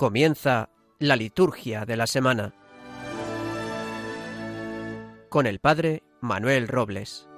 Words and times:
Comienza 0.00 0.70
la 0.98 1.14
liturgia 1.14 1.84
de 1.84 1.94
la 1.94 2.06
semana. 2.06 2.54
Con 5.28 5.46
el 5.46 5.58
Padre 5.58 6.02
Manuel 6.22 6.68
Robles. 6.68 7.28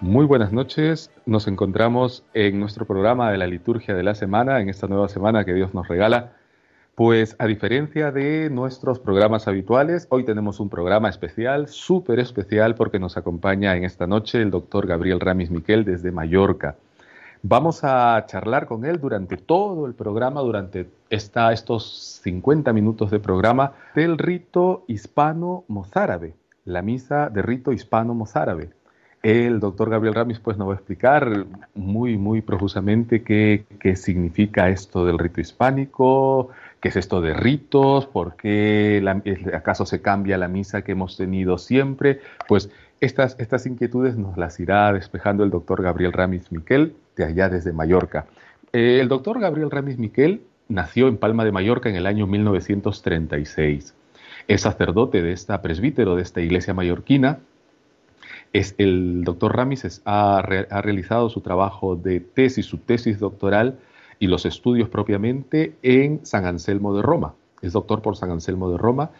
Muy 0.00 0.24
buenas 0.24 0.50
noches, 0.54 1.10
nos 1.26 1.48
encontramos 1.48 2.24
en 2.32 2.58
nuestro 2.58 2.86
programa 2.86 3.30
de 3.30 3.36
la 3.36 3.46
liturgia 3.46 3.94
de 3.94 4.04
la 4.04 4.14
semana, 4.14 4.62
en 4.62 4.70
esta 4.70 4.86
nueva 4.86 5.10
semana 5.10 5.44
que 5.44 5.52
Dios 5.52 5.74
nos 5.74 5.86
regala 5.86 6.37
pues 6.98 7.36
a 7.38 7.46
diferencia 7.46 8.10
de 8.10 8.50
nuestros 8.50 8.98
programas 8.98 9.46
habituales, 9.46 10.08
hoy 10.10 10.24
tenemos 10.24 10.58
un 10.58 10.68
programa 10.68 11.08
especial, 11.08 11.68
súper 11.68 12.18
especial, 12.18 12.74
porque 12.74 12.98
nos 12.98 13.16
acompaña 13.16 13.76
en 13.76 13.84
esta 13.84 14.08
noche 14.08 14.42
el 14.42 14.50
doctor 14.50 14.88
Gabriel 14.88 15.20
Ramis 15.20 15.48
Miquel 15.48 15.84
desde 15.84 16.10
Mallorca. 16.10 16.74
Vamos 17.40 17.84
a 17.84 18.26
charlar 18.26 18.66
con 18.66 18.84
él 18.84 18.98
durante 19.00 19.36
todo 19.36 19.86
el 19.86 19.94
programa, 19.94 20.40
durante 20.40 20.88
estos 21.08 22.20
50 22.24 22.72
minutos 22.72 23.12
de 23.12 23.20
programa, 23.20 23.74
del 23.94 24.18
rito 24.18 24.82
hispano-mozárabe, 24.88 26.34
la 26.64 26.82
misa 26.82 27.28
de 27.28 27.42
rito 27.42 27.72
hispano-mozárabe. 27.72 28.70
El 29.22 29.60
doctor 29.60 29.90
Gabriel 29.90 30.14
Ramis 30.14 30.40
pues, 30.40 30.56
nos 30.56 30.68
va 30.68 30.72
a 30.72 30.76
explicar 30.76 31.46
muy, 31.74 32.16
muy 32.16 32.40
profusamente 32.40 33.22
qué 33.22 33.64
significa 33.94 34.68
esto 34.68 35.04
del 35.04 35.18
rito 35.18 35.40
hispánico, 35.40 36.50
¿Qué 36.80 36.88
es 36.88 36.96
esto 36.96 37.20
de 37.20 37.34
ritos? 37.34 38.06
¿Por 38.06 38.36
qué 38.36 39.02
acaso 39.52 39.84
se 39.84 40.00
cambia 40.00 40.38
la 40.38 40.46
misa 40.46 40.82
que 40.82 40.92
hemos 40.92 41.16
tenido 41.16 41.58
siempre? 41.58 42.20
Pues 42.46 42.70
estas, 43.00 43.36
estas 43.40 43.66
inquietudes 43.66 44.16
nos 44.16 44.36
las 44.36 44.60
irá 44.60 44.92
despejando 44.92 45.42
el 45.42 45.50
doctor 45.50 45.82
Gabriel 45.82 46.12
Ramis 46.12 46.52
Miquel, 46.52 46.94
de 47.16 47.24
allá 47.24 47.48
desde 47.48 47.72
Mallorca. 47.72 48.26
Eh, 48.72 48.98
el 49.00 49.08
doctor 49.08 49.40
Gabriel 49.40 49.72
Ramis 49.72 49.98
Miquel 49.98 50.42
nació 50.68 51.08
en 51.08 51.16
Palma 51.16 51.44
de 51.44 51.50
Mallorca 51.50 51.88
en 51.88 51.96
el 51.96 52.06
año 52.06 52.28
1936. 52.28 53.94
Es 54.46 54.60
sacerdote 54.60 55.20
de 55.20 55.32
esta 55.32 55.60
presbítero 55.62 56.14
de 56.14 56.22
esta 56.22 56.40
iglesia 56.40 56.74
mallorquina. 56.74 57.40
Es, 58.52 58.76
el 58.78 59.24
doctor 59.24 59.56
Ramis 59.56 60.00
ha, 60.04 60.38
ha 60.38 60.82
realizado 60.82 61.28
su 61.28 61.40
trabajo 61.40 61.96
de 61.96 62.20
tesis, 62.20 62.66
su 62.66 62.78
tesis 62.78 63.18
doctoral 63.18 63.78
y 64.18 64.26
los 64.26 64.46
estudios 64.46 64.88
propiamente 64.88 65.74
en 65.82 66.24
San 66.24 66.44
Anselmo 66.44 66.94
de 66.94 67.02
Roma. 67.02 67.34
Es 67.62 67.72
doctor 67.72 68.02
por 68.02 68.16
San 68.16 68.30
Anselmo 68.30 68.70
de 68.70 68.78
Roma 68.78 69.10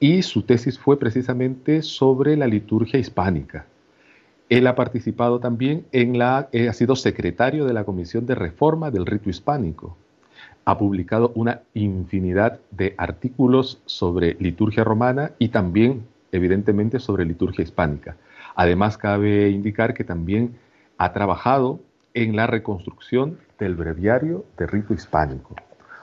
y 0.00 0.22
su 0.22 0.42
tesis 0.42 0.78
fue 0.78 0.98
precisamente 0.98 1.82
sobre 1.82 2.36
la 2.36 2.46
liturgia 2.46 2.98
hispánica. 2.98 3.66
Él 4.48 4.66
ha 4.66 4.74
participado 4.74 5.40
también 5.40 5.86
en 5.92 6.18
la, 6.18 6.48
eh, 6.52 6.68
ha 6.68 6.72
sido 6.72 6.96
secretario 6.96 7.64
de 7.64 7.72
la 7.72 7.84
Comisión 7.84 8.26
de 8.26 8.34
Reforma 8.34 8.90
del 8.90 9.06
Rito 9.06 9.30
Hispánico. 9.30 9.96
Ha 10.66 10.78
publicado 10.78 11.32
una 11.34 11.62
infinidad 11.72 12.60
de 12.70 12.94
artículos 12.98 13.80
sobre 13.86 14.34
liturgia 14.40 14.84
romana 14.84 15.32
y 15.38 15.48
también, 15.48 16.06
evidentemente, 16.32 17.00
sobre 17.00 17.24
liturgia 17.24 17.62
hispánica. 17.62 18.16
Además, 18.54 18.98
cabe 18.98 19.50
indicar 19.50 19.94
que 19.94 20.04
también 20.04 20.56
ha 20.98 21.12
trabajado 21.12 21.80
en 22.12 22.36
la 22.36 22.46
reconstrucción 22.46 23.38
del 23.58 23.74
breviario 23.74 24.44
de 24.56 24.66
rito 24.66 24.94
hispánico. 24.94 25.54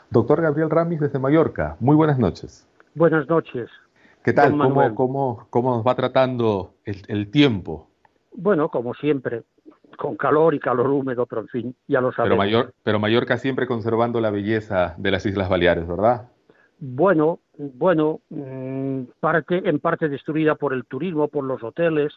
Doctor 0.10 0.42
Gabriel 0.42 0.70
Ramis 0.70 1.00
desde 1.00 1.20
Mallorca, 1.20 1.78
muy 1.80 1.96
buenas 1.96 2.20
noches. 2.20 2.68
Buenas 2.96 3.28
noches. 3.30 3.70
¿Qué 4.24 4.34
tal? 4.34 4.52
¿Cómo, 4.96 5.48
cómo, 5.50 5.76
nos 5.76 5.86
va 5.86 5.96
tratando 5.96 6.74
el, 6.86 7.32
tiempo? 7.32 7.88
Bueno, 8.34 8.70
como 8.70 8.94
siempre, 8.94 9.44
con 9.98 10.16
calor 10.16 10.54
y 10.54 10.60
calor 10.60 10.88
húmedo, 10.88 11.26
pero 11.26 11.42
en 11.42 11.48
fin, 11.48 11.76
ya 11.88 12.02
lo 12.02 12.12
sabemos. 12.12 12.46
Pero, 12.46 12.72
pero 12.84 13.00
Mallorca 13.00 13.38
siempre 13.38 13.66
conservando 13.66 14.22
la 14.22 14.30
belleza 14.30 14.94
de 14.98 15.12
las 15.12 15.26
Islas 15.26 15.50
Baleares, 15.50 15.88
¿verdad? 15.88 16.30
Bueno, 16.80 17.40
bueno, 17.58 18.22
mm, 18.30 19.04
parte, 19.20 19.62
en 19.68 19.80
parte 19.80 20.10
destruida 20.10 20.56
por 20.56 20.74
el 20.74 20.86
turismo, 20.86 21.28
por 21.28 21.44
los 21.44 21.64
hoteles, 21.64 22.14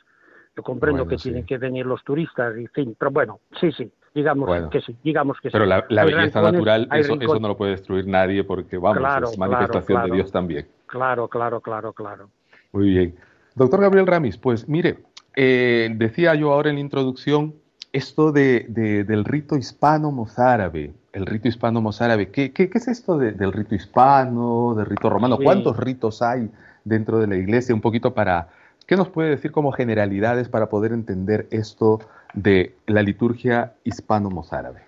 yo 0.57 0.63
comprendo 0.63 1.07
que 1.07 1.17
tienen 1.17 1.47
que 1.47 1.59
venir 1.59 1.87
los 1.87 2.03
turistas, 2.05 2.57
y 2.57 2.67
fin, 2.69 2.97
pero 2.99 3.11
bueno, 3.11 3.41
sí, 3.61 3.73
sí, 3.73 3.91
digamos 4.15 4.71
que 4.71 4.81
sí, 4.81 4.97
digamos 5.03 5.41
que 5.41 5.51
pero 5.51 5.65
sí. 5.65 5.71
Pero 5.71 5.87
la, 5.89 6.05
belleza 6.05 6.41
natural, 6.41 6.89
eso, 6.93 7.17
eso, 7.21 7.41
no 7.41 7.49
lo 7.49 7.57
puede 7.57 7.73
destruir 7.73 8.07
nadie 8.07 8.45
porque, 8.45 8.79
vamos, 8.79 9.33
es 9.33 9.39
manifestación 9.39 10.05
de 10.05 10.17
Dios 10.17 10.33
también. 10.33 10.67
Claro, 10.87 11.29
claro, 11.29 11.61
claro, 11.61 11.93
claro. 11.93 12.29
Muy 12.73 12.91
bien. 12.91 13.17
Doctor 13.55 13.81
Gabriel 13.81 14.07
Ramis, 14.07 14.39
pues 14.39 14.69
mire, 14.69 15.05
eh, 15.37 15.91
decía 15.97 16.35
yo 16.35 16.53
ahora 16.53 16.71
en 16.71 16.77
la 16.77 16.81
introducción 16.81 17.55
esto 17.93 18.33
de, 18.33 18.67
del 18.69 19.25
rito 19.25 19.57
hispano-mozárabe, 19.57 20.95
el 21.13 21.27
rito 21.27 21.49
hispano-mozárabe, 21.49 22.31
¿qué, 22.31 22.53
¿qué, 22.53 22.71
es 22.73 22.89
esto 22.89 23.19
del 23.19 23.53
rito 23.53 23.75
hispano, 23.75 24.75
del 24.77 24.87
rito 24.87 25.11
romano? 25.11 25.39
¿Cuántos 25.39 25.77
ritos 25.77 26.23
hay 26.23 26.51
dentro 26.85 27.19
de 27.19 27.29
la 27.29 27.37
iglesia? 27.37 27.75
Un 27.75 27.81
poquito 27.81 28.15
para 28.15 28.49
¿Qué 28.87 28.97
nos 28.97 29.09
puede 29.09 29.31
decir 29.31 29.51
como 29.51 29.73
generalidades 29.73 30.49
para 30.49 30.69
poder 30.69 30.93
entender 30.93 31.47
esto 31.51 32.01
de 32.35 32.75
la 32.87 33.03
liturgia 33.03 33.75
hispano-mozárabe? 33.85 34.83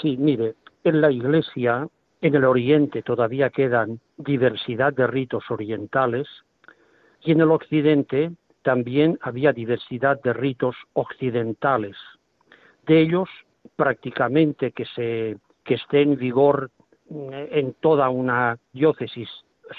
Sí, 0.00 0.16
mire, 0.16 0.54
en 0.84 1.00
la 1.00 1.10
Iglesia, 1.10 1.88
en 2.20 2.34
el 2.34 2.44
Oriente 2.44 3.02
todavía 3.02 3.50
quedan 3.50 4.00
diversidad 4.16 4.92
de 4.92 5.06
ritos 5.06 5.44
orientales 5.50 6.26
y 7.22 7.32
en 7.32 7.40
el 7.40 7.50
Occidente 7.50 8.30
también 8.62 9.18
había 9.22 9.52
diversidad 9.52 10.20
de 10.22 10.32
ritos 10.32 10.76
occidentales. 10.92 11.96
De 12.86 13.00
ellos, 13.00 13.28
prácticamente 13.76 14.72
que, 14.72 14.84
se, 14.86 15.36
que 15.64 15.74
esté 15.74 16.02
en 16.02 16.16
vigor 16.16 16.70
mm, 17.08 17.28
en 17.32 17.74
toda 17.74 18.08
una 18.08 18.58
diócesis, 18.72 19.28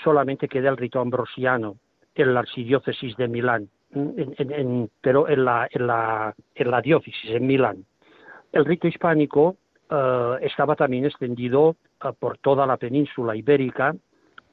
solamente 0.03 0.47
queda 0.47 0.69
el 0.69 0.77
rito 0.77 0.99
ambrosiano, 0.99 1.77
en 2.15 2.33
la 2.33 2.39
archidiócesis 2.41 3.15
de 3.15 3.27
Milán, 3.27 3.69
pero 5.01 5.29
en 5.29 5.45
la, 5.45 5.67
en, 5.71 5.87
la, 5.87 6.35
en 6.55 6.71
la 6.71 6.81
diócesis, 6.81 7.31
en 7.31 7.47
Milán. 7.47 7.85
El 8.51 8.65
rito 8.65 8.87
hispánico 8.87 9.57
eh, 9.89 10.37
estaba 10.41 10.75
también 10.75 11.05
extendido 11.05 11.75
eh, 12.03 12.09
por 12.17 12.37
toda 12.37 12.65
la 12.65 12.77
península 12.77 13.35
ibérica 13.35 13.95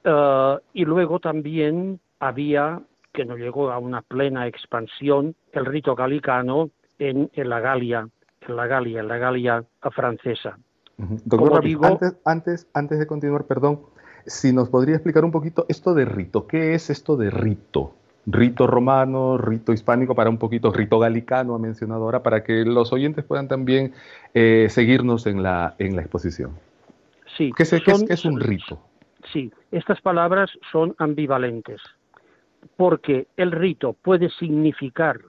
eh, 0.05 0.56
y 0.72 0.84
luego 0.84 1.19
también 1.21 2.00
había, 2.21 2.81
que 3.12 3.25
no 3.25 3.37
llegó 3.37 3.71
a 3.71 3.78
una 3.78 4.03
plena 4.03 4.47
expansión, 4.47 5.34
el 5.53 5.66
rito 5.66 5.95
galicano 5.95 6.71
en, 6.99 7.31
en 7.33 7.49
la 7.49 7.61
Galia, 7.61 8.09
en 8.47 8.56
la 8.56 8.66
Galia, 8.66 9.01
en 9.01 9.09
la 9.09 9.19
Galia 9.19 9.65
francesa. 9.93 10.59
Doctor, 10.97 11.65
antes, 11.83 12.16
antes, 12.25 12.69
antes 12.72 12.99
de 13.01 13.06
continuar, 13.06 13.47
perdón, 13.47 13.81
si 14.27 14.53
nos 14.53 14.69
podría 14.69 14.95
explicar 14.95 15.25
un 15.25 15.33
poquito 15.33 15.66
esto 15.69 15.93
de 15.93 16.05
rito. 16.05 16.47
¿Qué 16.47 16.75
es 16.75 16.89
esto 16.89 17.16
de 17.16 17.31
rito? 17.31 17.95
Rito 18.27 18.67
romano, 18.67 19.37
rito 19.37 19.73
hispánico, 19.73 20.15
para 20.15 20.31
un 20.31 20.39
poquito 20.39 20.73
rito 20.73 20.99
galicano, 20.99 21.55
ha 21.55 21.59
mencionado 21.59 22.05
ahora, 22.05 22.23
para 22.23 22.43
que 22.43 22.65
los 22.65 22.93
oyentes 22.93 23.25
puedan 23.25 23.49
también 23.49 23.93
eh, 24.33 24.69
seguirnos 24.71 25.27
en 25.27 25.43
la, 25.43 25.75
en 25.78 25.95
la 25.95 26.03
exposición. 26.03 26.53
Sí. 27.37 27.53
¿Qué, 27.57 27.65
es, 27.65 28.25
un 28.25 28.41
rito? 28.41 28.81
Sí, 29.33 29.53
estas 29.71 30.01
palabras 30.01 30.51
son 30.72 30.95
ambivalentes, 30.98 31.83
porque 32.77 33.27
el 33.37 33.53
rito 33.53 33.93
puede 33.93 34.31
significar 34.31 35.21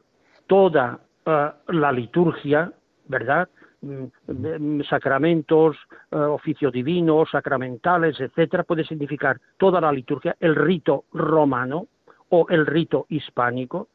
toda 0.47 0.99
eh, 1.25 1.49
la 1.67 1.91
liturgia, 1.91 2.71
¿verdad? 3.07 3.49
Mm, 3.81 4.05
mm, 4.27 4.83
sacramentos, 4.83 5.75
eh, 6.11 6.15
oficios 6.15 6.71
divinos, 6.71 7.29
sacramentales, 7.31 8.19
etcétera, 8.19 8.63
puede 8.63 8.85
significar 8.85 9.39
toda 9.57 9.81
la 9.81 9.91
liturgia, 9.91 10.35
el 10.39 10.55
rito 10.55 11.05
romano 11.11 11.87
o 12.29 12.45
el 12.49 12.65
rito 12.65 13.05
hispánico, 13.09 13.87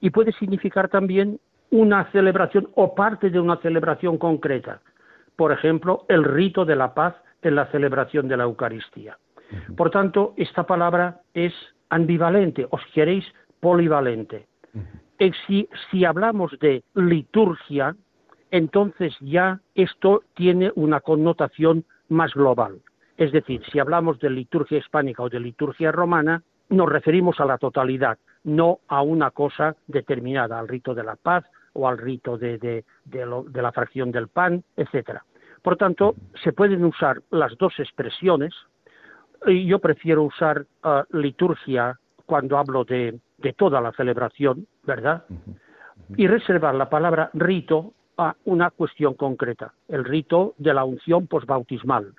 y 0.00 0.10
puede 0.10 0.32
significar 0.32 0.88
también 0.88 1.40
una 1.70 2.10
celebración 2.12 2.68
o 2.74 2.94
parte 2.94 3.30
de 3.30 3.40
una 3.40 3.56
celebración 3.56 4.18
concreta. 4.18 4.80
Por 5.36 5.52
ejemplo, 5.52 6.04
el 6.08 6.24
rito 6.24 6.64
de 6.64 6.76
la 6.76 6.94
paz 6.94 7.14
en 7.42 7.54
la 7.54 7.66
celebración 7.66 8.28
de 8.28 8.36
la 8.36 8.44
Eucaristía. 8.44 9.18
Por 9.76 9.90
tanto, 9.90 10.34
esta 10.36 10.64
palabra 10.64 11.20
es 11.34 11.52
ambivalente, 11.90 12.66
os 12.70 12.80
queréis 12.92 13.24
polivalente. 13.60 14.46
Si, 15.46 15.68
si 15.90 16.04
hablamos 16.04 16.58
de 16.60 16.82
liturgia, 16.94 17.94
entonces 18.50 19.16
ya 19.20 19.60
esto 19.74 20.22
tiene 20.34 20.72
una 20.74 21.00
connotación 21.00 21.84
más 22.08 22.34
global. 22.34 22.80
Es 23.16 23.32
decir, 23.32 23.62
si 23.70 23.78
hablamos 23.78 24.18
de 24.18 24.30
liturgia 24.30 24.78
hispánica 24.78 25.22
o 25.22 25.28
de 25.28 25.40
liturgia 25.40 25.90
romana, 25.90 26.42
nos 26.68 26.88
referimos 26.88 27.40
a 27.40 27.44
la 27.44 27.58
totalidad, 27.58 28.18
no 28.44 28.80
a 28.88 29.02
una 29.02 29.30
cosa 29.30 29.76
determinada, 29.86 30.58
al 30.58 30.68
rito 30.68 30.94
de 30.94 31.04
la 31.04 31.16
paz 31.16 31.44
o 31.72 31.88
al 31.88 31.98
rito 31.98 32.38
de, 32.38 32.84
la 33.52 33.72
fracción 33.72 34.10
del 34.10 34.28
pan, 34.28 34.64
etcétera. 34.76 35.24
Por 35.62 35.76
tanto, 35.76 36.14
se 36.42 36.52
pueden 36.52 36.84
usar 36.84 37.22
las 37.30 37.56
dos 37.58 37.74
expresiones, 37.78 38.54
y 39.46 39.66
yo 39.66 39.78
prefiero 39.78 40.22
usar 40.22 40.64
uh, 40.84 41.02
liturgia 41.16 41.98
cuando 42.24 42.56
hablo 42.56 42.84
de, 42.84 43.18
de 43.38 43.52
toda 43.52 43.80
la 43.80 43.92
celebración, 43.92 44.66
¿verdad? 44.84 45.24
Y 46.16 46.26
reservar 46.26 46.74
la 46.74 46.88
palabra 46.88 47.30
rito 47.34 47.92
a 48.16 48.34
una 48.44 48.70
cuestión 48.70 49.14
concreta, 49.14 49.74
el 49.88 50.04
rito 50.04 50.54
de 50.58 50.72
la 50.72 50.84
unción 50.84 51.26
posbautismal 51.26 52.14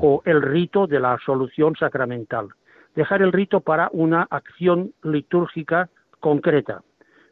o 0.00 0.22
el 0.24 0.42
rito 0.42 0.86
de 0.86 1.00
la 1.00 1.12
absolución 1.12 1.74
sacramental. 1.76 2.48
Dejar 2.96 3.22
el 3.22 3.30
rito 3.30 3.60
para 3.60 3.88
una 3.92 4.26
acción 4.30 4.92
litúrgica 5.02 5.90
concreta. 6.18 6.82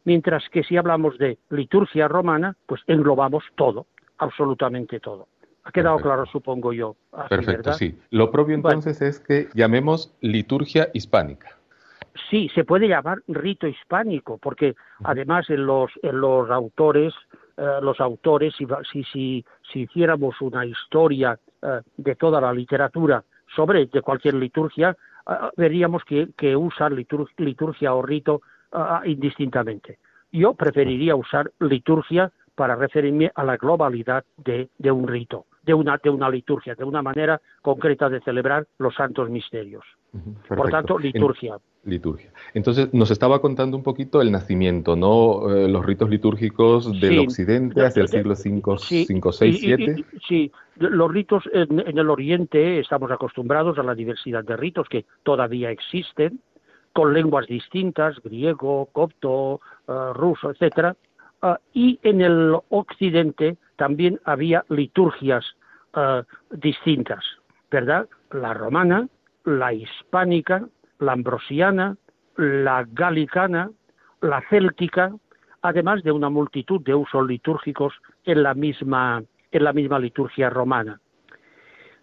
Mientras 0.05 0.47
que 0.49 0.63
si 0.63 0.77
hablamos 0.77 1.17
de 1.17 1.39
liturgia 1.49 2.07
romana, 2.07 2.55
pues 2.67 2.81
englobamos 2.85 3.43
todo, 3.55 3.87
absolutamente 4.19 4.99
todo. 4.99 5.27
Ha 5.63 5.71
quedado 5.71 5.97
claro, 5.97 6.27
supongo 6.27 6.71
yo. 6.71 6.95
Perfecto, 7.27 7.73
sí. 7.73 7.97
Lo 8.11 8.29
propio 8.29 8.53
entonces 8.53 9.01
es 9.01 9.19
que 9.19 9.49
llamemos 9.55 10.15
liturgia 10.21 10.89
hispánica. 10.93 11.57
Sí, 12.29 12.49
se 12.53 12.63
puede 12.63 12.87
llamar 12.87 13.17
rito 13.27 13.67
hispánico, 13.67 14.37
porque 14.37 14.75
además 15.03 15.49
en 15.49 15.65
los, 15.65 15.91
en 16.03 16.21
los 16.21 16.49
autores, 16.51 17.13
eh, 17.57 17.79
los 17.81 17.99
autores, 17.99 18.53
si, 18.55 18.67
si, 19.11 19.43
si, 19.73 19.79
hiciéramos 19.79 20.39
una 20.39 20.65
historia 20.65 21.39
eh, 21.63 21.81
de 21.97 22.15
toda 22.15 22.39
la 22.39 22.53
literatura 22.53 23.23
sobre 23.55 23.87
de 23.87 24.01
cualquier 24.01 24.35
liturgia, 24.35 24.95
veríamos 25.57 26.03
que, 26.03 26.29
que 26.37 26.55
usan 26.55 26.95
liturgia 26.95 27.93
o 27.93 28.01
rito 28.01 28.41
indistintamente. 29.05 29.99
Yo 30.31 30.53
preferiría 30.53 31.15
usar 31.15 31.51
liturgia 31.59 32.31
para 32.55 32.75
referirme 32.75 33.31
a 33.35 33.43
la 33.43 33.57
globalidad 33.57 34.23
de 34.37 34.91
un 34.91 35.07
rito 35.07 35.45
de 35.65 35.73
una, 35.73 35.99
de 36.01 36.09
una 36.09 36.29
liturgia, 36.29 36.75
de 36.75 36.83
una 36.83 37.01
manera 37.01 37.41
concreta 37.61 38.09
de 38.09 38.21
celebrar 38.21 38.67
los 38.77 38.95
santos 38.95 39.29
misterios. 39.29 39.83
Por 40.47 40.69
tanto, 40.69 40.97
liturgia. 40.97 41.57
liturgia. 41.83 42.31
Entonces, 42.53 42.93
nos 42.93 43.11
estaba 43.11 43.41
contando 43.41 43.75
un 43.75 43.83
poquito 43.83 44.21
el 44.21 44.31
nacimiento, 44.31 44.95
¿no? 44.95 45.53
Eh, 45.53 45.67
los 45.67 45.85
ritos 45.85 46.09
litúrgicos 46.09 46.99
del 47.01 47.19
occidente 47.19 47.85
hacia 47.85 48.03
el 48.03 48.07
siglo 48.07 48.33
V, 48.33 48.77
sí, 48.77 49.05
5, 49.05 49.31
6, 49.31 49.59
7. 49.59 50.05
sí, 50.25 50.51
los 50.77 51.11
ritos 51.11 51.43
en, 51.51 51.97
el 51.97 52.09
oriente 52.09 52.79
estamos 52.79 53.11
acostumbrados 53.11 53.77
a 53.77 53.83
la 53.83 53.93
diversidad 53.93 54.43
de 54.43 54.55
ritos 54.55 54.87
que 54.87 55.05
todavía 55.23 55.69
existen, 55.69 56.39
con 56.93 57.13
lenguas 57.13 57.47
distintas, 57.47 58.15
griego, 58.23 58.87
copto, 58.93 59.59
uh, 59.87 60.13
ruso, 60.13 60.51
etcétera, 60.51 60.95
uh, 61.43 61.55
y 61.73 61.99
en 62.03 62.21
el 62.21 62.55
occidente 62.69 63.57
también 63.75 64.19
había 64.23 64.65
liturgias 64.69 65.45
eh, 65.95 66.23
distintas, 66.51 67.23
¿verdad? 67.71 68.07
La 68.31 68.53
romana, 68.53 69.07
la 69.43 69.73
hispánica, 69.73 70.67
la 70.99 71.13
ambrosiana, 71.13 71.97
la 72.37 72.85
galicana, 72.91 73.69
la 74.21 74.41
céltica, 74.49 75.13
además 75.61 76.03
de 76.03 76.11
una 76.11 76.29
multitud 76.29 76.81
de 76.81 76.95
usos 76.95 77.25
litúrgicos 77.27 77.93
en 78.23 78.43
la 78.43 78.53
misma, 78.53 79.23
en 79.51 79.63
la 79.63 79.73
misma 79.73 79.99
liturgia 79.99 80.49
romana. 80.49 80.99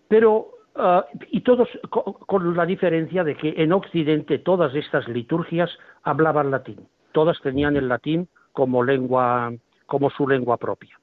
Pero, 0.08 0.48
eh, 0.76 1.00
y 1.30 1.40
todos 1.40 1.68
con 1.90 2.56
la 2.56 2.66
diferencia 2.66 3.25
de 3.25 3.36
que 3.36 3.54
en 3.56 3.72
Occidente 3.72 4.38
todas 4.38 4.75
estas 4.75 5.08
liturgias 5.08 5.70
hablaban 6.02 6.50
latín, 6.50 6.86
todas 7.12 7.40
tenían 7.40 7.76
el 7.76 7.88
latín 7.88 8.28
como 8.52 8.82
lengua, 8.82 9.52
como 9.86 10.10
su 10.10 10.28
lengua 10.28 10.56
propia. 10.56 10.98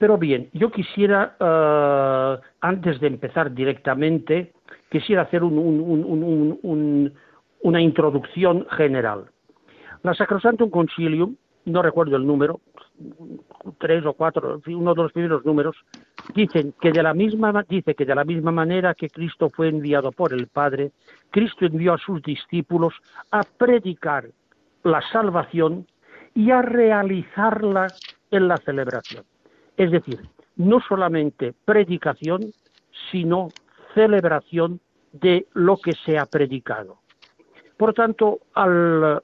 Pero 0.00 0.16
bien, 0.16 0.48
yo 0.54 0.70
quisiera, 0.70 1.36
eh, 1.38 2.38
antes 2.62 2.98
de 3.00 3.06
empezar 3.06 3.52
directamente, 3.52 4.54
quisiera 4.90 5.22
hacer 5.22 5.44
una 5.44 7.12
introducción 7.82 8.66
general. 8.70 9.26
La 10.02 10.14
Sacrosantum 10.14 10.70
Concilium, 10.70 11.36
no 11.66 11.82
recuerdo 11.82 12.16
el 12.16 12.26
número, 12.26 12.60
tres 13.76 14.06
o 14.06 14.14
cuatro, 14.14 14.62
uno 14.68 14.94
de 14.94 15.02
los 15.02 15.12
primeros 15.12 15.44
números, 15.44 15.76
dicen 16.34 16.72
que 16.80 16.92
de 16.92 17.02
la 17.02 17.12
misma, 17.12 17.62
dice 17.68 17.94
que 17.94 18.06
de 18.06 18.14
la 18.14 18.24
misma 18.24 18.52
manera 18.52 18.94
que 18.94 19.10
Cristo 19.10 19.50
fue 19.50 19.68
enviado 19.68 20.12
por 20.12 20.32
el 20.32 20.46
Padre, 20.46 20.92
Cristo 21.28 21.66
envió 21.66 21.92
a 21.92 21.98
sus 21.98 22.22
discípulos 22.22 22.94
a 23.32 23.42
predicar 23.42 24.30
la 24.82 25.02
salvación 25.12 25.86
y 26.34 26.52
a 26.52 26.62
realizarla 26.62 27.88
en 28.30 28.48
la 28.48 28.56
celebración. 28.56 29.24
Es 29.80 29.90
decir, 29.90 30.20
no 30.56 30.78
solamente 30.86 31.54
predicación, 31.64 32.52
sino 33.10 33.48
celebración 33.94 34.78
de 35.10 35.46
lo 35.54 35.78
que 35.78 35.92
se 36.04 36.18
ha 36.18 36.26
predicado. 36.26 36.98
Por 37.78 37.94
tanto, 37.94 38.40
al, 38.52 39.22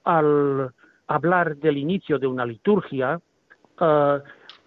hablar 1.09 1.57
del 1.59 1.77
inicio 1.77 2.19
de 2.19 2.27
una 2.27 2.47
liturgia, 2.47 3.21
eh, 3.79 4.19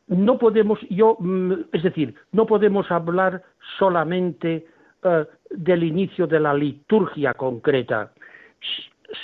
no 0.10 0.38
podemos, 0.38 0.80
yo, 0.92 1.18
mm, 1.18 1.54
es 1.74 1.82
decir, 1.82 2.14
no 2.34 2.46
podemos 2.46 2.92
hablar 2.92 3.42
solamente 3.80 4.68
eh, 5.02 5.26
del 5.50 5.84
inicio 5.84 6.28
de 6.28 6.40
la 6.40 6.54
liturgia 6.54 7.34
concreta, 7.34 8.12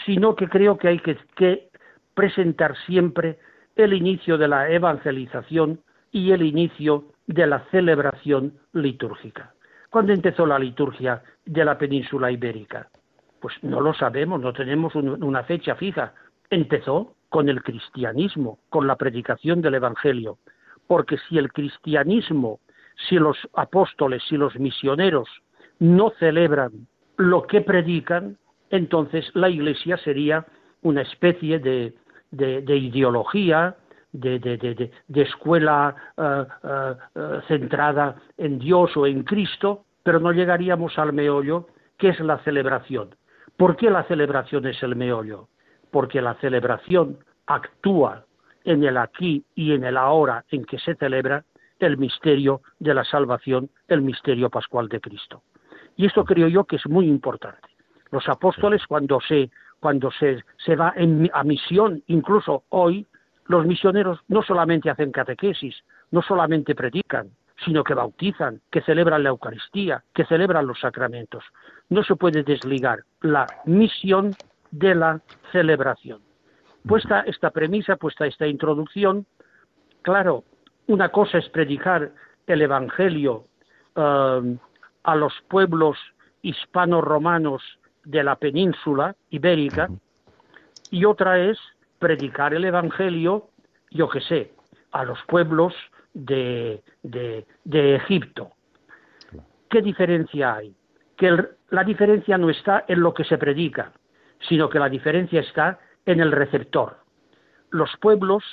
sino 0.03 0.35
que 0.35 0.49
creo 0.49 0.79
que 0.79 0.87
hay 0.87 0.99
que 0.99 1.69
presentar 2.15 2.75
siempre 2.87 3.37
el 3.75 3.93
inicio 3.93 4.39
de 4.39 4.47
la 4.47 4.67
evangelización 4.71 5.84
y 6.15 6.31
el 6.31 6.43
inicio 6.43 7.03
de 7.27 7.45
la 7.45 7.65
celebración 7.71 8.53
litúrgica. 8.71 9.53
¿Cuándo 9.89 10.13
empezó 10.13 10.45
la 10.45 10.57
liturgia 10.57 11.21
de 11.45 11.65
la 11.65 11.77
península 11.77 12.31
ibérica? 12.31 12.87
Pues 13.41 13.53
no 13.63 13.81
lo 13.81 13.93
sabemos, 13.93 14.39
no 14.39 14.53
tenemos 14.53 14.95
una 14.95 15.43
fecha 15.43 15.75
fija. 15.75 16.13
Empezó 16.49 17.15
con 17.27 17.49
el 17.49 17.61
cristianismo, 17.61 18.59
con 18.69 18.87
la 18.87 18.95
predicación 18.95 19.61
del 19.61 19.73
Evangelio. 19.73 20.37
Porque 20.87 21.17
si 21.27 21.37
el 21.37 21.51
cristianismo, 21.51 22.61
si 23.09 23.15
los 23.15 23.37
apóstoles, 23.53 24.23
si 24.29 24.37
los 24.37 24.57
misioneros 24.57 25.27
no 25.79 26.13
celebran 26.17 26.87
lo 27.17 27.45
que 27.45 27.59
predican, 27.59 28.37
entonces 28.69 29.29
la 29.33 29.49
Iglesia 29.49 29.97
sería 29.97 30.45
una 30.81 31.01
especie 31.01 31.59
de, 31.59 31.93
de 32.31 32.77
ideología, 32.77 33.75
de, 34.19 34.91
escuela 35.13 35.95
eh, 36.17 36.45
eh, 36.63 36.93
eh, 37.15 37.41
centrada 37.47 38.15
en 38.37 38.59
Dios 38.59 38.95
o 38.95 39.05
en 39.05 39.23
Cristo, 39.23 39.85
pero 40.03 40.19
no 40.19 40.31
llegaríamos 40.31 40.97
al 40.97 41.13
meollo, 41.13 41.67
que 41.97 42.09
es 42.09 42.19
la 42.19 42.39
celebración. 42.39 43.15
¿Por 43.57 43.75
qué 43.75 43.89
la 43.89 44.03
celebración 44.03 44.67
es 44.67 44.81
el 44.83 44.95
meollo? 44.95 45.47
Porque 45.91 46.21
la 46.21 46.35
celebración 46.35 47.19
actúa 47.47 48.25
en 48.63 48.83
el 48.83 48.97
aquí 48.97 49.45
y 49.55 49.73
en 49.73 49.83
el 49.83 49.97
ahora 49.97 50.43
en 50.49 50.65
que 50.65 50.79
se 50.79 50.95
celebra 50.95 51.43
el 51.79 51.97
misterio 51.97 52.61
de 52.79 52.93
la 52.93 53.03
salvación, 53.03 53.69
el 53.87 54.01
misterio 54.01 54.49
pascual 54.49 54.89
de 54.89 54.99
Cristo. 54.99 55.43
Y 55.95 56.05
esto 56.05 56.25
creo 56.25 56.47
yo 56.47 56.65
que 56.65 56.77
es 56.77 56.87
muy 56.87 57.07
importante. 57.07 57.69
Los 58.11 58.27
apóstoles 58.27 58.85
cuando 58.87 59.19
se 59.21 59.49
cuando 59.85 60.09
se, 60.09 60.43
se 60.57 60.75
va 60.75 60.95
a 61.33 61.43
misión, 61.43 62.01
incluso 62.07 62.63
hoy, 62.69 63.05
los 63.45 63.65
misioneros 63.65 64.19
no 64.27 64.41
solamente 64.43 64.89
hacen 64.89 65.11
catequesis, 65.11 65.75
no 66.11 66.21
solamente 66.21 66.75
predican, 66.75 67.29
sino 67.63 67.83
que 67.83 67.93
bautizan, 67.93 68.61
que 68.71 68.81
celebran 68.81 69.23
la 69.23 69.29
Eucaristía, 69.29 70.03
que 70.13 70.25
celebran 70.25 70.67
los 70.67 70.79
sacramentos. 70.79 71.43
No 71.89 72.03
se 72.03 72.15
puede 72.15 72.43
desligar 72.43 72.99
la 73.21 73.45
misión 73.65 74.31
de 74.71 74.95
la 74.95 75.21
celebración. 75.51 76.21
Puesta 76.85 77.21
esta 77.21 77.51
premisa, 77.51 77.95
puesta 77.95 78.25
esta 78.25 78.45
introducción, 78.45 79.25
claro, 80.01 80.43
una 80.87 81.09
cosa 81.09 81.37
es 81.37 81.49
predicar 81.49 82.11
el 82.45 82.61
Evangelio 82.61 83.45
eh, 83.95 84.57
a 85.03 85.15
los 85.15 85.33
pueblos 85.47 85.97
hispano-romanos 86.41 87.63
de 88.03 88.23
la 88.23 88.35
península 88.35 89.15
ibérica 89.31 89.89
y 90.91 91.05
otra 91.05 91.39
es 91.39 91.57
predicar 92.05 92.53
el 92.53 92.63
Evangelio, 92.65 93.49
yo 93.89 94.07
qué 94.07 94.21
sé, 94.21 94.53
a 94.91 95.03
los 95.03 95.17
pueblos 95.23 95.73
de, 96.13 96.83
Egipto. 97.63 98.51
¿Qué 99.67 99.81
diferencia 99.81 100.53
hay? 100.53 100.75
Que 101.17 101.35
la 101.71 101.83
diferencia 101.83 102.37
no 102.37 102.51
está 102.51 102.85
en 102.87 103.01
lo 103.01 103.11
que 103.11 103.23
se 103.23 103.39
predica, 103.39 103.91
sino 104.47 104.69
que 104.69 104.77
la 104.77 104.87
diferencia 104.87 105.41
está 105.41 105.79
en 106.05 106.19
el 106.19 106.31
receptor. 106.31 106.97
Los 107.71 107.89
pueblos 107.99 108.43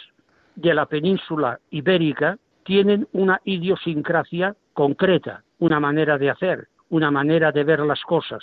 de 0.57 0.73
la 0.73 0.87
península 0.87 1.61
ibérica 1.69 2.39
tienen 2.65 3.07
una 3.13 3.39
idiosincrasia 3.45 4.57
concreta, 4.73 5.45
una 5.59 5.79
manera 5.79 6.17
de 6.17 6.31
hacer, 6.31 6.69
una 6.89 7.11
manera 7.11 7.53
de 7.53 7.65
ver 7.65 7.81
las 7.81 8.01
cosas, 8.05 8.43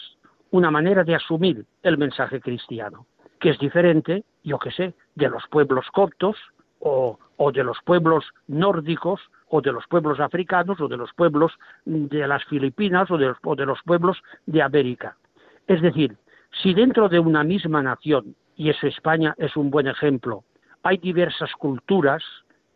una 0.52 0.70
manera 0.70 1.04
de 1.04 1.16
asumir 1.16 1.66
el 1.82 1.98
mensaje 1.98 2.40
cristiano 2.40 3.08
que 3.40 3.50
es 3.50 3.60
diferente, 3.60 4.24
yo 4.44 4.60
qué 4.60 4.72
sé, 4.72 4.94
de 5.16 5.30
los 5.30 5.44
pueblos 5.50 5.86
coptos 5.92 6.36
o, 6.80 7.18
de 7.54 7.64
los 7.64 7.78
pueblos 7.86 8.26
nórdicos 8.48 9.22
o 9.50 9.62
de 9.62 9.72
los 9.72 9.86
pueblos 9.88 10.20
africanos 10.20 10.80
o 10.80 10.88
de 10.88 10.98
los 10.98 11.12
pueblos 11.14 11.54
de 11.86 12.28
las 12.28 12.44
Filipinas 12.46 13.10
o 13.12 13.18
de 13.18 13.34
o 13.44 13.56
de 13.56 13.66
los 13.66 13.82
pueblos 13.84 14.18
de 14.46 14.62
América. 14.62 15.18
Es 15.68 15.82
decir, 15.82 16.16
Si 16.62 16.74
dentro 16.74 17.10
de 17.10 17.20
una 17.20 17.44
misma 17.44 17.84
nación, 17.84 18.36
y 18.56 18.70
eso 18.70 18.88
España 18.88 19.36
es 19.38 19.56
un 19.56 19.70
buen 19.70 19.88
ejemplo, 19.88 20.44
hay 20.82 20.98
diversas 20.98 21.52
culturas, 21.54 22.24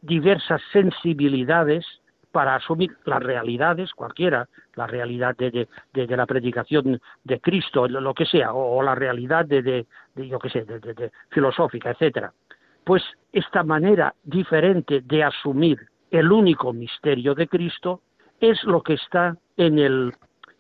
diversas 0.02 0.62
sensibilidades 0.72 1.86
para 2.34 2.56
asumir 2.56 2.98
las 3.06 3.22
realidades, 3.22 3.94
cualquiera, 3.94 4.50
la 4.74 4.88
realidad 4.88 5.36
de, 5.38 5.68
la 5.94 6.26
predicación 6.26 7.00
de 7.24 7.40
Cristo, 7.40 7.88
lo 7.88 8.14
que 8.16 8.26
sea, 8.26 8.54
o, 8.54 8.82
la 8.82 8.96
realidad 8.96 9.46
de, 9.46 9.86
yo 10.16 10.40
qué 10.40 10.50
sé, 10.50 10.66
de, 10.66 11.12
filosófica, 11.30 11.92
etcétera. 11.92 12.34
Pues 12.84 13.04
esta 13.32 13.64
manera 13.64 14.16
diferente 14.24 15.02
de 15.02 15.24
asumir 15.24 15.78
el 16.10 16.32
único 16.32 16.74
misterio 16.74 17.36
de 17.36 17.48
Cristo 17.48 18.02
es 18.42 18.64
lo 18.64 18.82
que 18.82 18.96
está 18.96 19.38
en 19.56 19.78
el, 19.78 20.12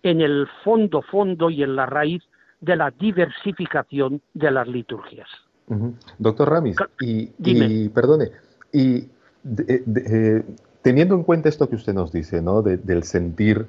en 0.03 0.21
el 0.21 0.47
fondo, 0.63 1.01
fondo 1.01 1.49
y 1.49 1.63
en 1.63 1.75
la 1.75 1.87
raíz 1.87 2.23
de 2.61 2.75
la 2.75 2.91
diversificación 2.91 4.21
de 4.35 4.51
las 4.51 4.67
liturgias. 4.67 5.27
Doctor 6.19 6.51
Ramis, 6.51 6.77
y, 6.99 7.89
perdone, 7.89 8.29
y 8.71 9.07
eh, 9.67 10.43
teniendo 10.83 11.15
en 11.15 11.23
cuenta 11.23 11.49
esto 11.49 11.67
que 11.67 11.75
usted 11.75 11.93
nos 11.93 12.11
dice, 12.11 12.41
¿no? 12.41 12.61
del 12.61 13.03
sentir 13.03 13.65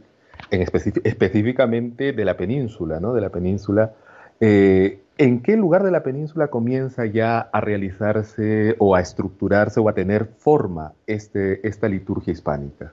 en 0.51 0.63
específicamente 0.63 2.13
de 2.13 2.25
la 2.25 2.37
península, 2.37 3.01
¿no? 3.01 3.15
De 3.15 3.21
la 3.21 3.31
península, 3.31 3.93
eh, 4.41 5.01
¿en 5.17 5.43
qué 5.43 5.57
lugar 5.57 5.85
de 5.85 5.91
la 5.91 6.03
península 6.03 6.49
comienza 6.49 7.07
ya 7.07 7.39
a 7.39 7.61
realizarse 7.61 8.75
o 8.79 8.95
a 8.95 9.01
estructurarse 9.01 9.81
o 9.81 9.89
a 9.89 9.95
tener 9.95 10.27
forma 10.27 10.93
este, 11.07 11.67
esta 11.67 11.89
liturgia 11.89 12.33
hispánica? 12.33 12.93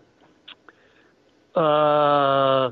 Ah, 1.55 2.71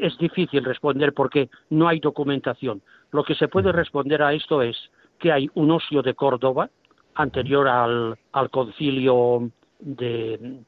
es 0.00 0.18
difícil 0.18 0.64
responder 0.64 1.12
porque 1.12 1.50
no 1.70 1.86
hay 1.86 2.00
documentación. 2.00 2.82
Lo 3.12 3.24
que 3.24 3.34
se 3.34 3.48
puede 3.48 3.72
responder 3.72 4.22
a 4.22 4.32
esto 4.32 4.62
es 4.62 4.76
que 5.18 5.32
hay 5.32 5.50
un 5.54 5.70
osio 5.70 6.02
de 6.02 6.14
Córdoba, 6.14 6.70
anterior 7.14 7.68
al, 7.68 8.16
concilio 8.50 9.50
de, 9.78 10.60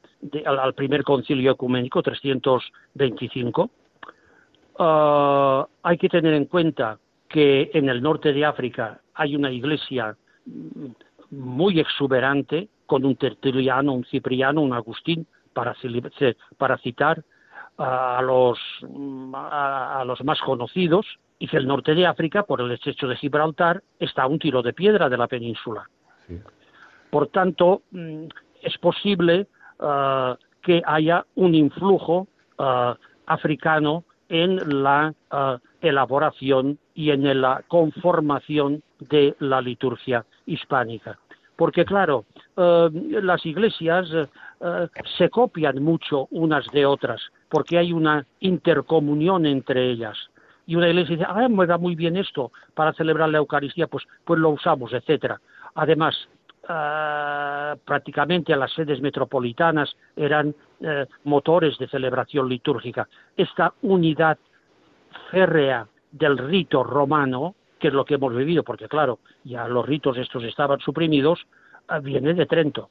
al, 0.45 0.73
primer 0.73 1.03
concilio 1.03 1.51
ecuménico 1.51 2.01
325. 2.01 3.69
Ah, 4.79 5.67
hay 5.83 5.97
que 5.97 6.09
tener 6.09 6.33
en 6.33 6.45
cuenta 6.45 6.97
que 7.27 7.71
en 7.73 7.89
el 7.89 8.01
norte 8.01 8.33
de 8.33 8.45
África 8.45 9.01
hay 9.13 9.35
una 9.35 9.51
iglesia 9.51 10.15
muy 11.29 11.79
exuberante 11.79 12.67
con 12.85 13.05
un 13.05 13.15
tertuliano, 13.15 13.93
un 13.93 14.05
cipriano, 14.05 14.61
un 14.61 14.73
agustín, 14.73 15.25
para, 15.53 15.75
para 16.57 16.77
citar 16.77 17.23
a 17.77 18.21
los, 18.21 18.59
a 19.33 20.03
los 20.05 20.23
más 20.23 20.39
conocidos, 20.41 21.05
y 21.39 21.47
que 21.47 21.57
el 21.57 21.67
norte 21.67 21.95
de 21.95 22.05
África, 22.05 22.43
por 22.43 22.61
el 22.61 22.71
estrecho 22.71 23.07
de 23.07 23.15
Gibraltar, 23.15 23.81
está 23.99 24.23
a 24.23 24.27
un 24.27 24.37
tiro 24.37 24.61
de 24.61 24.73
piedra 24.73 25.09
de 25.09 25.17
la 25.17 25.27
península. 25.27 25.89
Por 27.09 27.27
tanto, 27.29 27.81
mm, 27.89 28.25
es 28.61 28.77
posible 28.77 29.47
ah, 29.79 30.37
que 30.61 30.81
haya 30.85 31.25
un 31.35 31.55
influjo 31.55 32.27
ah, 32.57 32.95
africano 33.25 34.03
en 34.29 34.83
la 34.83 35.13
ah, 35.29 35.59
elaboración 35.81 36.77
y 36.93 37.11
en 37.11 37.41
la 37.41 37.63
conformación 37.67 38.83
de 38.99 39.35
la 39.39 39.61
liturgia 39.61 40.25
hispánica. 40.45 41.17
Porque 41.55 41.85
claro, 41.85 42.25
las 42.55 43.45
iglesias 43.45 44.07
se 45.17 45.29
copian 45.29 45.83
mucho 45.83 46.27
unas 46.31 46.65
de 46.71 46.87
otras, 46.87 47.21
porque 47.49 47.77
hay 47.77 47.93
una 47.93 48.25
intercomunión 48.39 49.45
entre 49.45 49.91
ellas 49.91 50.17
y 50.71 50.75
una 50.75 50.87
iglesia 50.87 51.17
dice, 51.17 51.27
ah, 51.27 51.49
me 51.49 51.65
da 51.65 51.77
muy 51.77 51.95
bien 51.95 52.15
esto 52.15 52.51
para 52.73 52.93
celebrar 52.93 53.29
la 53.29 53.39
Eucaristía, 53.39 53.87
pues, 53.87 54.05
pues 54.23 54.39
lo 54.39 54.51
usamos, 54.51 54.93
etcétera. 54.93 55.41
Además, 55.75 56.15
ah, 56.71 57.75
prácticamente 57.83 58.53
a 58.53 58.57
las 58.57 58.71
sedes 58.73 59.01
metropolitanas 59.01 59.95
eran 60.15 60.55
eh, 60.79 61.05
motores 61.25 61.77
de 61.77 61.87
celebración 61.87 62.47
litúrgica. 62.47 63.07
Esta 63.35 63.73
unidad 63.81 64.37
férrea 65.29 65.87
del 66.11 66.37
rito 66.37 66.83
romano, 66.83 67.55
que 67.79 67.89
es 67.89 67.93
lo 67.93 68.05
que 68.05 68.15
hemos 68.15 68.35
vivido, 68.35 68.63
porque 68.63 68.87
claro, 68.87 69.19
ya 69.43 69.67
los 69.67 69.85
ritos 69.85 70.17
estos 70.17 70.43
estaban 70.43 70.79
suprimidos, 70.79 71.39
ah, 71.87 71.99
viene 71.99 72.33
de 72.33 72.45
Trento. 72.45 72.89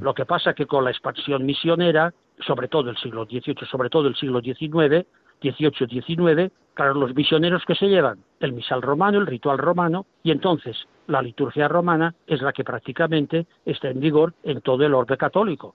Lo 0.00 0.12
que 0.12 0.26
pasa 0.26 0.54
que 0.54 0.66
con 0.66 0.84
la 0.84 0.90
expansión 0.90 1.46
misionera, 1.46 2.12
sobre 2.40 2.66
todo 2.66 2.90
el 2.90 2.96
siglo 2.96 3.26
XVIII, 3.26 3.64
sobre 3.70 3.88
todo 3.88 4.08
el 4.08 4.16
siglo 4.16 4.40
XIX, 4.40 5.06
18-19, 5.40 6.50
claro, 6.74 6.94
los 6.94 7.14
misioneros 7.14 7.64
que 7.64 7.76
se 7.76 7.86
llevan 7.86 8.18
el 8.40 8.52
misal 8.52 8.82
romano, 8.82 9.18
el 9.18 9.26
ritual 9.26 9.58
romano, 9.58 10.06
y 10.24 10.32
entonces 10.32 10.76
la 11.08 11.20
liturgia 11.22 11.68
romana 11.68 12.14
es 12.26 12.40
la 12.40 12.52
que 12.52 12.64
prácticamente 12.64 13.46
está 13.64 13.88
en 13.88 13.98
vigor 13.98 14.34
en 14.44 14.60
todo 14.60 14.84
el 14.86 14.94
orbe 14.94 15.16
católico, 15.16 15.74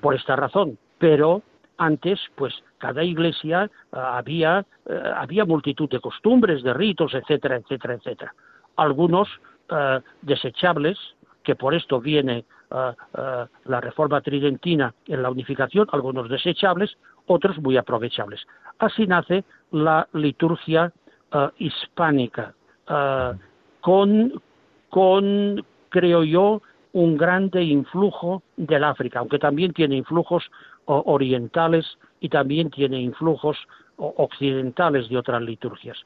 por 0.00 0.14
esta 0.14 0.36
razón. 0.36 0.78
Pero 0.98 1.42
antes, 1.78 2.20
pues 2.34 2.54
cada 2.78 3.02
iglesia 3.02 3.64
eh, 3.64 3.68
había, 3.92 4.64
eh, 4.86 5.12
había 5.16 5.44
multitud 5.44 5.88
de 5.88 6.00
costumbres, 6.00 6.62
de 6.62 6.74
ritos, 6.74 7.14
etcétera, 7.14 7.56
etcétera, 7.56 7.94
etcétera. 7.94 8.34
Algunos 8.76 9.28
eh, 9.70 10.00
desechables, 10.22 10.98
que 11.42 11.54
por 11.54 11.74
esto 11.74 12.00
viene 12.00 12.44
la 12.68 13.80
reforma 13.80 14.20
tridentina 14.20 14.92
en 15.06 15.22
la 15.22 15.30
unificación, 15.30 15.86
algunos 15.92 16.28
desechables, 16.28 16.96
otros 17.26 17.56
muy 17.60 17.76
aprovechables. 17.76 18.44
Así 18.80 19.06
nace 19.06 19.44
la 19.70 20.08
liturgia 20.12 20.92
hispánica, 21.58 22.52
con, 23.80 24.42
con, 24.90 25.64
creo 25.88 26.24
yo, 26.24 26.62
un 26.92 27.16
grande 27.16 27.62
influjo 27.62 28.42
del 28.56 28.84
África, 28.84 29.18
aunque 29.18 29.38
también 29.38 29.72
tiene 29.72 29.96
influjos 29.96 30.44
orientales 30.86 31.98
y 32.20 32.28
también 32.28 32.70
tiene 32.70 33.00
influjos 33.00 33.58
occidentales 33.96 35.08
de 35.08 35.18
otras 35.18 35.42
liturgias. 35.42 35.98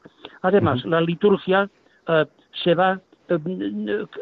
Además, 0.43 0.85
la 0.85 1.01
liturgia 1.01 1.69
eh, 2.09 2.27
se 2.65 2.75
va 2.75 3.01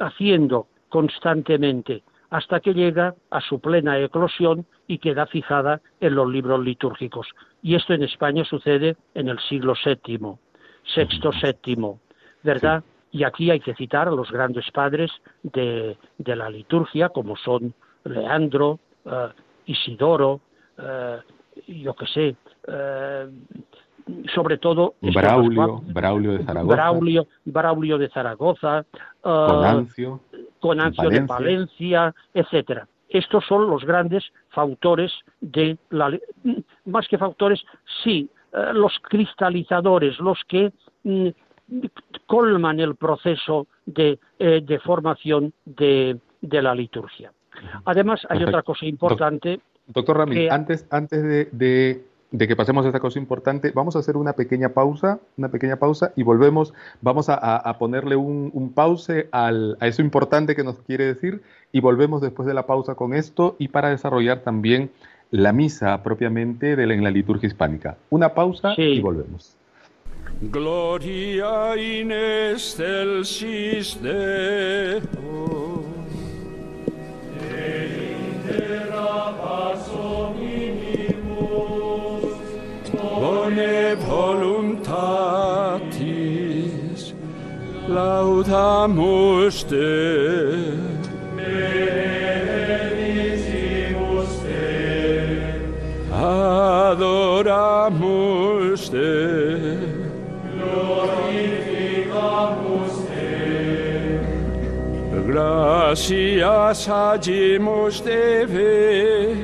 haciendo 0.01 0.67
constantemente 0.89 2.03
hasta 2.31 2.61
que 2.61 2.75
llega 2.75 3.15
a 3.31 3.41
su 3.41 3.59
plena 3.61 3.99
eclosión 3.99 4.67
y 4.87 4.99
queda 4.99 5.27
fijada 5.27 5.81
en 6.01 6.15
los 6.15 6.29
libros 6.29 6.63
litúrgicos. 6.63 7.27
Y 7.63 7.75
esto 7.75 7.95
en 7.95 8.03
España 8.03 8.45
sucede 8.45 8.97
en 9.15 9.29
el 9.29 9.39
siglo 9.41 9.75
VII, 9.83 10.35
sexto, 10.95 11.33
séptimo, 11.33 12.01
¿verdad? 12.43 12.85
Y 13.11 13.25
aquí 13.25 13.51
hay 13.51 13.61
que 13.61 13.75
citar 13.75 14.09
a 14.09 14.11
los 14.11 14.31
grandes 14.31 14.71
padres 14.71 15.11
de, 15.43 15.97
la 16.19 16.51
liturgia, 16.51 17.09
como 17.09 17.37
son 17.37 17.73
Leandro, 18.05 18.79
eh, 19.05 19.29
Isidoro, 19.67 20.41
eh, 20.77 21.19
yo 21.67 21.95
qué 21.95 22.07
sé, 22.07 22.37
eh, 22.67 23.31
sobre 24.35 24.59
todo 24.59 24.95
Braulio, 25.01 25.83
Braulio 25.87 26.33
de 26.33 26.45
Zaragoza, 26.45 26.75
Braulio, 26.75 27.27
Braulio 27.45 27.99
de 27.99 28.09
Zaragoza, 28.09 28.85
Conancio, 29.21 30.21
Conancio 30.61 31.11
de 31.11 31.21
Valencia, 31.21 32.15
etcétera. 32.33 32.87
Estos 33.09 33.45
son 33.47 33.69
los 33.69 33.85
grandes 33.85 34.25
factores 34.51 35.13
de 35.41 35.79
la 35.91 36.17
más 36.85 37.09
que 37.09 37.19
factores, 37.19 37.63
sí, 38.03 38.31
los 38.75 38.93
cristalizadores, 39.03 40.19
los 40.21 40.39
que 40.47 40.73
mm, 41.05 41.29
colman 42.27 42.81
el 42.81 42.97
proceso 42.97 43.67
de, 43.87 44.19
eh, 44.39 44.79
formación 44.85 45.53
de, 45.65 46.19
la 46.43 46.75
liturgia. 46.75 47.33
Además, 47.85 48.27
hay 48.29 48.45
otra 48.45 48.63
cosa 48.63 48.87
importante. 48.87 49.61
Doctor 49.87 50.19
Ramírez, 50.19 50.53
antes, 50.53 50.87
antes 50.91 51.23
de 51.53 52.05
de 52.31 52.47
que 52.47 52.57
pasemos 52.57 52.85
a 52.85 52.89
esta 52.89 53.01
cosa 53.01 53.19
importante, 53.19 53.73
vamos 53.75 53.97
a 53.97 54.01
hacer 54.01 54.17
una 54.17 54.35
pequeña 54.35 54.71
pausa, 54.71 55.21
una 55.37 55.49
pequeña 55.49 55.77
pausa 55.77 56.13
y 56.15 56.23
volvemos, 56.23 56.75
vamos 57.01 57.29
a, 57.29 57.77
ponerle 57.79 58.17
un, 58.17 58.73
pause 58.75 59.29
a 59.33 59.51
eso 59.81 60.03
importante 60.03 60.55
que 60.55 60.65
nos 60.65 60.79
quiere 60.81 61.07
decir 61.07 61.43
y 61.73 61.81
volvemos 61.81 62.21
después 62.21 62.47
de 62.47 62.55
la 62.55 62.67
pausa 62.67 62.95
con 62.95 63.15
esto 63.15 63.57
y 63.59 63.69
para 63.69 63.91
desarrollar 63.91 64.41
también 64.41 64.91
la 65.31 65.53
misa 65.53 66.03
propiamente 66.03 66.77
de 66.77 66.87
la, 66.87 66.95
en 66.95 67.05
la 67.05 67.11
liturgia 67.11 67.47
hispánica. 67.47 67.97
Una 68.11 68.35
pausa 68.35 68.75
y 68.77 69.01
volvemos. 69.01 69.58
Gloria 70.41 71.75
in 71.75 72.13
excelsis 72.13 73.95
Deo. 73.95 75.03
De 77.41 78.15
intera 78.23 79.35
pax 79.35 79.89
omnibus, 79.91 81.19
bone 82.95 83.97
voluntatis, 84.07 84.73
laudamus 87.89 89.57
Deo. 89.69 90.89
Adoramus 96.89 98.83
te. 98.91 99.48
Gracias 105.29 106.89
hallemos 106.89 108.01
debe, 108.01 109.37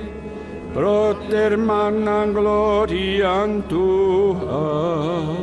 proter 0.72 1.58
magnam 1.58 2.32
gloriam 2.32 3.60
tua. 3.68 5.36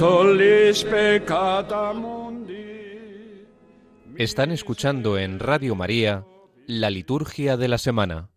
tollis 0.02 0.82
peccata 0.82 1.92
mundi. 1.92 3.44
Están 4.16 4.50
escuchando 4.50 5.16
en 5.16 5.38
Radio 5.38 5.76
María 5.76 6.25
la 6.66 6.90
liturgia 6.90 7.56
de 7.56 7.68
la 7.68 7.78
semana 7.78 8.28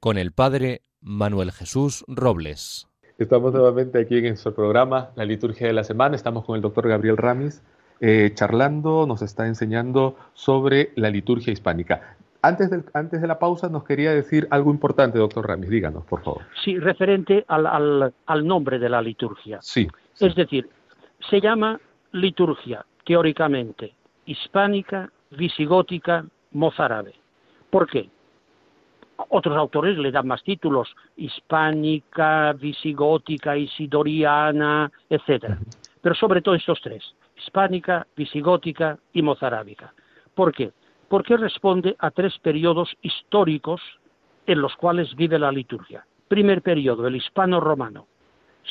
con 0.00 0.18
el 0.18 0.32
Padre 0.32 0.82
Manuel 1.00 1.52
Jesús 1.52 2.04
Robles. 2.08 2.88
Estamos 3.16 3.52
nuevamente 3.52 4.00
aquí 4.00 4.16
en 4.16 4.24
nuestro 4.24 4.56
programa, 4.56 5.10
la 5.14 5.24
liturgia 5.24 5.68
de 5.68 5.72
la 5.72 5.84
semana. 5.84 6.16
Estamos 6.16 6.44
con 6.44 6.56
el 6.56 6.62
doctor 6.62 6.88
Gabriel 6.88 7.16
Ramis, 7.16 7.62
eh, 8.00 8.32
charlando, 8.34 9.06
nos 9.06 9.22
está 9.22 9.46
enseñando 9.46 10.16
sobre 10.32 10.90
la 10.96 11.10
liturgia 11.10 11.52
hispánica. 11.52 12.16
Antes, 12.42 12.70
del, 12.70 12.84
antes 12.92 13.22
de 13.22 13.28
la 13.28 13.38
pausa 13.38 13.68
nos 13.68 13.84
quería 13.84 14.12
decir 14.12 14.48
algo 14.50 14.72
importante, 14.72 15.20
doctor 15.20 15.46
Ramis, 15.46 15.70
díganos, 15.70 16.04
por 16.06 16.24
favor. 16.24 16.42
Sí, 16.64 16.76
referente 16.76 17.44
al, 17.46 17.68
al, 17.68 18.12
al 18.26 18.46
nombre 18.46 18.80
de 18.80 18.88
la 18.88 19.00
liturgia. 19.00 19.58
Sí, 19.62 19.86
sí. 20.12 20.26
Es 20.26 20.34
decir, 20.34 20.68
se 21.30 21.40
llama 21.40 21.80
liturgia, 22.12 22.84
teóricamente, 23.04 23.94
hispánica, 24.26 25.10
visigótica, 25.30 26.24
mozárabe. 26.52 27.14
¿Por 27.70 27.88
qué? 27.88 28.08
Otros 29.28 29.56
autores 29.56 29.96
le 29.96 30.10
dan 30.10 30.26
más 30.26 30.42
títulos, 30.42 30.94
hispánica, 31.16 32.52
visigótica, 32.52 33.56
isidoriana, 33.56 34.90
etcétera. 35.08 35.58
Pero 36.02 36.14
sobre 36.14 36.42
todo 36.42 36.54
estos 36.54 36.80
tres, 36.80 37.14
hispánica, 37.36 38.06
visigótica 38.16 38.98
y 39.12 39.22
mozárabica. 39.22 39.94
¿Por 40.34 40.52
qué? 40.52 40.72
Porque 41.08 41.36
responde 41.36 41.96
a 41.98 42.10
tres 42.10 42.38
periodos 42.40 42.94
históricos 43.02 43.80
en 44.46 44.60
los 44.60 44.74
cuales 44.76 45.14
vive 45.14 45.38
la 45.38 45.52
liturgia. 45.52 46.06
Primer 46.28 46.62
periodo, 46.62 47.06
el 47.06 47.16
hispano-romano. 47.16 48.06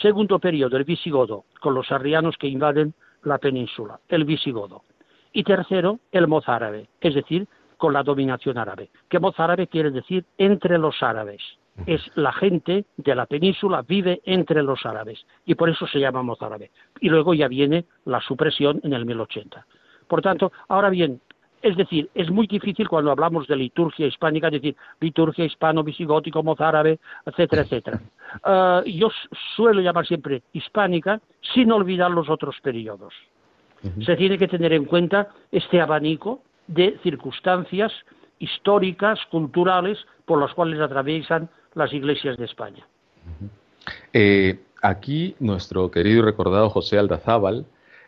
Segundo 0.01 0.39
periodo, 0.39 0.77
el 0.77 0.83
visigodo, 0.83 1.45
con 1.59 1.73
los 1.73 1.91
arrianos 1.91 2.37
que 2.37 2.47
invaden 2.47 2.93
la 3.23 3.37
península, 3.37 3.99
el 4.09 4.25
visigodo. 4.25 4.83
Y 5.31 5.43
tercero, 5.43 5.99
el 6.11 6.27
mozárabe, 6.27 6.87
es 7.01 7.15
decir, 7.15 7.47
con 7.77 7.93
la 7.93 8.03
dominación 8.03 8.57
árabe. 8.57 8.89
Que 9.09 9.19
mozárabe 9.19 9.67
quiere 9.67 9.91
decir 9.91 10.25
entre 10.37 10.77
los 10.77 11.01
árabes. 11.01 11.41
Es 11.87 12.01
la 12.15 12.31
gente 12.31 12.85
de 12.97 13.15
la 13.15 13.25
península 13.25 13.81
vive 13.81 14.21
entre 14.25 14.61
los 14.61 14.85
árabes 14.85 15.25
y 15.45 15.55
por 15.55 15.69
eso 15.69 15.87
se 15.87 15.99
llama 15.99 16.21
mozárabe. 16.21 16.69
Y 16.99 17.09
luego 17.09 17.33
ya 17.33 17.47
viene 17.47 17.85
la 18.05 18.21
supresión 18.21 18.79
en 18.83 18.93
el 18.93 19.05
1080. 19.05 19.65
Por 20.07 20.21
tanto, 20.21 20.51
ahora 20.67 20.89
bien, 20.89 21.19
es 21.63 21.77
decir, 21.77 22.09
es 22.13 22.29
muy 22.29 22.45
difícil 22.45 22.89
cuando 22.89 23.09
hablamos 23.09 23.47
de 23.47 23.55
liturgia 23.55 24.05
hispánica 24.05 24.49
decir 24.49 24.75
liturgia 24.99 25.45
hispano, 25.45 25.81
visigótico, 25.81 26.43
mozárabe, 26.43 26.99
etcétera, 27.25 27.61
etcétera. 27.61 28.01
Uh, 28.45 28.83
yo 28.89 29.09
suelo 29.55 29.79
llamar 29.79 30.05
siempre 30.05 30.43
hispánica 30.51 31.21
sin 31.53 31.71
olvidar 31.71 32.11
los 32.11 32.29
otros 32.29 32.57
periodos. 32.61 33.13
Uh 33.81 33.87
-huh. 33.87 34.05
Se 34.05 34.15
tiene 34.17 34.37
que 34.37 34.49
tener 34.49 34.73
en 34.73 34.85
cuenta 34.85 35.29
este 35.51 35.79
abanico 35.79 36.41
de 36.67 36.99
circunstancias 37.01 37.93
históricas, 38.39 39.19
culturales, 39.31 39.97
por 40.25 40.39
las 40.39 40.53
cuales 40.53 40.81
atraviesan 40.81 41.49
las 41.75 41.93
iglesias 41.93 42.35
de 42.37 42.45
España. 42.45 42.85
Uh 43.25 43.45
-huh. 43.45 43.49
eh, 44.11 44.59
aquí 44.81 45.35
nuestro 45.39 45.89
querido 45.89 46.19
y 46.19 46.21
recordado 46.23 46.69
José 46.69 46.99
Aldazábal 46.99 47.65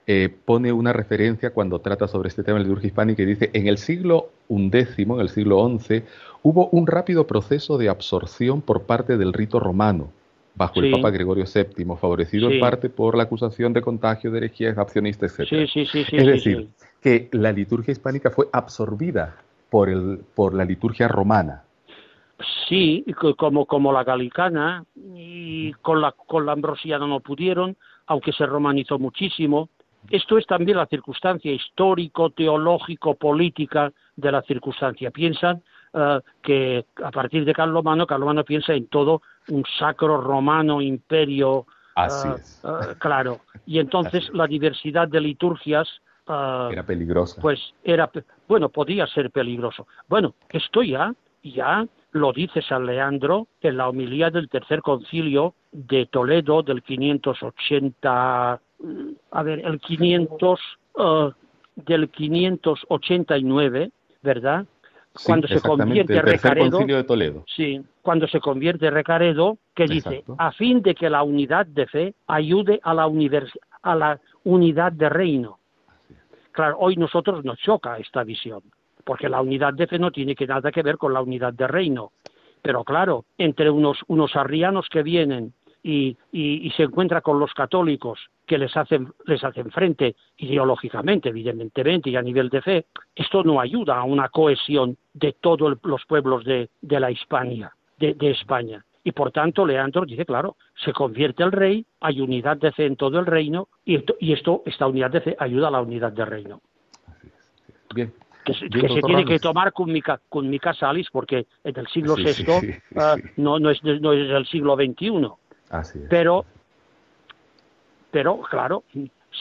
eh, 0.07 0.29
pone 0.45 0.71
una 0.71 0.93
referencia 0.93 1.51
cuando 1.51 1.79
trata 1.79 2.07
sobre 2.07 2.29
este 2.29 2.43
tema 2.43 2.59
de 2.59 2.63
la 2.63 2.69
liturgia 2.69 2.87
hispánica 2.87 3.23
y 3.23 3.25
dice, 3.25 3.49
en 3.53 3.67
el 3.67 3.77
siglo 3.77 4.29
XI, 4.47 5.03
en 5.03 5.19
el 5.19 5.29
siglo 5.29 5.67
XI, 5.79 6.03
hubo 6.43 6.67
un 6.67 6.85
rápido 6.85 7.25
proceso 7.25 7.77
de 7.77 7.89
absorción 7.89 8.61
por 8.61 8.83
parte 8.83 9.17
del 9.17 9.33
rito 9.33 9.59
romano, 9.59 10.11
bajo 10.53 10.75
sí. 10.75 10.87
el 10.87 10.91
Papa 10.91 11.09
Gregorio 11.09 11.45
VII, 11.45 11.85
favorecido 11.99 12.49
sí. 12.49 12.55
en 12.55 12.59
parte 12.59 12.89
por 12.89 13.17
la 13.17 13.23
acusación 13.23 13.73
de 13.73 13.81
contagio 13.81 14.29
de 14.29 14.37
herejía 14.37 14.69
accionista, 14.77 15.25
etc. 15.25 15.67
Sí, 15.73 15.87
es 15.91 16.25
decir, 16.25 16.67
que 17.01 17.29
la 17.31 17.51
liturgia 17.51 17.91
hispánica 17.91 18.29
fue 18.29 18.47
absorbida 18.53 19.37
por, 19.71 19.89
el, 19.89 20.19
por 20.35 20.53
la 20.53 20.65
liturgia 20.65 21.07
romana. 21.07 21.63
Sí, 22.67 23.05
como, 23.37 23.65
como 23.65 23.93
la 23.93 24.03
galicana, 24.03 24.85
y 24.95 25.71
con 25.73 26.01
la, 26.01 26.11
con 26.11 26.45
la 26.45 26.51
ambrosiana 26.51 27.07
no 27.07 27.21
pudieron, 27.21 27.77
aunque 28.07 28.33
se 28.33 28.45
romanizó 28.45 28.99
muchísimo. 28.99 29.69
Esto 30.09 30.37
es 30.37 30.45
también 30.45 30.77
la 30.77 30.85
circunstancia 30.85 31.51
histórico, 31.51 32.29
teológico, 32.29 33.15
política 33.15 33.91
de 34.15 34.31
la 34.31 34.41
circunstancia. 34.43 35.11
Piensan 35.11 35.61
uh, 35.93 36.19
que 36.41 36.85
a 37.03 37.11
partir 37.11 37.45
de 37.45 37.53
Carlomano, 37.53 38.05
Carlomano 38.05 38.43
piensa 38.43 38.73
en 38.73 38.87
todo 38.87 39.21
un 39.49 39.63
sacro 39.79 40.21
romano 40.21 40.81
imperio. 40.81 41.65
Así 41.95 42.27
uh, 42.27 42.33
es. 42.35 42.61
Uh, 42.63 42.97
claro. 42.99 43.39
Y 43.65 43.79
entonces 43.79 44.29
la 44.33 44.47
diversidad 44.47 45.07
de 45.07 45.21
liturgias. 45.21 45.87
era 46.27 46.83
peligrosa. 46.85 47.41
Pues 47.41 47.59
era, 47.83 48.09
bueno, 48.47 48.69
podía 48.69 49.07
ser 49.07 49.31
peligroso. 49.31 49.87
Bueno, 50.07 50.35
esto 50.49 50.83
ya, 50.83 51.13
ya 51.43 51.85
lo 52.11 52.31
dice 52.31 52.61
San 52.61 52.85
Leandro 52.85 53.47
en 53.61 53.77
la 53.77 53.89
homilía 53.89 54.29
del 54.29 54.49
tercer 54.49 54.81
concilio 54.81 55.53
de 55.71 56.05
Toledo 56.05 56.63
del 56.63 56.81
580 56.81 58.61
a 59.31 59.43
ver, 59.43 59.59
el 59.65 59.79
500, 59.79 60.59
uh, 60.95 61.31
del 61.75 62.09
589, 62.09 63.91
¿verdad? 64.21 64.65
Sí, 65.15 65.25
cuando 65.27 65.47
se 65.47 65.61
convierte 65.61 66.21
Recaredo, 66.21 66.71
concilio 66.71 66.97
de 66.97 67.03
Toledo. 67.05 67.45
sí, 67.47 67.81
cuando 68.01 68.27
se 68.27 68.41
convierte 68.41 68.89
Recaredo, 68.89 69.57
que 69.73 69.85
dice, 69.85 70.25
a 70.37 70.51
fin 70.51 70.81
de 70.81 70.93
que 70.93 71.09
la 71.09 71.23
unidad 71.23 71.65
de 71.65 71.87
fe 71.87 72.13
ayude 72.27 72.81
a 72.83 72.93
la, 72.93 73.09
a 73.81 73.95
la 73.95 74.19
unidad 74.43 74.91
de 74.91 75.09
reino. 75.09 75.59
Claro, 76.51 76.77
hoy 76.79 76.97
nosotros 76.97 77.45
nos 77.45 77.57
choca 77.59 77.97
esta 77.97 78.23
visión, 78.23 78.61
porque 79.05 79.29
la 79.29 79.41
unidad 79.41 79.73
de 79.73 79.87
fe 79.87 79.99
no 79.99 80.11
tiene 80.11 80.35
que 80.35 80.47
nada 80.47 80.71
que 80.71 80.81
ver 80.81 80.97
con 80.97 81.13
la 81.13 81.21
unidad 81.21 81.53
de 81.53 81.67
reino. 81.67 82.11
Pero 82.61 82.83
claro, 82.83 83.25
entre 83.37 83.69
unos, 83.69 83.99
unos 84.07 84.35
arrianos 84.35 84.87
que 84.89 85.03
vienen 85.03 85.53
y, 85.85 86.17
y, 86.31 86.65
y, 86.65 86.71
se 86.71 86.81
encuentra 86.81 87.21
con 87.21 87.39
los 87.39 87.53
católicos 87.53 88.19
que 88.47 88.57
les 88.57 88.75
hacen, 88.75 89.13
les 89.27 89.43
hacen 89.43 89.69
frente 89.69 90.15
ideológicamente, 90.37 91.29
evidentemente, 91.29 92.09
y 92.09 92.15
a 92.15 92.23
nivel 92.23 92.49
de 92.49 92.63
fe, 92.63 92.85
esto 93.13 93.43
no 93.43 93.61
ayuda 93.61 93.97
a 93.97 94.03
una 94.03 94.29
cohesión 94.29 94.97
de 95.13 95.33
todos 95.33 95.77
los 95.83 96.05
pueblos 96.07 96.43
de, 96.43 96.69
de 96.81 96.99
la 96.99 97.11
Hispania, 97.11 97.71
de, 97.99 98.15
de, 98.15 98.31
España. 98.31 98.83
Y 99.03 99.11
por 99.11 99.31
tanto, 99.31 99.63
Leandro 99.63 100.07
dice, 100.07 100.25
claro, 100.25 100.55
se 100.83 100.91
convierte 100.91 101.43
el 101.43 101.51
rey, 101.51 101.85
hay 101.99 102.19
unidad 102.19 102.57
de 102.57 102.71
fe 102.71 102.87
en 102.87 102.95
todo 102.95 103.19
el 103.19 103.27
reino, 103.27 103.67
y 103.85 103.97
esto, 103.97 104.15
y 104.19 104.33
esto 104.33 104.63
esta 104.65 104.87
unidad 104.87 105.11
de 105.11 105.21
fe 105.21 105.35
ayuda 105.37 105.67
a 105.67 105.71
la 105.71 105.81
unidad 105.81 106.13
de 106.13 106.25
reino. 106.25 106.61
Así 107.05 107.27
es. 107.27 107.93
Bien. 107.93 108.11
Que, 108.43 108.55
se, 108.55 108.69
que 108.69 108.89
se 108.89 109.01
tiene 109.01 109.23
que 109.23 109.37
tomar 109.37 109.71
con 109.71 109.91
mi, 109.91 110.01
con 110.01 110.49
mi 110.49 110.59
porque 111.11 111.45
en 111.63 111.79
el 111.79 111.87
siglo 111.87 112.15
sí, 112.15 112.23
VI 112.23 112.33
sí, 112.33 112.43
sí, 112.43 112.73
uh, 112.95 113.19
no, 113.37 113.59
no, 113.59 113.69
es, 113.69 113.83
no 113.83 114.13
es 114.13 114.29
el 114.31 114.45
siglo 114.47 114.75
XXI. 114.75 115.29
Pero, 116.09 116.45
pero 118.11 118.41
claro, 118.41 118.83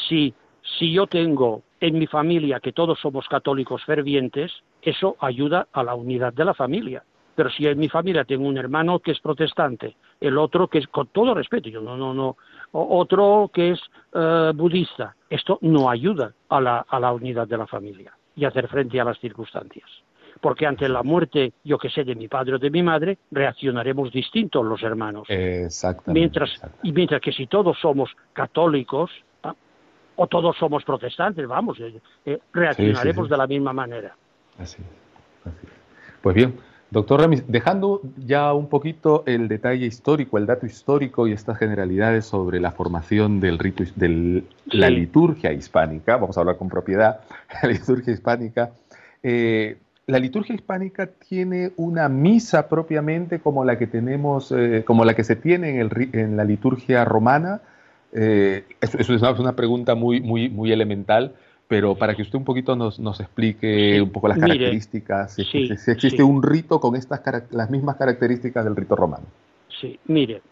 si, 0.09 0.35
si 0.79 0.93
yo 0.93 1.07
tengo 1.07 1.63
en 1.81 1.99
mi 1.99 2.07
familia 2.07 2.61
que 2.61 2.73
todos 2.73 2.99
somos 3.01 3.29
católicos 3.29 3.85
fervientes, 3.85 4.53
eso 4.83 5.17
ayuda 5.21 5.69
a 5.73 5.83
la 5.83 5.95
unidad 5.95 6.33
de 6.33 6.45
la 6.45 6.55
familia. 6.55 7.05
Pero 7.35 7.51
si 7.51 7.67
en 7.67 7.79
mi 7.79 7.89
familia 7.89 8.25
tengo 8.25 8.47
un 8.47 8.57
hermano 8.57 9.01
que 9.01 9.11
es 9.11 9.21
protestante, 9.21 9.97
el 10.21 10.39
otro 10.39 10.69
que 10.69 10.79
es, 10.79 10.87
con 10.87 11.09
todo 11.09 11.35
respeto, 11.35 11.69
yo 11.69 11.81
no, 11.81 11.97
no, 11.97 12.15
no, 12.15 12.37
otro 12.73 13.51
que 13.53 13.73
es 13.73 13.81
uh, 14.15 14.53
budista, 14.55 15.17
esto 15.29 15.59
no 15.63 15.91
ayuda 15.91 16.33
a 16.49 16.61
la, 16.61 16.87
a 16.89 17.01
la 17.01 17.13
unidad 17.13 17.49
de 17.49 17.59
la 17.59 17.67
familia 17.67 18.17
y 18.37 18.45
hacer 18.45 18.69
frente 18.69 19.01
a 19.01 19.05
las 19.05 19.19
circunstancias 19.19 20.04
porque 20.41 20.67
ante 20.67 20.89
la 20.89 21.03
muerte, 21.03 21.53
yo 21.65 21.79
que 21.79 21.91
sé, 21.91 22.05
de 22.05 22.15
mi 22.15 22.29
padre 22.29 22.55
o 22.55 22.59
de 22.59 22.71
mi 22.71 22.83
madre, 22.83 23.19
reaccionaremos 23.31 24.13
distintos 24.13 24.65
los 24.65 24.83
hermanos. 24.83 25.27
Exactamente. 25.29 26.21
Mientras, 26.21 26.51
exactamente. 26.51 26.89
Y 26.89 26.93
mientras 26.93 27.21
que 27.21 27.33
si 27.33 27.47
todos 27.47 27.79
somos 27.81 28.11
católicos, 28.33 29.11
o 30.17 30.27
todos 30.27 30.57
somos 30.57 30.85
protestantes, 30.85 31.47
vamos, 31.47 31.79
eh, 31.81 32.01
eh, 32.25 32.39
reaccionaremos 32.53 33.29
de 33.29 33.37
la 33.37 33.47
misma 33.47 33.73
manera. 33.73 34.17
Así 34.59 34.83
así 35.45 35.67
Pues 36.23 36.37
bien, 36.37 36.55
doctor 36.91 37.21
Remis, 37.21 37.45
dejando 37.49 38.01
ya 38.17 38.53
un 38.53 38.69
poquito 38.69 39.25
el 39.27 39.49
detalle 39.49 39.87
histórico, 39.87 40.39
el 40.39 40.47
dato 40.47 40.67
histórico 40.67 41.27
y 41.27 41.33
estas 41.33 41.59
generalidades 41.59 42.27
sobre 42.27 42.61
la 42.61 42.71
formación 42.71 43.41
del 43.41 43.59
rito, 43.59 43.85
de 43.97 44.45
la 44.67 44.91
liturgia 44.91 45.53
hispánica, 45.53 46.17
vamos 46.17 46.37
a 46.37 46.41
hablar 46.41 46.57
con 46.57 46.69
propiedad, 46.69 47.21
la 47.63 47.69
liturgia 47.69 48.13
hispánica, 48.13 48.73
eh, 49.23 49.79
la 50.07 50.19
liturgia 50.19 50.55
hispánica 50.55 51.07
tiene 51.07 51.73
una 51.77 52.09
misa 52.09 52.69
propiamente 52.69 53.41
como 53.41 53.65
la 53.65 53.79
que 53.79 53.87
tenemos, 53.87 54.55
como 54.85 55.05
la 55.05 55.15
que 55.15 55.25
se 55.25 55.37
tiene 55.37 55.71
en, 55.71 55.81
el, 55.81 56.11
en 56.13 56.37
la 56.37 56.45
liturgia 56.45 57.05
romana, 57.05 57.63
eh, 58.15 58.65
eso, 58.81 59.13
es 59.13 59.39
una, 59.41 59.57
pregunta 59.57 59.97
muy, 59.97 60.21
muy, 60.21 60.49
muy 60.49 60.71
elemental, 60.71 61.35
pero 61.67 61.97
para 61.97 62.15
que 62.15 62.23
usted 62.23 62.39
un 62.39 62.45
poquito 62.45 62.77
nos, 62.77 63.01
nos 63.01 63.19
explique 63.19 64.01
un 64.01 64.11
poco 64.11 64.29
las 64.29 64.39
características, 64.39 65.35
si, 65.35 65.43
existe 65.73 66.23
un 66.23 66.43
rito 66.43 66.79
con 66.79 66.95
estas 66.95 67.21
las 67.51 67.71
mismas 67.71 67.97
características 67.97 68.65
del 68.65 68.77
rito 68.77 68.95
romano. 68.95 69.25
Sí, 69.81 69.99
mire, 70.07 70.43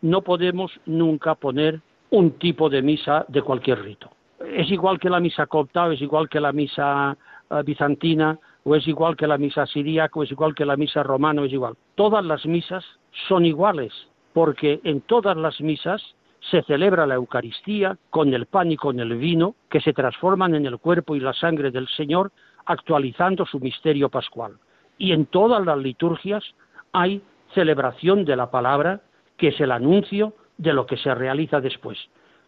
no 0.00 0.22
podemos 0.22 0.72
nunca 0.86 1.34
poner 1.34 1.80
un 2.08 2.32
tipo 2.32 2.70
de 2.70 2.80
misa 2.80 3.26
de 3.28 3.42
cualquier 3.42 3.82
rito. 3.82 4.10
Es 4.56 4.70
igual 4.70 4.98
que 4.98 5.10
la 5.10 5.20
misa 5.20 5.46
copta, 5.46 5.92
es 5.92 6.00
igual 6.00 6.30
que 6.30 6.40
la 6.40 6.52
misa 6.52 7.18
eh, 7.50 7.62
bizantina, 7.66 8.38
o 8.64 8.74
es 8.74 8.86
igual 8.86 9.16
que 9.16 9.26
la 9.26 9.38
misa 9.38 9.66
siríaca, 9.66 10.18
o 10.18 10.22
es 10.22 10.30
igual 10.30 10.54
que 10.54 10.64
la 10.64 10.76
misa 10.76 11.02
romana, 11.02 11.42
o 11.42 11.44
es 11.44 11.52
igual. 11.52 11.74
Todas 11.94 12.24
las 12.24 12.44
misas 12.46 12.84
son 13.28 13.44
iguales, 13.44 13.92
porque 14.32 14.80
en 14.84 15.00
todas 15.00 15.36
las 15.36 15.60
misas 15.60 16.02
se 16.50 16.62
celebra 16.62 17.06
la 17.06 17.14
Eucaristía 17.14 17.96
con 18.10 18.32
el 18.32 18.46
pan 18.46 18.72
y 18.72 18.76
con 18.76 19.00
el 19.00 19.16
vino, 19.16 19.54
que 19.68 19.80
se 19.80 19.92
transforman 19.92 20.54
en 20.54 20.66
el 20.66 20.78
cuerpo 20.78 21.14
y 21.14 21.20
la 21.20 21.32
sangre 21.32 21.70
del 21.70 21.88
Señor, 21.88 22.32
actualizando 22.66 23.46
su 23.46 23.60
misterio 23.60 24.08
pascual. 24.08 24.54
Y 24.98 25.12
en 25.12 25.26
todas 25.26 25.64
las 25.64 25.78
liturgias 25.78 26.44
hay 26.92 27.22
celebración 27.54 28.24
de 28.24 28.36
la 28.36 28.50
palabra, 28.50 29.00
que 29.36 29.48
es 29.48 29.60
el 29.60 29.72
anuncio 29.72 30.34
de 30.58 30.72
lo 30.72 30.86
que 30.86 30.96
se 30.96 31.14
realiza 31.14 31.60
después. 31.60 31.98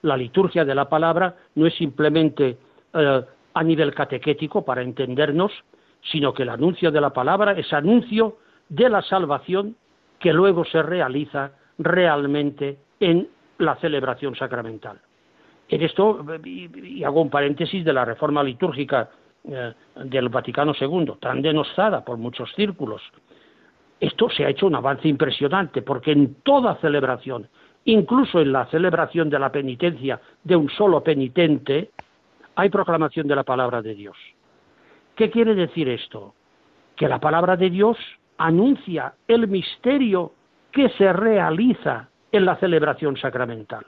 La 0.03 0.17
liturgia 0.17 0.65
de 0.65 0.75
la 0.75 0.89
palabra 0.89 1.37
no 1.55 1.67
es 1.67 1.75
simplemente 1.75 2.59
eh, 2.93 3.23
a 3.55 3.63
nivel 3.63 3.95
catequético 3.95 4.65
para 4.65 4.83
entendernos, 4.83 5.53
sino 6.11 6.33
que 6.35 6.43
el 6.43 6.49
anuncio 6.49 6.91
de 6.91 7.01
la 7.01 7.11
palabra 7.11 7.53
es 7.53 7.73
anuncio 7.73 8.39
de 8.69 8.89
la 8.89 9.03
salvación 9.03 9.77
que 10.19 10.33
luego 10.33 10.65
se 10.65 10.83
realiza 10.83 11.53
realmente 11.79 12.79
en 13.01 13.29
la 13.59 13.77
celebración 13.77 14.35
sacramental. 14.35 14.99
En 15.69 15.83
esto, 15.83 16.25
y 16.45 17.03
hago 17.05 17.23
un 17.23 17.31
paréntesis 17.31 17.85
de 17.85 17.93
la 17.93 18.05
reforma 18.05 18.43
litúrgica 18.43 19.11
eh, 19.45 19.73
del 20.05 20.29
Vaticano 20.29 20.73
II, 20.79 21.15
tan 21.21 21.41
denostada 21.43 22.05
por 22.05 22.19
muchos 22.19 22.53
círculos, 22.55 23.03
esto 23.99 24.29
se 24.31 24.45
ha 24.45 24.49
hecho 24.49 24.67
un 24.67 24.75
avance 24.75 25.09
impresionante, 25.09 25.83
porque 25.83 26.13
en 26.13 26.35
toda 26.43 26.77
celebración, 26.77 27.49
incluso 27.85 28.41
en 28.41 28.53
la 28.53 28.67
celebración 28.67 29.31
de 29.31 29.39
la 29.39 29.53
penitencia 29.53 30.21
de 30.43 30.57
un 30.57 30.69
solo 30.71 31.03
penitente, 31.03 31.91
hay 32.57 32.69
proclamación 32.69 33.29
de 33.29 33.37
la 33.37 33.45
palabra 33.45 33.81
de 33.81 33.95
Dios. 33.95 34.17
¿Qué 35.15 35.31
quiere 35.31 35.55
decir 35.55 35.89
esto? 35.89 36.35
Que 36.97 37.09
la 37.09 37.21
palabra 37.21 37.57
de 37.57 37.71
Dios 37.71 37.99
anuncia 38.39 39.15
el 39.29 39.49
misterio 39.49 40.33
que 40.73 40.89
se 40.91 41.13
realiza 41.13 42.09
en 42.33 42.45
la 42.47 42.57
celebración 42.57 43.17
sacramental. 43.17 43.87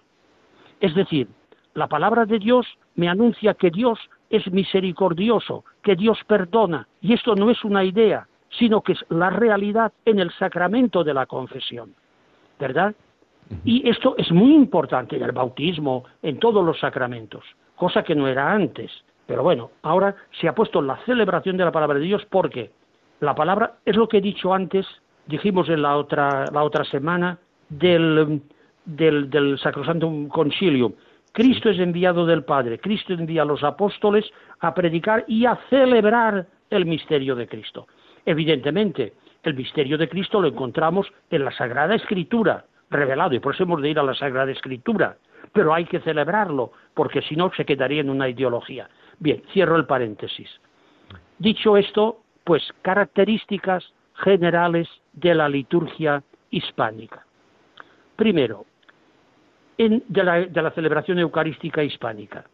Es 0.80 0.94
decir, 0.94 1.28
la 1.74 1.88
palabra 1.88 2.26
de 2.26 2.38
Dios 2.38 2.66
me 2.94 3.08
anuncia 3.08 3.54
que 3.54 3.70
Dios 3.70 3.98
es 4.30 4.50
misericordioso, 4.52 5.64
que 5.82 5.96
Dios 5.96 6.18
perdona, 6.26 6.86
y 7.00 7.14
esto 7.14 7.34
no 7.34 7.50
es 7.50 7.64
una 7.64 7.84
idea, 7.84 8.28
sino 8.50 8.82
que 8.82 8.92
es 8.92 9.04
la 9.08 9.30
realidad 9.30 9.92
en 10.04 10.18
el 10.18 10.30
sacramento 10.32 11.02
de 11.02 11.14
la 11.14 11.26
confesión. 11.26 11.94
¿Verdad? 12.58 12.94
Y 13.64 13.88
esto 13.88 14.14
es 14.16 14.30
muy 14.30 14.54
importante 14.54 15.16
en 15.16 15.22
el 15.22 15.32
bautismo, 15.32 16.04
en 16.22 16.38
todos 16.38 16.64
los 16.64 16.78
sacramentos, 16.78 17.44
cosa 17.76 18.02
que 18.02 18.14
no 18.14 18.28
era 18.28 18.52
antes. 18.52 18.90
Pero 19.26 19.42
bueno, 19.42 19.70
ahora 19.82 20.14
se 20.40 20.48
ha 20.48 20.54
puesto 20.54 20.82
la 20.82 20.98
celebración 21.04 21.56
de 21.56 21.64
la 21.64 21.72
palabra 21.72 21.98
de 21.98 22.04
Dios 22.04 22.26
porque 22.28 22.70
la 23.20 23.34
palabra 23.34 23.74
es 23.84 23.96
lo 23.96 24.08
que 24.08 24.18
he 24.18 24.20
dicho 24.20 24.52
antes, 24.52 24.86
dijimos 25.26 25.68
en 25.68 25.82
la 25.82 25.96
otra, 25.96 26.44
la 26.52 26.62
otra 26.62 26.84
semana, 26.84 27.38
del, 27.68 28.42
del, 28.84 29.58
Sacrosanto 29.58 30.10
Concilio. 30.28 30.92
Cristo 31.32 31.70
es 31.70 31.78
enviado 31.78 32.26
del 32.26 32.44
Padre, 32.44 32.78
Cristo 32.78 33.12
envía 33.12 33.42
a 33.42 33.46
los 33.46 33.64
apóstoles 33.64 34.24
a 34.60 34.72
predicar 34.72 35.24
y 35.26 35.46
a 35.46 35.58
celebrar 35.68 36.46
el 36.70 36.86
misterio 36.86 37.34
de 37.34 37.48
Cristo. 37.48 37.88
Evidentemente, 38.24 39.14
el 39.42 39.54
misterio 39.54 39.98
de 39.98 40.08
Cristo 40.08 40.40
lo 40.40 40.48
encontramos 40.48 41.06
en 41.30 41.44
la 41.44 41.50
Sagrada 41.50 41.94
Escritura, 41.94 42.64
revelado, 42.90 43.34
y 43.34 43.40
por 43.40 43.54
eso 43.54 43.64
hemos 43.64 43.82
de 43.82 43.90
ir 43.90 43.98
a 43.98 44.04
la 44.04 44.14
Sagrada 44.14 44.52
Escritura, 44.52 45.16
pero 45.52 45.74
hay 45.74 45.86
que 45.86 46.00
celebrarlo, 46.00 46.72
porque 46.94 47.20
si 47.22 47.34
no 47.34 47.50
se 47.56 47.64
quedaría 47.64 48.00
en 48.00 48.10
una 48.10 48.28
ideología. 48.28 48.88
Bien, 49.18 49.42
cierro 49.52 49.76
el 49.76 49.86
paréntesis. 49.86 50.48
Dicho 51.38 51.76
esto, 51.76 52.22
pues 52.44 52.62
características 52.82 53.92
generales 54.14 54.88
de 55.12 55.34
la 55.34 55.48
liturgia 55.48 56.22
hispánica. 56.50 57.24
Primero, 58.16 58.66
de, 59.76 60.62
la, 60.62 60.70
celebración 60.70 61.18
eucarística 61.18 61.82
hispánica. 61.82 62.44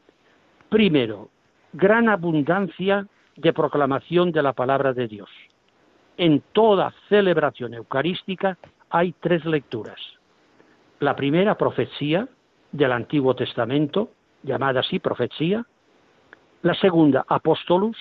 Primero, 0.69 1.29
gran 1.73 2.09
abundancia 2.09 3.07
de 3.37 3.53
proclamación 3.53 4.33
de 4.33 4.43
la 4.43 4.53
palabra 4.53 4.93
de 4.93 5.09
Dios. 5.09 5.29
En 6.17 6.43
toda 6.53 6.93
celebración 7.09 7.75
eucarística 7.75 8.57
hay 8.91 9.15
tres 9.21 9.45
lecturas. 9.45 9.99
La 10.99 11.17
primera, 11.17 11.57
profecía 11.57 12.29
del 12.73 12.93
Antiguo 12.93 13.35
Testamento, 13.35 14.11
llamada 14.43 14.81
así 14.81 14.99
profecía. 14.99 15.65
La 16.63 16.75
segunda, 16.75 17.25
apóstolus, 17.29 17.97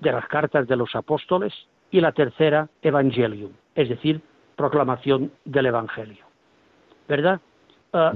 de 0.00 0.12
las 0.12 0.26
cartas 0.28 0.66
de 0.68 0.76
los 0.76 0.94
apóstoles. 0.94 1.52
Y 1.90 2.00
la 2.00 2.12
tercera, 2.12 2.68
evangelium, 2.82 3.52
es 3.74 3.88
decir, 3.88 4.20
proclamación 4.56 5.30
del 5.44 5.66
Evangelio. 5.66 6.26
¿verdad? 7.08 7.40
Ah, 7.92 8.12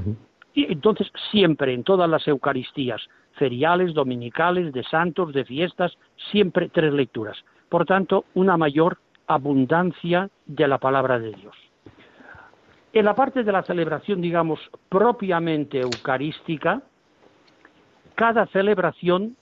y 0.55 0.73
entonces 0.73 1.11
siempre 1.31 1.73
en 1.73 1.85
todas 1.85 2.09
las 2.09 2.27
Eucaristías, 2.27 3.01
feriales, 3.35 3.95
dominicales, 3.95 4.73
de 4.73 4.83
santos, 4.85 5.33
de 5.33 5.45
fiestas, 5.45 5.97
siempre 6.31 6.69
tres 6.69 6.93
lecturas. 6.93 7.37
Por 7.69 7.87
tanto, 7.87 8.25
una 8.35 8.57
mayor 8.57 8.99
abundancia 9.27 10.29
de 10.47 10.67
la 10.67 10.79
palabra 10.79 11.19
de 11.19 11.33
Dios. 11.33 11.55
En 12.93 13.05
la 13.05 13.15
parte 13.15 13.45
de 13.45 13.53
la 13.53 13.63
celebración, 13.63 14.21
digamos, 14.21 14.59
propiamente 14.89 15.81
eucarística, 15.81 16.83
cada 18.17 18.47
celebración 18.47 19.37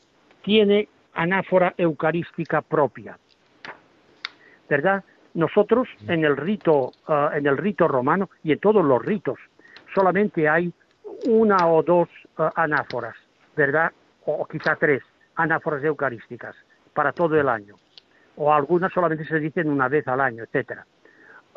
tiene 0.48 0.88
anáfora 1.12 1.74
eucarística 1.76 2.62
propia. 2.62 3.18
¿Verdad? 4.66 5.04
Nosotros 5.34 5.87
en 6.06 6.24
el 6.24 6.38
rito, 6.38 6.92
ah, 7.06 7.32
en 7.34 7.46
el 7.46 7.58
rito 7.58 7.87
romano 7.87 8.30
y 8.42 8.52
en 8.52 8.58
todos 8.58 8.82
los 8.82 9.04
ritos 9.04 9.38
solamente 9.94 10.48
hay 10.48 10.72
una 11.26 11.68
o 11.68 11.82
dos 11.82 12.08
ah, 12.38 12.50
anáforas, 12.56 13.14
¿verdad? 13.54 13.92
O, 14.24 14.46
quizá 14.46 14.74
tres 14.76 15.02
anáforas 15.34 15.84
eucarísticas 15.84 16.56
para 16.94 17.12
todo 17.12 17.38
el 17.38 17.50
año. 17.50 17.74
O 18.37 18.50
algunas 18.50 18.90
solamente 18.90 19.26
se 19.26 19.38
dicen 19.40 19.68
una 19.68 19.88
vez 19.88 20.08
al 20.08 20.22
año, 20.22 20.44
etcétera. 20.44 20.87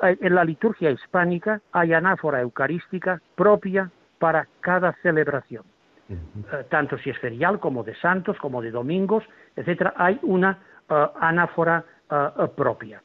Eh, 0.04 0.18
en 0.20 0.36
la 0.36 0.44
liturgia 0.44 0.92
hispánica 0.92 1.62
hay 1.72 1.94
anáfora 1.94 2.42
eucarística 2.42 3.22
propia 3.36 3.90
para 4.20 4.50
cada 4.60 4.92
celebración. 5.02 5.71
Eh, 6.12 6.66
tanto 6.70 6.98
si 6.98 7.10
es 7.10 7.18
ferial 7.20 7.60
como 7.60 7.84
de 7.84 7.96
santos, 7.96 8.38
como 8.38 8.62
de 8.62 8.72
domingos, 8.72 9.24
etcétera, 9.56 9.94
hay 9.96 10.20
una 10.24 10.60
ah, 10.90 11.14
anáfora 11.20 11.84
propia. 12.58 13.02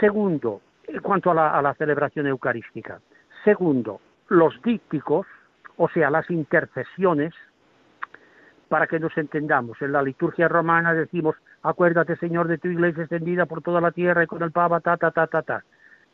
Segundo, 0.00 0.62
en 0.86 1.00
cuanto 1.00 1.30
a 1.30 1.62
la, 1.62 1.74
celebración 1.74 2.26
eucarística. 2.26 3.00
Segundo, 3.44 4.00
los 4.28 4.60
dípticos, 4.62 5.26
o 5.76 5.88
sea, 5.88 6.10
las 6.10 6.30
intercesiones, 6.30 7.34
para 8.68 8.86
que 8.86 8.98
nos 8.98 9.16
entendamos. 9.16 9.80
En 9.82 9.92
la 9.92 10.02
liturgia 10.02 10.48
romana 10.48 10.94
decimos, 10.94 11.36
acuérdate, 11.62 12.16
Señor, 12.16 12.48
de 12.48 12.58
tu 12.58 12.68
iglesia 12.68 13.02
extendida 13.02 13.46
por 13.46 13.62
toda 13.62 13.80
la 13.80 13.92
tierra 13.92 14.24
y 14.24 14.26
con 14.26 14.42
el 14.42 14.52
papa, 14.52 14.80
ta, 14.80 14.96
ta, 14.96 15.10
ta, 15.10 15.26
ta, 15.26 15.42
ta. 15.42 15.64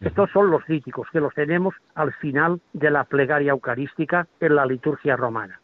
Estos 0.00 0.30
son 0.30 0.50
los 0.50 0.66
dípticos 0.66 1.08
que 1.10 1.20
los 1.20 1.34
tenemos 1.34 1.74
al 1.94 2.12
final 2.14 2.60
de 2.72 2.90
la 2.90 3.04
plegaria 3.04 3.50
eucarística 3.50 4.26
en 4.40 4.54
la 4.54 4.64
liturgia 4.64 5.14
romana. 5.14 5.60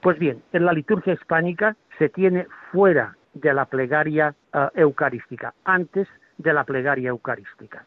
Pues 0.00 0.18
bien, 0.18 0.42
en 0.52 0.64
la 0.64 0.72
liturgia 0.72 1.12
hispánica 1.12 1.76
se 1.96 2.08
tiene 2.08 2.48
fuera 2.72 3.16
de 3.34 3.54
la 3.54 3.66
plegaria 3.66 4.34
eh, 4.52 4.68
eucarística, 4.74 5.54
antes 5.64 6.08
de 6.36 6.52
la 6.52 6.64
plegaria 6.64 7.10
eucarística, 7.10 7.86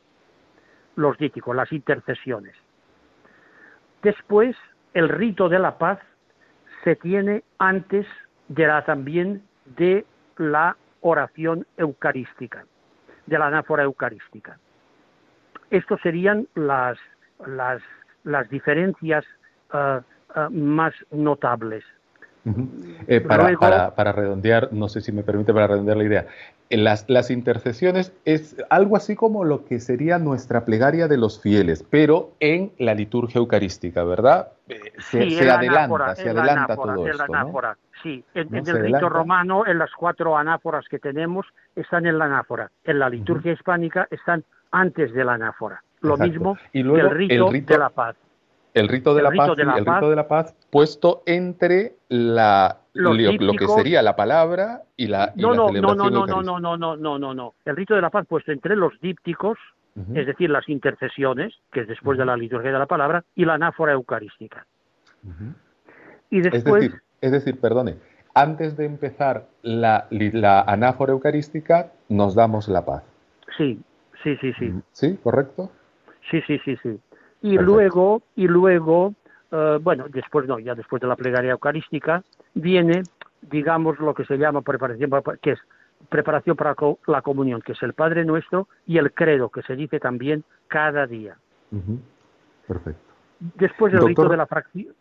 los 0.96 1.18
díticos, 1.18 1.54
las 1.54 1.72
intercesiones. 1.74 2.56
Después, 4.02 4.56
el 4.94 5.10
rito 5.10 5.50
de 5.50 5.60
la 5.60 5.78
paz 5.78 6.00
se 6.86 6.96
tiene 6.96 7.44
antes 7.58 8.08
de 8.48 8.68
también 8.86 9.44
de 9.66 10.06
la 10.38 10.78
oración 11.02 11.68
eucarística, 11.78 12.66
de 13.26 13.38
la 13.38 13.48
anáfora 13.48 13.84
eucarística. 13.84 14.58
Estos 15.72 16.00
serían 16.02 16.48
las, 16.56 16.98
las, 17.46 17.82
las 18.24 18.50
diferencias 18.50 19.26
eh, 19.74 20.00
eh, 20.36 20.48
más 20.50 20.94
notables. 21.12 21.84
Eh, 23.08 23.22
para, 23.22 23.94
para, 23.94 24.12
redondear, 24.12 24.70
no 24.72 24.88
sé 24.88 25.02
si 25.02 25.12
me 25.12 25.24
permite 25.24 25.54
para 25.54 25.68
redondear 25.68 25.98
la 25.98 26.04
idea, 26.04 26.28
las, 26.70 27.08
las, 27.08 27.30
intercesiones 27.32 28.14
es 28.26 28.56
algo 28.70 28.96
así 28.96 29.16
como 29.16 29.44
lo 29.44 29.66
que 29.66 29.80
sería 29.80 30.18
nuestra 30.18 30.66
plegaria 30.66 31.08
de 31.08 31.18
los 31.18 31.42
fieles, 31.42 31.84
pero 31.84 32.32
en 32.40 32.72
la 32.78 32.96
liturgia 32.96 33.40
eucarística, 33.40 34.04
¿verdad? 34.04 34.54
Se, 35.00 35.30
se 35.30 35.50
adelanta, 35.50 36.16
se 36.16 36.30
adelanta 36.30 36.76
todo 36.76 37.08
esto, 37.08 37.28
¿no? 37.28 37.54
Sí, 38.02 38.24
en, 38.34 38.56
el 38.56 38.66
rito 38.66 39.10
romano, 39.10 39.68
en 39.68 39.78
las 39.78 39.92
cuatro 39.92 40.38
anáforas 40.38 40.86
que 40.90 41.00
tenemos, 41.00 41.46
están 41.76 42.06
en 42.06 42.18
la 42.18 42.26
anáfora. 42.26 42.72
En 42.86 43.00
la 43.00 43.10
liturgia 43.10 43.52
hispánica 43.52 44.08
están 44.10 44.46
antes 44.72 45.14
de 45.14 45.24
la 45.24 45.34
anáfora. 45.34 45.84
Lo 46.02 46.18
mismo 46.18 46.58
que 46.72 46.80
el 46.80 47.10
rito, 47.10 47.50
de 47.50 47.78
la 47.78 47.90
paz. 47.90 48.16
El 48.74 48.88
rito 48.88 49.14
de, 49.14 49.24
la, 49.24 49.32
paz, 49.32 49.50
el 49.58 49.86
rito 49.86 50.10
de 50.10 50.16
la 50.16 50.28
paz 50.28 50.56
puesto 50.70 51.24
entre 51.26 51.96
la, 52.08 52.78
lo, 52.94 53.12
que 53.58 53.68
sería 53.68 54.02
la 54.02 54.16
palabra 54.16 54.84
y 54.96 55.08
la, 55.08 55.34
y 55.36 55.42
no, 55.42 55.54
no, 55.54 55.72
no, 55.72 55.96
no, 55.96 56.10
no, 56.10 56.26
no, 56.26 56.44
no, 56.44 56.60
no, 56.60 56.78
no, 56.78 56.96
no, 56.96 57.20
no, 57.20 57.34
no. 57.34 57.54
El 57.66 57.76
rito 57.76 57.96
de 57.96 58.02
la 58.02 58.10
paz 58.10 58.26
puesto 58.28 58.52
entre 58.52 58.76
los 58.76 58.94
dípticos, 59.02 59.58
es 60.14 60.26
decir, 60.26 60.50
las 60.50 60.70
intercesiones, 60.70 61.54
que 61.74 61.82
es 61.82 61.88
después 61.88 62.18
de 62.18 62.26
la 62.26 62.38
liturgia 62.38 62.72
de 62.72 62.80
la 62.80 62.86
palabra, 62.86 63.26
y 63.36 63.44
la 63.44 63.56
anáfora 63.56 63.92
eucarística. 63.92 64.66
Y 66.30 66.40
después... 66.40 66.92
Es 67.20 67.32
decir, 67.34 67.60
perdone, 67.60 67.98
antes 68.34 68.78
de 68.78 68.86
empezar 68.86 69.48
la, 69.62 70.08
la 70.10 70.62
anáfora 70.62 71.12
eucarística, 71.12 71.92
nos 72.08 72.34
damos 72.34 72.70
la 72.70 72.86
paz. 72.86 73.04
Sí, 73.58 73.82
sí, 74.24 74.36
sí, 74.38 74.54
sí. 74.54 74.74
¿Sí? 74.92 75.18
¿Correcto? 75.24 75.72
Sí, 76.30 76.42
sí, 76.48 76.60
sí, 76.66 76.78
sí. 76.84 77.00
Y 77.42 77.58
luego, 77.58 78.22
y 78.36 78.48
luego, 78.48 79.14
eh, 79.52 79.80
bueno, 79.82 80.06
después 80.10 80.48
no, 80.48 80.60
ya 80.60 80.76
después 80.76 81.02
de 81.02 81.08
la 81.08 81.16
plegaria 81.16 81.52
eucarística, 81.52 82.24
viene, 82.54 83.04
digamos, 83.42 84.00
lo 84.00 84.14
que 84.14 84.26
se 84.26 84.38
llama 84.38 84.62
preparación, 84.62 85.10
que 85.42 85.52
es 85.52 85.60
preparación 86.10 86.56
para 86.56 86.76
la 87.08 87.22
comunión, 87.22 87.62
que 87.62 87.74
es 87.74 87.84
el 87.84 87.94
Padre 87.94 88.26
Nuestro, 88.26 88.68
y 88.86 88.98
el 88.98 89.14
credo, 89.14 89.50
que 89.50 89.62
se 89.64 89.76
dice 89.76 90.00
también 90.00 90.44
cada 90.68 91.08
día. 91.08 91.38
Perfecto. 92.68 93.02
Después 93.40 93.94
del 93.94 94.06
rito 94.06 94.28
de 94.28 94.38
la 94.38 94.46
fracción, 94.46 94.94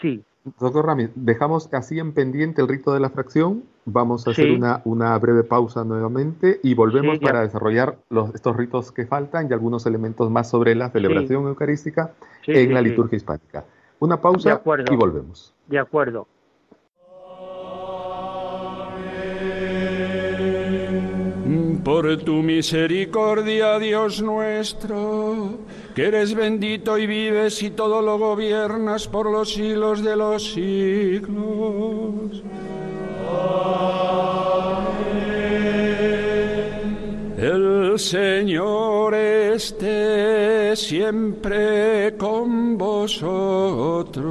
sí. 0.00 0.24
Doctor 0.60 0.84
Rami, 0.84 1.08
dejamos 1.14 1.72
así 1.72 1.98
en 1.98 2.12
pendiente 2.12 2.60
el 2.60 2.68
rito 2.68 2.92
de 2.92 3.00
la 3.00 3.08
fracción. 3.08 3.64
Vamos 3.86 4.26
a 4.26 4.30
hacer 4.30 4.50
una, 4.50 4.82
una, 4.84 5.18
breve 5.18 5.42
pausa 5.42 5.84
nuevamente 5.84 6.60
y 6.62 6.74
volvemos 6.74 7.18
para 7.18 7.40
desarrollar 7.40 7.96
los, 8.10 8.34
estos 8.34 8.54
ritos 8.54 8.92
que 8.92 9.06
faltan 9.06 9.48
y 9.48 9.54
algunos 9.54 9.86
elementos 9.86 10.30
más 10.30 10.50
sobre 10.50 10.74
la 10.74 10.90
celebración 10.90 11.46
eucarística 11.46 12.12
en 12.46 12.74
la 12.74 12.82
liturgia 12.82 13.16
hispánica. 13.16 13.64
Una 14.00 14.20
pausa 14.20 14.60
y 14.90 14.96
volvemos. 14.96 15.54
De 15.66 15.78
acuerdo. 15.78 16.26
Por 21.84 22.16
tu 22.24 22.42
misericordia, 22.42 23.78
Dios 23.78 24.22
nuestro 24.22 25.58
que 25.94 26.06
eres 26.06 26.34
bendito 26.34 26.98
y 26.98 27.06
vives 27.06 27.62
y 27.62 27.70
todo 27.70 28.02
lo 28.02 28.18
gobiernas 28.18 29.06
por 29.06 29.30
los 29.30 29.52
siglos 29.52 30.02
de 30.02 30.16
los 30.16 30.52
siglos. 30.52 32.42
El 37.36 37.98
Señor 37.98 39.14
esté 39.14 40.74
siempre 40.74 42.16
con 42.16 42.78
vosotros. 42.78 44.24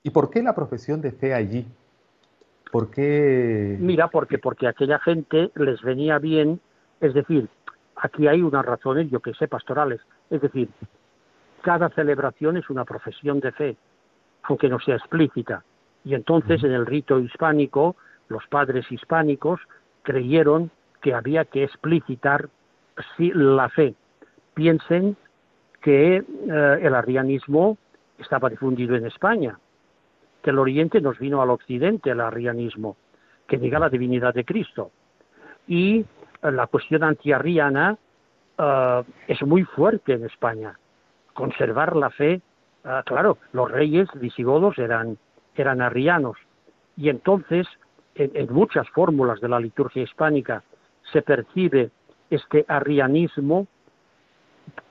¿Y 0.03 0.11
por 0.11 0.29
qué 0.29 0.43
la 0.43 0.53
profesión 0.53 1.01
de 1.01 1.11
fe 1.11 1.33
allí? 1.33 1.65
¿Por 2.71 2.89
qué? 2.89 3.77
Mira, 3.79 4.07
porque 4.07 4.37
porque 4.37 4.67
aquella 4.67 4.99
gente 4.99 5.51
les 5.55 5.81
venía 5.81 6.19
bien, 6.19 6.61
es 7.01 7.13
decir, 7.13 7.49
aquí 7.95 8.27
hay 8.27 8.41
unas 8.41 8.65
razones, 8.65 9.09
yo 9.11 9.19
que 9.19 9.33
sé, 9.33 9.47
pastorales, 9.47 9.99
es 10.29 10.41
decir, 10.41 10.69
cada 11.61 11.89
celebración 11.89 12.57
es 12.57 12.69
una 12.69 12.85
profesión 12.85 13.39
de 13.39 13.51
fe, 13.51 13.77
aunque 14.43 14.69
no 14.69 14.79
sea 14.79 14.95
explícita. 14.95 15.63
Y 16.03 16.15
entonces 16.15 16.63
en 16.63 16.71
el 16.71 16.85
rito 16.85 17.19
hispánico, 17.19 17.95
los 18.29 18.47
padres 18.47 18.91
hispánicos 18.91 19.59
creyeron 20.01 20.71
que 21.01 21.13
había 21.13 21.45
que 21.45 21.63
explicitar 21.63 22.49
la 23.17 23.69
fe. 23.69 23.95
Piensen 24.53 25.15
que 25.81 26.17
eh, 26.17 26.79
el 26.81 26.95
arrianismo 26.95 27.77
estaba 28.17 28.49
difundido 28.49 28.95
en 28.95 29.05
España. 29.05 29.57
Que 30.41 30.49
el 30.49 30.59
Oriente 30.59 31.01
nos 31.01 31.19
vino 31.19 31.41
al 31.41 31.49
Occidente 31.49 32.11
el 32.11 32.21
arrianismo, 32.21 32.97
que 33.47 33.57
niega 33.57 33.79
la 33.79 33.89
divinidad 33.89 34.33
de 34.33 34.45
Cristo. 34.45 34.91
Y 35.67 35.99
eh, 35.99 36.51
la 36.51 36.67
cuestión 36.67 37.03
antiarriana 37.03 37.97
uh, 38.57 39.03
es 39.27 39.41
muy 39.43 39.63
fuerte 39.63 40.13
en 40.13 40.25
España. 40.25 40.77
Conservar 41.33 41.95
la 41.95 42.09
fe, 42.09 42.41
uh, 42.85 43.03
claro, 43.05 43.37
los 43.53 43.71
reyes 43.71 44.07
visigodos 44.15 44.77
eran, 44.79 45.17
eran 45.55 45.81
arrianos. 45.81 46.37
Y 46.97 47.09
entonces, 47.09 47.67
en, 48.15 48.31
en 48.33 48.53
muchas 48.53 48.89
fórmulas 48.89 49.39
de 49.41 49.49
la 49.49 49.59
liturgia 49.59 50.03
hispánica 50.03 50.63
se 51.11 51.21
percibe 51.21 51.91
este 52.29 52.65
arrianismo 52.67 53.67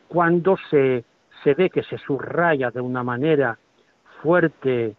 cuando 0.09 0.57
se 0.71 1.05
se 1.43 1.55
ve 1.55 1.71
que 1.71 1.83
se 1.83 1.99
subraya 1.99 2.71
de 2.71 2.81
una 2.81 3.03
manera 3.03 3.59
fuerte, 4.23 4.95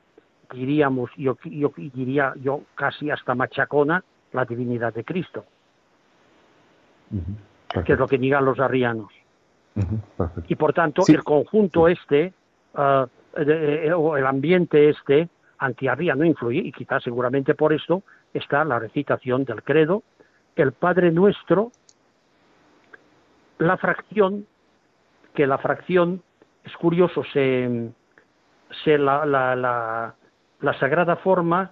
diríamos, 0.51 1.11
yo, 1.17 1.37
yo 1.43 1.71
diría 1.75 2.33
yo 2.37 2.61
casi 2.75 3.09
hasta 3.09 3.35
machacona, 3.35 4.03
la 4.33 4.45
divinidad 4.45 4.93
de 4.93 5.03
Cristo, 5.03 5.45
que 7.85 7.93
es 7.93 7.99
lo 7.99 8.07
que 8.07 8.17
digan 8.17 8.45
los 8.45 8.59
arrianos. 8.59 9.11
y 10.47 10.55
por 10.55 10.73
tanto, 10.73 11.03
el 11.07 11.23
conjunto 11.23 11.87
este, 11.87 12.33
uh, 12.75 13.05
o 13.95 14.17
el 14.17 14.25
ambiente 14.25 14.89
este, 14.89 15.29
antiarriano 15.57 16.25
influye, 16.25 16.59
y 16.59 16.71
quizás 16.71 17.03
seguramente 17.03 17.55
por 17.55 17.73
esto 17.73 18.03
está 18.33 18.63
la 18.63 18.79
recitación 18.79 19.45
del 19.45 19.63
credo, 19.63 20.03
el 20.55 20.71
Padre 20.71 21.11
Nuestro, 21.11 21.71
la 23.57 23.77
fracción, 23.77 24.45
que 25.33 25.47
la 25.47 25.57
fracción 25.57 26.21
es 26.63 26.75
curioso, 26.77 27.23
se, 27.31 27.89
se 28.83 28.97
la, 28.97 29.25
la, 29.25 29.55
la, 29.55 30.15
la, 30.61 30.77
Sagrada 30.79 31.15
Forma 31.17 31.71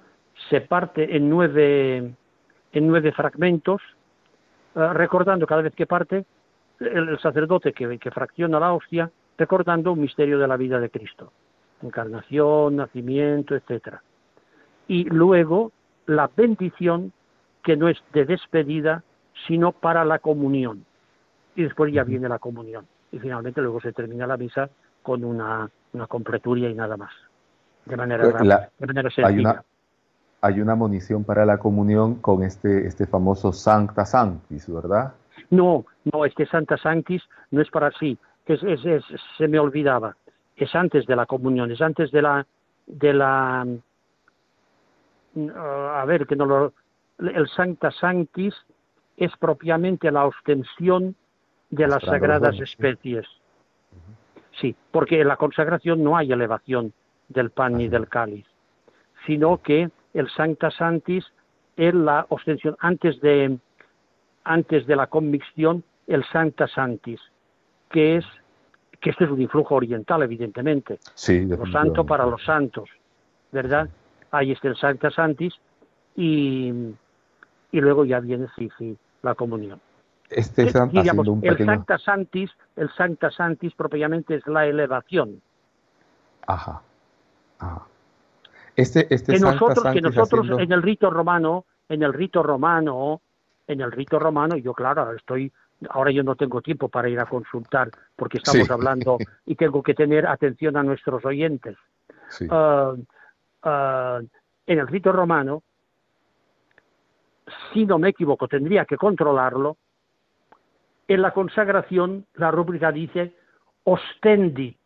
se 0.49 0.61
parte 0.61 1.15
en 1.15 1.29
nueve, 1.29 2.13
en 2.71 2.87
nueve 2.87 3.11
fragmentos 3.11 3.81
eh, 4.75 4.93
recordando 4.93 5.47
cada 5.47 5.61
vez 5.61 5.73
que 5.73 5.85
parte 5.85 6.25
el, 6.79 7.19
sacerdote 7.19 7.73
que, 7.73 7.97
que 7.97 8.11
fracciona 8.11 8.59
la 8.59 8.73
hostia, 8.73 9.11
recordando 9.37 9.93
un 9.93 10.01
misterio 10.01 10.39
de 10.39 10.47
la 10.47 10.57
vida 10.57 10.79
de 10.79 10.89
Cristo, 10.89 11.31
encarnación, 11.81 12.75
nacimiento, 12.75 13.55
etcétera. 13.55 14.01
Y 14.87 15.03
luego 15.05 15.71
la 16.05 16.29
bendición 16.35 17.11
que 17.63 17.75
no 17.75 17.89
es 17.89 17.97
de 18.13 18.25
despedida, 18.25 19.03
sino 19.47 19.71
para 19.71 20.05
la 20.05 20.19
comunión. 20.19 20.85
Y 21.55 21.63
después 21.63 21.93
ya 21.93 22.03
viene 22.03 22.29
la 22.29 22.39
comunión. 22.39 22.87
Y 23.11 23.19
finalmente 23.19 23.61
luego 23.61 23.81
se 23.81 23.91
termina 23.91 24.25
la 24.25 24.37
misa 24.37 24.69
con 25.01 25.23
una, 25.23 25.69
una 25.93 26.07
completuria 26.07 26.69
y 26.69 26.75
nada 26.75 26.97
más. 26.97 27.11
De 27.89 27.97
manera, 27.97 28.25
de 28.27 28.87
manera 28.87 29.09
sencilla. 29.09 29.27
Hay 29.27 29.39
una, 29.39 29.63
hay 30.41 30.61
una 30.61 30.75
munición 30.75 31.23
para 31.23 31.45
la 31.45 31.57
comunión 31.57 32.15
con 32.15 32.43
este, 32.43 32.87
este 32.87 33.07
famoso 33.07 33.51
Sancta 33.51 34.05
Sanctis, 34.05 34.71
¿verdad? 34.71 35.13
No, 35.49 35.85
no, 36.11 36.25
este 36.25 36.45
Santa 36.45 36.77
Sanctis 36.77 37.23
no 37.51 37.61
es 37.61 37.69
para 37.69 37.91
sí, 37.91 38.17
es, 38.45 38.61
es, 38.63 39.03
se 39.37 39.47
me 39.47 39.59
olvidaba, 39.59 40.15
es 40.55 40.73
antes 40.75 41.05
de 41.05 41.15
la 41.15 41.25
comunión, 41.25 41.71
es 41.71 41.81
antes 41.81 42.11
de 42.11 42.21
la, 42.21 42.45
de 42.85 43.13
la, 43.13 43.65
mm, 45.33 45.49
a 45.55 46.05
ver, 46.05 46.27
que 46.27 46.35
no 46.35 46.45
lo, 46.45 46.73
el 47.19 47.49
Sancta 47.49 47.91
Sanctis 47.91 48.53
es 49.17 49.35
propiamente 49.37 50.11
la 50.11 50.25
ostensión 50.25 51.15
de 51.69 51.87
las 51.87 52.03
sagradas 52.03 52.59
especies. 52.59 53.27
Sí, 54.59 54.75
porque 54.91 55.21
en 55.21 55.27
la 55.27 55.37
consagración 55.37 56.03
no 56.03 56.17
hay 56.17 56.31
elevación 56.31 56.93
del 57.29 57.51
pan 57.51 57.77
ni 57.77 57.87
del 57.87 58.07
cáliz, 58.07 58.45
sino 59.25 59.61
que 59.61 59.89
el 60.13 60.29
Sancta 60.29 60.71
Sanctis 60.71 61.25
es 61.77 61.93
la 61.93 62.25
ostensión 62.29 62.75
antes 62.79 63.21
de 63.21 63.57
antes 64.43 64.85
de 64.87 64.95
la 64.95 65.07
convicción 65.07 65.83
el 66.07 66.25
Sancta 66.25 66.67
Sanctis, 66.67 67.21
que 67.89 68.17
es 68.17 68.25
que 68.99 69.11
esto 69.11 69.23
es 69.23 69.31
un 69.31 69.41
influjo 69.41 69.75
oriental, 69.75 70.23
evidentemente. 70.23 70.99
Sí, 71.13 71.45
lo 71.45 71.65
santo 71.67 72.05
para 72.05 72.25
los 72.25 72.43
santos, 72.43 72.89
¿verdad? 73.51 73.87
Ahí 74.31 74.51
está 74.51 74.67
el 74.67 74.75
Sancta 74.75 75.09
Sanctis 75.11 75.53
y, 76.15 76.73
y 77.71 77.79
luego 77.79 78.03
ya 78.05 78.19
viene 78.19 78.47
sí, 78.57 78.69
sí, 78.77 78.97
la 79.21 79.35
comunión. 79.35 79.79
Este 80.29 80.63
es, 80.63 80.75
el 80.75 81.65
Sancta 81.65 81.97
Santis, 81.97 82.51
el 82.75 82.89
Sancta 82.91 83.31
Santis 83.31 83.73
propiamente 83.73 84.35
es 84.35 84.45
la 84.45 84.67
elevación. 84.67 85.41
Ajá. 86.45 86.83
Ajá. 87.59 87.85
Este, 88.75 89.13
este 89.13 89.33
que 89.33 89.39
nosotros, 89.39 89.93
que 89.93 90.01
nosotros 90.01 90.47
en 90.57 90.71
el 90.71 90.81
rito 90.81 91.09
romano, 91.09 91.65
en 91.89 92.01
el 92.01 92.13
rito 92.13 92.41
romano, 92.41 93.21
en 93.67 93.81
el 93.81 93.91
rito 93.91 94.17
romano, 94.19 94.55
yo 94.55 94.73
claro, 94.73 95.11
estoy, 95.13 95.51
ahora 95.89 96.11
yo 96.11 96.23
no 96.23 96.35
tengo 96.35 96.61
tiempo 96.61 96.87
para 96.87 97.09
ir 97.09 97.19
a 97.19 97.25
consultar 97.25 97.91
porque 98.15 98.37
estamos 98.37 98.69
hablando 98.71 99.17
y 99.45 99.55
tengo 99.55 99.83
que 99.83 99.93
tener 99.93 100.25
atención 100.27 100.77
a 100.77 100.83
nuestros 100.83 101.25
oyentes. 101.25 101.75
Ah, 102.49 102.93
ah, 103.63 104.21
en 104.65 104.79
el 104.79 104.87
rito 104.87 105.11
romano, 105.11 105.61
si 107.73 107.85
no 107.85 107.99
me 107.99 108.09
equivoco, 108.09 108.47
tendría 108.47 108.85
que 108.85 108.95
controlarlo. 108.95 109.75
En 111.07 111.21
la 111.21 111.31
consagración, 111.31 112.25
la 112.35 112.49
rúbrica 112.51 112.91
dice 112.93 113.33
ostendit, 113.83 114.79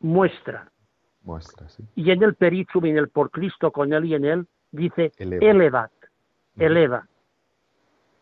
muestra. 0.00 0.68
Y 1.94 2.10
en 2.10 2.22
el 2.22 2.34
perichum 2.34 2.86
y 2.86 2.90
en 2.90 2.98
el 2.98 3.08
por 3.08 3.30
Cristo 3.30 3.70
con 3.70 3.92
él 3.92 4.04
y 4.04 4.14
en 4.14 4.24
él 4.24 4.46
dice 4.70 5.12
elevat, 5.18 5.92
eleva. 6.56 7.06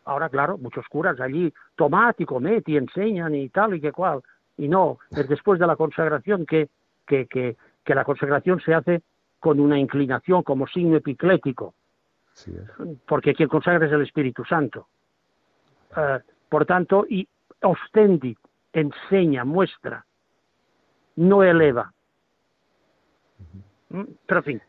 Ahora, 0.05 0.29
claro, 0.29 0.57
muchos 0.57 0.85
curas 0.87 1.19
allí, 1.19 1.53
tomad 1.75 2.15
y 2.17 2.25
comed 2.25 2.63
y 2.65 2.77
enseñan 2.77 3.35
y 3.35 3.49
tal 3.49 3.75
y 3.75 3.81
que 3.81 3.91
cual. 3.91 4.21
Y 4.57 4.67
no, 4.67 4.99
es 5.11 5.27
después 5.27 5.59
de 5.59 5.67
la 5.67 5.75
consagración 5.75 6.45
que, 6.45 6.69
que, 7.05 7.27
que, 7.27 7.57
que 7.83 7.95
la 7.95 8.05
consagración 8.05 8.59
se 8.61 8.73
hace 8.73 9.01
con 9.39 9.59
una 9.59 9.77
inclinación 9.77 10.43
como 10.43 10.67
signo 10.67 10.97
epiclético. 10.97 11.73
Porque 13.07 13.33
quien 13.33 13.49
consagra 13.49 13.85
es 13.85 13.91
el 13.91 14.01
Espíritu 14.01 14.45
Santo. 14.45 14.87
Eh, 15.95 16.19
por 16.49 16.65
tanto, 16.65 17.05
y 17.09 17.27
ostendit, 17.61 18.37
enseña, 18.73 19.43
muestra, 19.43 20.05
no 21.15 21.43
eleva. 21.43 21.93
Mm, 23.89 24.03
pero 24.25 24.39
en 24.39 24.43
fin, 24.43 24.61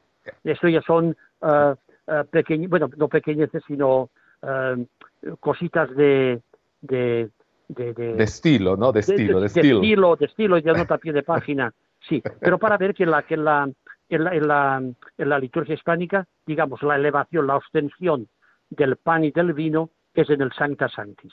esto 0.45 0.69
ya 0.69 0.83
son 0.83 1.17
uh, 1.41 1.75
uh, 2.07 2.69
bueno, 2.69 2.91
no 2.97 3.09
pequeñeces, 3.09 3.63
sino 3.67 4.11
uh, 4.43 5.37
cositas 5.41 5.95
de 5.97 6.41
de, 6.81 7.31
de, 7.69 7.93
de, 7.93 8.23
estilo, 8.23 8.77
¿no? 8.77 8.93
De 8.93 9.01
estilo, 9.01 9.41
de, 9.41 9.47
estilo. 9.47 9.81
De 9.81 9.87
estilo, 9.87 10.17
de 10.17 10.27
estilo, 10.27 10.59
ya 10.59 10.73
nota 10.73 10.95
a 10.95 10.99
pie 10.99 11.13
de 11.13 11.23
página, 11.23 11.73
sí. 12.09 12.23
Pero 12.41 12.59
para 12.59 12.77
ver 12.77 12.95
que 12.95 13.05
en 13.05 13.11
la, 13.11 13.23
que 13.23 13.35
en 13.35 13.45
la, 13.45 13.71
en 14.09 14.25
la, 14.25 14.35
en 14.35 14.49
la, 14.49 14.83
en 15.19 15.29
la 15.29 15.39
liturgia 15.39 15.75
hispánica, 15.75 16.27
digamos, 16.47 16.83
la 16.83 16.97
elevación, 16.97 17.47
la 17.47 17.57
ostensión 17.57 18.29
del 18.71 18.97
pan 18.97 19.25
y 19.25 19.31
del 19.31 19.53
vino 19.53 19.91
es 20.15 20.29
en 20.31 20.43
el 20.43 20.53
Sancta 20.53 20.89
Sanctis. 20.89 21.33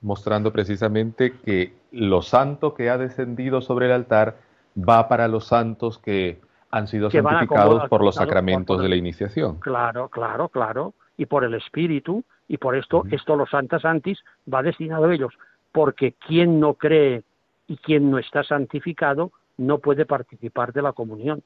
Mostrando 0.00 0.52
precisamente 0.52 1.32
que 1.44 1.74
lo 1.92 2.22
santo 2.22 2.74
que 2.74 2.90
ha 2.90 2.98
descendido 2.98 3.60
sobre 3.60 3.86
el 3.86 3.92
altar 3.92 4.36
va 4.78 5.08
para 5.08 5.28
los 5.28 5.46
santos 5.46 5.98
que 5.98 6.40
han 6.70 6.86
sido 6.86 7.10
santificados 7.10 7.88
por 7.88 8.04
los 8.04 8.16
sacramentos 8.16 8.80
de 8.80 8.88
la 8.88 8.96
iniciación. 8.96 9.58
Claro, 9.60 10.08
claro, 10.08 10.48
claro. 10.48 10.94
Y 11.16 11.26
por 11.26 11.44
el 11.44 11.54
Espíritu, 11.54 12.22
y 12.46 12.58
por 12.58 12.76
esto, 12.76 13.04
esto 13.10 13.36
los 13.36 13.50
santas 13.50 13.82
santis 13.82 14.22
va 14.52 14.62
destinado 14.62 15.04
a 15.04 15.14
ellos. 15.14 15.34
Porque 15.72 16.12
quien 16.12 16.60
no 16.60 16.74
cree 16.74 17.22
y 17.66 17.76
quien 17.76 18.10
no 18.10 18.18
está 18.18 18.42
santificado 18.44 19.32
no 19.56 19.78
puede 19.78 20.06
participar 20.06 20.72
de 20.72 20.82
la 20.82 20.92
comunión. 20.92 21.42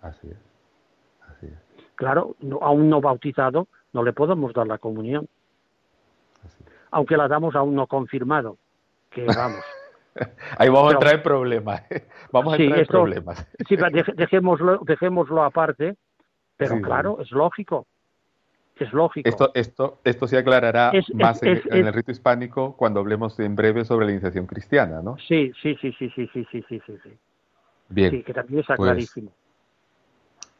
Así 0.00 0.28
es. 0.28 0.36
Así 1.28 1.46
es. 1.46 1.58
Claro, 1.94 2.36
aún 2.60 2.88
no 2.88 3.00
bautizado, 3.00 3.68
no 3.92 4.02
le 4.02 4.12
podemos 4.12 4.52
dar 4.54 4.66
la 4.66 4.78
comunión. 4.78 5.28
Aunque 6.90 7.16
la 7.16 7.28
damos 7.28 7.54
a 7.54 7.62
un 7.62 7.74
no 7.74 7.86
confirmado, 7.86 8.56
que 9.10 9.24
vamos. 9.36 9.62
Ahí 10.58 10.68
vamos 10.68 10.92
a 10.92 10.94
entrar 10.94 11.14
en 11.14 11.22
problemas. 11.22 11.82
Vamos 12.32 12.54
a 12.54 12.56
entrar 12.56 12.80
en 12.80 12.86
problemas. 12.86 13.46
Sí, 13.68 13.76
dejémoslo, 14.14 14.80
dejémoslo 14.84 15.42
aparte, 15.42 15.96
pero 16.56 16.80
claro, 16.80 17.20
es 17.20 17.30
lógico. 17.30 17.86
Es 18.76 18.92
lógico. 18.92 19.28
Esto, 19.28 19.50
esto, 19.54 20.00
esto 20.02 20.26
se 20.26 20.38
aclarará 20.38 20.92
más 21.14 21.42
en, 21.42 21.60
el 21.70 21.92
rito 21.92 22.10
hispánico 22.10 22.74
cuando 22.76 23.00
hablemos 23.00 23.38
en 23.38 23.54
breve 23.54 23.84
sobre 23.84 24.06
la 24.06 24.12
iniciación 24.12 24.46
cristiana, 24.46 25.02
¿no? 25.02 25.16
Sí, 25.18 25.52
sí, 25.60 25.76
sí, 25.80 25.92
sí, 25.98 26.10
sí, 26.14 26.28
sí, 26.32 26.46
sí, 26.50 26.64
sí, 26.68 26.80
sí. 26.86 27.10
Bien. 27.90 28.10
Sí, 28.10 28.22
que 28.22 28.32
también 28.32 28.60
está 28.60 28.76
pues, 28.76 28.90
clarísimo. 28.90 29.30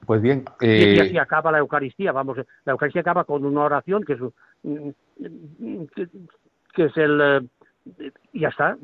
Pues 0.05 0.21
bien. 0.21 0.45
y 0.61 0.67
eh, 0.67 1.01
así 1.01 1.19
acaba 1.19 1.51
la 1.53 1.59
Eucaristía, 1.59 2.12
vamos, 2.12 2.37
la 2.37 2.73
Eucaristía 2.73 3.01
acaba 3.01 3.25
con 3.25 3.45
una 3.45 3.62
oración 3.62 4.05
que 4.05 4.12
es, 4.12 4.21
que 6.75 6.85
es 6.85 6.97
el 6.97 7.21
eh, 7.21 7.41
y 7.41 7.62
ya 8.33 8.49
está. 8.49 8.77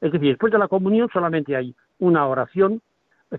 Es 0.00 0.12
decir, 0.12 0.28
después 0.28 0.52
de 0.52 0.58
la 0.58 0.68
comunión 0.68 1.08
solamente 1.12 1.56
hay 1.56 1.74
una 1.98 2.26
oración 2.26 2.80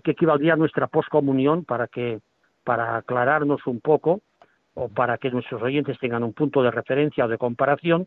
que 0.02 0.12
equivaldría 0.12 0.54
a 0.54 0.56
nuestra 0.56 0.86
poscomunión 0.86 1.64
para 1.64 1.86
que 1.88 2.20
para 2.64 2.98
aclararnos 2.98 3.66
un 3.66 3.80
poco 3.80 4.20
o 4.74 4.88
para 4.88 5.16
que 5.18 5.30
nuestros 5.30 5.62
oyentes 5.62 5.98
tengan 5.98 6.22
un 6.22 6.34
punto 6.34 6.62
de 6.62 6.70
referencia 6.70 7.24
o 7.24 7.28
de 7.28 7.38
comparación 7.38 8.06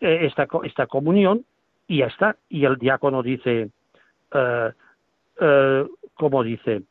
eh, 0.00 0.26
esta, 0.26 0.46
esta 0.64 0.86
comunión 0.86 1.44
y 1.86 1.98
ya 1.98 2.06
está. 2.06 2.36
Y 2.48 2.64
el 2.64 2.76
diácono 2.76 3.22
dice, 3.22 3.70
eh, 4.32 4.72
eh, 5.40 5.86
como 6.14 6.42
dice, 6.42 6.82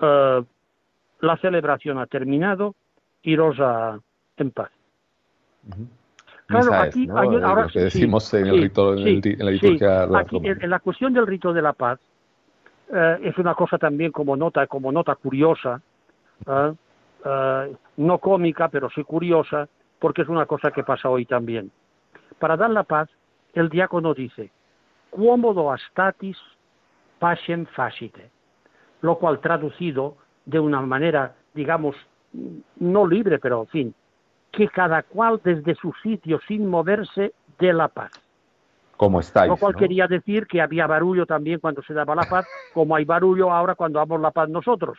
la 0.00 1.36
celebración 1.40 1.98
ha 1.98 2.06
terminado, 2.06 2.74
iros 3.22 3.58
a, 3.58 3.98
en 4.36 4.50
paz. 4.50 4.70
Claro, 6.46 6.74
aquí 6.74 7.08
ahora, 7.10 7.68
que 7.72 7.80
decimos 7.80 8.32
en, 8.34 8.46
el 8.46 8.62
rito, 8.62 8.92
en, 8.94 9.22
la 9.38 9.50
liturgia. 9.50 10.02
Aquí, 10.02 10.40
en, 10.42 10.70
la 10.70 10.78
cuestión 10.78 11.14
del 11.14 11.26
rito 11.26 11.52
de 11.52 11.62
la 11.62 11.72
paz 11.72 11.98
eh, 12.92 13.18
es 13.22 13.38
una 13.38 13.54
cosa 13.54 13.78
también 13.78 14.12
como 14.12 14.36
nota, 14.36 14.66
como 14.66 14.92
nota 14.92 15.14
curiosa, 15.14 15.80
¿eh? 16.46 16.72
Eh, 17.24 17.76
no 17.96 18.18
cómica, 18.18 18.68
pero 18.68 18.90
sí 18.90 19.02
curiosa, 19.02 19.66
porque 19.98 20.22
es 20.22 20.28
una 20.28 20.44
cosa 20.44 20.70
que 20.70 20.84
pasa 20.84 21.08
hoy 21.08 21.24
también. 21.24 21.70
Para 22.38 22.56
dar 22.56 22.70
la 22.70 22.82
paz, 22.82 23.08
el 23.54 23.70
diácono 23.70 24.12
dice, 24.12 24.50
quomodo 25.08 25.72
astatis 25.72 26.36
pacem 27.18 27.64
facite, 27.66 28.30
lo 29.00 29.16
cual 29.18 29.40
traducido 29.40 30.16
de 30.44 30.60
una 30.60 30.82
manera, 30.82 31.34
digamos, 31.54 31.96
no 32.76 33.06
libre, 33.06 33.38
pero 33.38 33.62
en 33.62 33.68
fin, 33.68 33.94
que 34.56 34.68
cada 34.68 35.02
cual 35.02 35.40
desde 35.42 35.74
su 35.74 35.92
sitio 36.02 36.40
sin 36.46 36.66
moverse 36.68 37.32
de 37.58 37.72
la 37.72 37.88
paz. 37.88 38.12
Como 38.96 39.20
estáis. 39.20 39.48
Lo 39.48 39.56
cual 39.56 39.74
quería 39.74 40.06
decir 40.06 40.46
que 40.46 40.60
había 40.60 40.86
barullo 40.86 41.26
también 41.26 41.58
cuando 41.58 41.82
se 41.82 41.94
daba 41.94 42.14
la 42.14 42.24
paz, 42.24 42.46
como 42.72 42.94
hay 42.94 43.04
barullo 43.04 43.52
ahora 43.52 43.74
cuando 43.74 43.98
damos 43.98 44.20
la 44.20 44.30
paz 44.30 44.48
nosotros. 44.48 44.98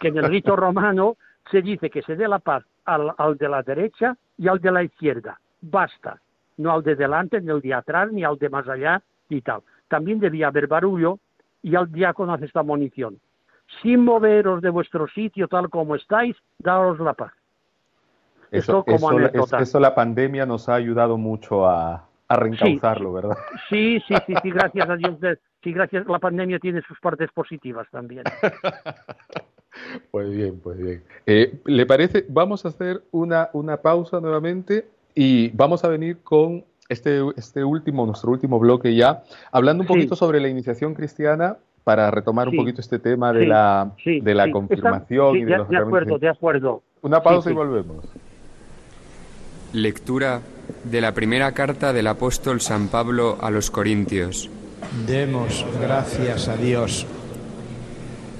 Que 0.00 0.08
en 0.08 0.18
el 0.18 0.24
rito 0.24 0.56
romano 0.56 1.16
se 1.50 1.62
dice 1.62 1.90
que 1.90 2.02
se 2.02 2.16
dé 2.16 2.28
la 2.28 2.38
paz 2.38 2.64
al, 2.84 3.36
de 3.38 3.48
la 3.48 3.62
derecha 3.62 4.16
y 4.36 4.48
al 4.48 4.60
de 4.60 4.72
la 4.72 4.82
izquierda. 4.82 5.38
Basta. 5.60 6.20
No 6.58 6.72
al 6.72 6.82
de 6.82 6.96
delante, 6.96 7.40
ni 7.40 7.50
al 7.50 7.60
de 7.60 7.74
atrás, 7.74 8.10
ni 8.12 8.24
al 8.24 8.38
de 8.38 8.48
más 8.48 8.66
allá, 8.68 9.02
y 9.28 9.42
tal. 9.42 9.60
También 9.88 10.20
debía 10.20 10.48
haber 10.48 10.66
barullo 10.66 11.18
y 11.62 11.76
al 11.76 11.90
diácono 11.92 12.32
hace 12.32 12.46
esta 12.46 12.62
munición. 12.62 13.18
Sin 13.82 14.04
moveros 14.04 14.62
de 14.62 14.70
vuestro 14.70 15.08
sitio 15.08 15.48
tal 15.48 15.68
como 15.68 15.96
estáis, 15.96 16.36
daos 16.58 16.98
la 17.00 17.14
paz. 17.14 17.32
Eso, 18.50 18.84
como 18.84 19.18
eso, 19.18 19.58
eso, 19.58 19.80
la 19.80 19.94
pandemia 19.94 20.46
nos 20.46 20.68
ha 20.68 20.74
ayudado 20.74 21.18
mucho 21.18 21.66
a, 21.66 22.06
a 22.28 22.36
reencauzarlo, 22.36 23.12
¿verdad? 23.12 23.36
Sí, 23.68 24.00
sí, 24.06 24.14
sí, 24.26 24.34
sí, 24.42 24.50
gracias 24.50 24.88
a 24.88 24.96
Dios. 24.96 25.16
sí, 25.62 25.72
gracias. 25.72 26.06
La 26.06 26.18
pandemia 26.18 26.58
tiene 26.58 26.82
sus 26.82 26.98
partes 27.00 27.30
positivas 27.32 27.86
también. 27.90 28.24
Pues 30.10 30.30
bien, 30.30 30.58
pues 30.60 30.78
bien. 30.78 31.02
Eh, 31.26 31.60
¿Le 31.66 31.84
parece? 31.84 32.24
Vamos 32.30 32.64
a 32.64 32.68
hacer 32.68 33.02
una, 33.10 33.50
una 33.52 33.76
pausa 33.76 34.20
nuevamente 34.20 34.86
y 35.14 35.50
vamos 35.50 35.84
a 35.84 35.88
venir 35.88 36.22
con 36.22 36.64
este, 36.88 37.20
este 37.36 37.64
último, 37.64 38.06
nuestro 38.06 38.30
último 38.30 38.58
bloque 38.58 38.94
ya, 38.94 39.22
hablando 39.52 39.82
un 39.82 39.86
poquito 39.86 40.16
sobre 40.16 40.40
la 40.40 40.48
iniciación 40.48 40.94
cristiana 40.94 41.58
para 41.84 42.10
retomar 42.10 42.48
un 42.48 42.56
poquito 42.56 42.80
este 42.80 42.98
tema 42.98 43.32
de 43.32 43.46
la, 43.46 43.92
de 44.04 44.34
la 44.34 44.50
confirmación 44.50 45.36
y 45.36 45.44
de, 45.44 45.58
los 45.58 45.68
de 45.68 45.76
acuerdo, 45.76 46.18
de 46.18 46.28
acuerdo. 46.28 46.82
Una 47.02 47.22
pausa 47.22 47.50
y 47.50 47.54
volvemos. 47.54 48.04
Lectura 49.76 50.40
de 50.84 51.02
la 51.02 51.12
primera 51.12 51.52
carta 51.52 51.92
del 51.92 52.06
apóstol 52.06 52.62
San 52.62 52.88
Pablo 52.88 53.36
a 53.42 53.50
los 53.50 53.70
Corintios. 53.70 54.48
Demos 55.06 55.66
gracias 55.78 56.48
a 56.48 56.56
Dios. 56.56 57.04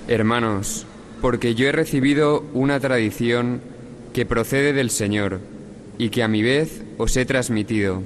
Hermanos, 0.09 0.87
porque 1.20 1.55
yo 1.55 1.68
he 1.68 1.72
recibido 1.72 2.43
una 2.55 2.80
tradición 2.80 3.61
que 4.14 4.24
procede 4.24 4.72
del 4.72 4.89
Señor 4.89 5.41
y 5.99 6.09
que 6.09 6.22
a 6.22 6.28
mi 6.28 6.43
vez 6.43 6.82
os 6.97 7.14
he 7.18 7.26
transmitido, 7.26 8.03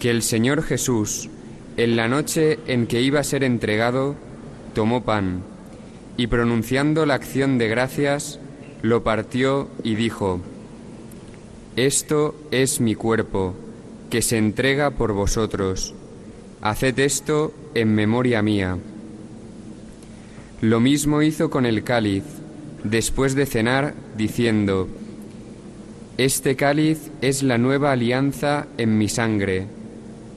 que 0.00 0.10
el 0.10 0.20
Señor 0.20 0.64
Jesús, 0.64 1.30
en 1.76 1.94
la 1.94 2.08
noche 2.08 2.58
en 2.66 2.88
que 2.88 3.00
iba 3.00 3.20
a 3.20 3.24
ser 3.24 3.44
entregado, 3.44 4.16
tomó 4.74 5.04
pan 5.04 5.44
y 6.16 6.26
pronunciando 6.26 7.06
la 7.06 7.14
acción 7.14 7.58
de 7.58 7.68
gracias, 7.68 8.40
lo 8.82 9.04
partió 9.04 9.68
y 9.84 9.94
dijo, 9.94 10.40
Esto 11.76 12.36
es 12.52 12.80
mi 12.80 12.94
cuerpo, 12.94 13.52
que 14.08 14.22
se 14.22 14.38
entrega 14.38 14.92
por 14.92 15.12
vosotros. 15.12 15.92
Haced 16.60 16.96
esto 17.00 17.52
en 17.74 17.96
memoria 17.96 18.42
mía. 18.42 18.78
Lo 20.60 20.78
mismo 20.78 21.20
hizo 21.20 21.50
con 21.50 21.66
el 21.66 21.82
cáliz, 21.82 22.22
después 22.84 23.34
de 23.34 23.46
cenar, 23.46 23.94
diciendo, 24.16 24.86
Este 26.16 26.54
cáliz 26.54 27.10
es 27.22 27.42
la 27.42 27.58
nueva 27.58 27.90
alianza 27.90 28.68
en 28.78 28.96
mi 28.96 29.08
sangre. 29.08 29.66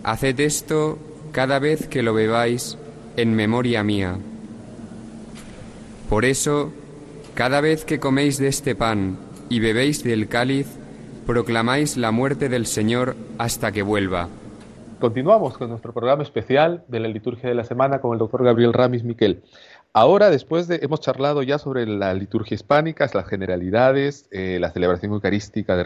Haced 0.01 0.39
esto 0.39 0.97
cada 1.33 1.59
vez 1.59 1.85
que 1.85 2.01
lo 2.01 2.15
bebáis 2.15 2.79
en 3.15 3.35
memoria 3.35 3.83
mía. 3.83 4.17
Por 6.09 6.25
eso, 6.25 6.73
cada 7.35 7.61
vez 7.61 7.85
que 7.85 7.99
coméis 7.99 8.39
de 8.39 8.47
este 8.47 8.73
pan 8.73 9.19
y 9.49 9.59
bebéis 9.59 10.03
del 10.03 10.27
cáliz, 10.27 10.65
proclamáis 11.27 11.97
la 11.97 12.11
muerte 12.11 12.47
del 12.47 12.65
Señor 12.65 13.15
hasta 13.37 13.73
que 13.73 13.83
vuelva. 13.83 14.29
Continuamos 14.99 15.57
con 15.57 15.69
nuestro 15.69 15.93
programa 15.93 16.23
especial 16.23 16.83
de 16.87 17.01
la 17.01 17.09
liturgia 17.09 17.49
de 17.49 17.53
la 17.53 17.65
semana 17.65 17.99
con 17.99 18.13
el 18.13 18.17
doctor 18.17 18.43
Gabriel 18.43 18.73
Ramis 18.73 19.03
Miquel. 19.03 19.43
Ahora, 19.99 20.29
después 20.29 20.67
de, 20.67 20.79
hemos 20.83 21.01
charlado 21.01 21.41
ya 21.41 21.57
sobre 21.57 21.87
la 21.87 22.13
liturgia 22.13 22.53
hispánica, 22.53 23.09
las 23.11 23.27
generalidades, 23.27 24.29
eh, 24.29 24.59
la 24.61 24.69
celebración 24.69 25.11
eucarística 25.11 25.83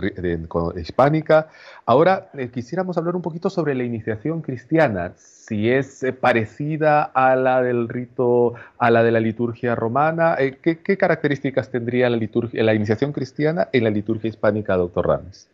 hispánica. 0.76 1.48
Ahora 1.86 2.30
eh, 2.34 2.50
quisiéramos 2.50 2.98
hablar 2.98 3.16
un 3.16 3.22
poquito 3.22 3.50
sobre 3.50 3.74
la 3.74 3.86
iniciación 3.86 4.42
cristiana, 4.42 5.14
si 5.16 5.70
es 5.70 6.04
eh, 6.04 6.12
parecida 6.12 7.04
a 7.04 7.38
la 7.38 7.62
del 7.62 7.88
rito, 7.88 8.56
a 8.80 8.92
la 8.92 9.02
de 9.02 9.14
la 9.14 9.22
liturgia 9.22 9.76
romana. 9.76 10.36
¿qué, 10.62 10.98
características 10.98 11.72
tendría 11.72 12.10
la, 12.10 12.18
liturgia, 12.18 12.62
la 12.66 12.74
iniciación 12.74 13.14
cristiana 13.14 13.70
en 13.72 13.86
la 13.86 13.92
liturgia 13.92 14.28
hispánica, 14.28 14.76
doctor 14.76 15.08
Rames? 15.08 15.50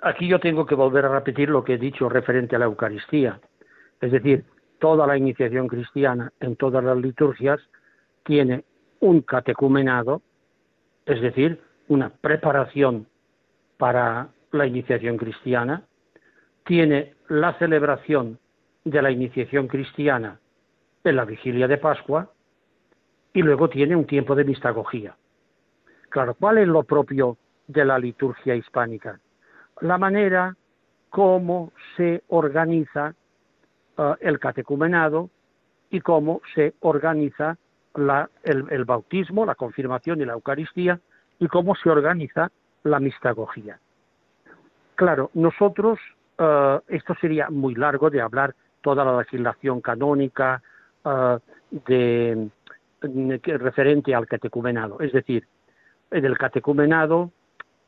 Aquí 0.00 0.26
yo 0.26 0.40
tengo 0.40 0.64
que 0.64 0.74
volver 0.74 1.04
a 1.04 1.12
repetir 1.12 1.50
lo 1.50 1.62
que 1.64 1.74
he 1.74 1.78
dicho 1.78 2.08
referente 2.08 2.56
a 2.56 2.60
la 2.60 2.64
Eucaristía. 2.64 3.38
Es 4.00 4.10
decir, 4.10 4.42
toda 4.80 5.06
la 5.06 5.16
iniciación 5.16 5.68
cristiana 5.68 6.32
en 6.40 6.56
todas 6.56 6.82
las 6.82 6.96
liturgias 6.96 7.60
tiene 8.24 8.64
un 9.00 9.20
catecumenado, 9.20 10.22
es 11.06 11.20
decir, 11.20 11.60
una 11.88 12.10
preparación 12.10 13.06
para 13.76 14.28
la 14.52 14.66
iniciación 14.66 15.16
cristiana, 15.16 15.84
tiene 16.64 17.14
la 17.28 17.56
celebración 17.58 18.38
de 18.84 19.02
la 19.02 19.10
iniciación 19.10 19.68
cristiana 19.68 20.40
en 21.04 21.16
la 21.16 21.24
vigilia 21.24 21.68
de 21.68 21.78
Pascua 21.78 22.30
y 23.32 23.42
luego 23.42 23.68
tiene 23.68 23.94
un 23.96 24.06
tiempo 24.06 24.34
de 24.34 24.44
mistagogía. 24.44 25.16
Claro, 26.08 26.34
¿cuál 26.34 26.58
es 26.58 26.68
lo 26.68 26.82
propio 26.82 27.36
de 27.68 27.84
la 27.84 27.98
liturgia 27.98 28.54
hispánica? 28.54 29.20
La 29.80 29.98
manera 29.98 30.56
como 31.10 31.72
se 31.96 32.22
organiza 32.28 33.14
eh, 34.00 34.14
el 34.20 34.38
catecumenado 34.38 35.28
y 35.90 36.00
cómo 36.00 36.40
se 36.54 36.72
organiza 36.80 37.58
el, 38.44 38.84
bautismo, 38.86 39.44
la 39.44 39.54
confirmación 39.54 40.22
y 40.22 40.24
la 40.24 40.32
Eucaristía 40.32 40.98
y 41.38 41.48
cómo 41.48 41.74
se 41.74 41.90
organiza 41.90 42.50
la 42.84 42.98
mistagogía. 42.98 43.78
Claro, 44.94 45.30
nosotros, 45.34 45.98
eh, 46.38 46.78
esto 46.88 47.14
sería 47.20 47.50
muy 47.50 47.74
largo 47.74 48.08
de 48.08 48.22
hablar 48.22 48.54
toda 48.80 49.04
la 49.04 49.18
legislación 49.18 49.82
canónica 49.82 50.62
eh, 51.04 51.38
de, 51.86 52.48
referente 53.58 54.14
al 54.14 54.26
catecumenado. 54.26 55.00
Es 55.00 55.12
decir, 55.12 55.46
en 56.10 56.24
el 56.24 56.38
catecumenado 56.38 57.30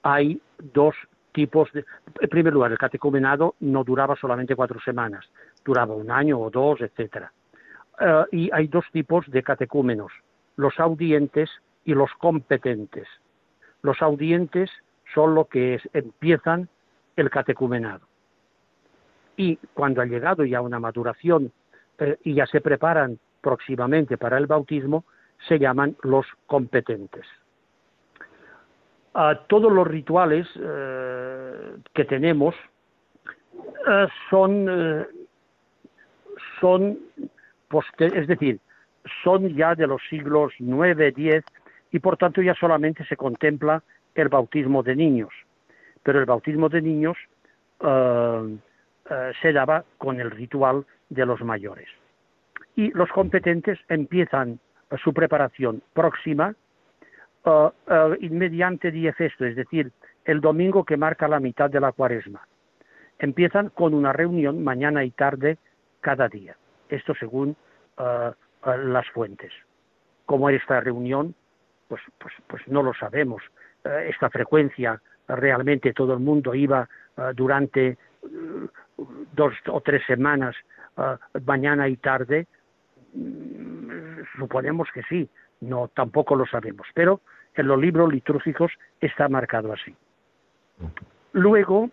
hay 0.02 0.42
dos 0.74 0.94
tipos 1.32 1.72
de... 1.72 1.86
En 2.20 2.28
primer 2.28 2.52
lugar, 2.52 2.70
el 2.70 2.78
catecumenado 2.78 3.54
no 3.60 3.82
duraba 3.82 4.14
solamente 4.16 4.54
cuatro 4.54 4.78
semanas, 4.80 5.24
duraba 5.64 5.94
un 5.94 6.10
año 6.10 6.38
o 6.38 6.50
dos, 6.50 6.80
etcétera. 6.80 7.32
Eh, 8.00 8.24
y 8.32 8.50
hay 8.52 8.68
dos 8.68 8.84
tipos 8.92 9.30
de 9.30 9.42
catecúmenos, 9.42 10.12
los 10.56 10.78
audientes 10.80 11.50
y 11.84 11.94
los 11.94 12.10
competentes. 12.18 13.06
Los 13.82 14.00
audientes 14.02 14.70
son 15.14 15.34
los 15.34 15.48
que 15.48 15.80
empiezan 15.92 16.68
el 17.16 17.30
catecumenado. 17.30 18.06
Y 19.36 19.56
cuando 19.74 20.00
ha 20.02 20.06
llegado 20.06 20.44
ya 20.44 20.60
una 20.60 20.78
maduración 20.78 21.52
eh, 21.98 22.18
y 22.24 22.34
ya 22.34 22.46
se 22.46 22.60
preparan 22.60 23.18
próximamente 23.40 24.16
para 24.16 24.38
el 24.38 24.46
bautismo, 24.46 25.04
se 25.48 25.58
llaman 25.58 25.96
los 26.02 26.26
competentes. 26.46 27.26
todos 29.48 29.72
los 29.72 29.86
rituales 29.86 30.46
eh, 30.56 31.76
que 31.92 32.04
tenemos 32.04 32.54
son 34.30 34.68
son, 36.62 36.96
es 37.98 38.26
decir, 38.28 38.60
son 39.24 39.48
ya 39.56 39.74
de 39.74 39.88
los 39.88 40.00
siglos 40.08 40.52
IX, 40.60 40.98
X, 40.98 41.44
y 41.90 41.98
por 41.98 42.16
tanto 42.16 42.40
ya 42.40 42.54
solamente 42.54 43.04
se 43.04 43.16
contempla 43.16 43.82
el 44.14 44.28
bautismo 44.28 44.82
de 44.82 44.94
niños. 44.94 45.30
Pero 46.04 46.20
el 46.20 46.24
bautismo 46.24 46.68
de 46.68 46.80
niños 46.80 47.18
eh, 47.80 48.56
eh, 49.10 49.32
se 49.42 49.52
daba 49.52 49.84
con 49.98 50.20
el 50.20 50.30
ritual 50.30 50.86
de 51.10 51.26
los 51.26 51.40
mayores. 51.42 51.88
Y 52.76 52.90
los 52.92 53.10
competentes 53.10 53.78
empiezan 53.88 54.60
su 55.02 55.12
preparación 55.12 55.82
próxima 55.92 56.54
uh, 57.44 57.70
mediante 58.30 58.90
diefesto, 58.90 59.44
es 59.44 59.56
decir, 59.56 59.90
el 60.24 60.40
domingo 60.40 60.84
que 60.84 60.96
marca 60.96 61.28
la 61.28 61.40
mitad 61.40 61.70
de 61.70 61.80
la 61.80 61.92
cuaresma. 61.92 62.46
Empiezan 63.18 63.70
con 63.70 63.94
una 63.94 64.12
reunión 64.12 64.62
mañana 64.62 65.04
y 65.04 65.10
tarde 65.10 65.58
cada 66.02 66.28
día. 66.28 66.54
Esto 66.90 67.14
según 67.14 67.56
ah, 67.96 68.34
las 68.76 69.08
fuentes. 69.10 69.52
¿Cómo 70.26 70.50
era 70.50 70.58
esta 70.58 70.80
reunión? 70.80 71.34
Pues, 71.88 72.02
pues, 72.18 72.34
pues 72.46 72.68
no 72.68 72.82
lo 72.82 72.92
sabemos. 72.92 73.42
Ah, 73.84 74.02
esta 74.02 74.28
frecuencia 74.28 75.00
realmente 75.28 75.94
todo 75.94 76.12
el 76.12 76.20
mundo 76.20 76.54
iba 76.54 76.86
durante 77.34 77.96
dos 79.32 79.54
o 79.68 79.80
tres 79.80 80.02
semanas, 80.06 80.54
mañana 81.46 81.88
y 81.88 81.96
tarde. 81.96 82.46
Mm, 83.14 84.22
suponemos 84.36 84.88
que 84.92 85.02
sí, 85.04 85.28
no 85.60 85.88
tampoco 85.88 86.34
lo 86.34 86.44
sabemos, 86.46 86.86
pero 86.94 87.20
en 87.54 87.66
los 87.68 87.80
libros 87.80 88.12
litúrgicos 88.12 88.72
está 89.00 89.28
marcado 89.28 89.72
así. 89.72 89.94
Luego, 91.32 91.90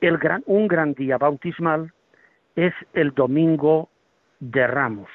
el 0.00 0.18
gran, 0.18 0.42
un 0.46 0.68
gran 0.68 0.94
día 0.94 1.18
bautismal 1.18 1.92
es 2.56 2.74
el 2.94 3.12
domingo 3.12 3.88
de 4.40 4.66
Ramos, 4.66 5.10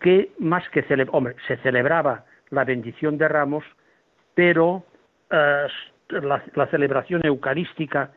que 0.00 0.32
más 0.38 0.68
que 0.70 0.84
hombre, 1.10 1.36
se 1.46 1.56
celebraba 1.58 2.24
la 2.50 2.64
bendición 2.64 3.16
de 3.16 3.28
Ramos 3.28 3.64
pero 4.34 4.84
eh, 5.30 5.66
la, 6.08 6.66
celebración 6.70 7.24
eucarística 7.24 8.10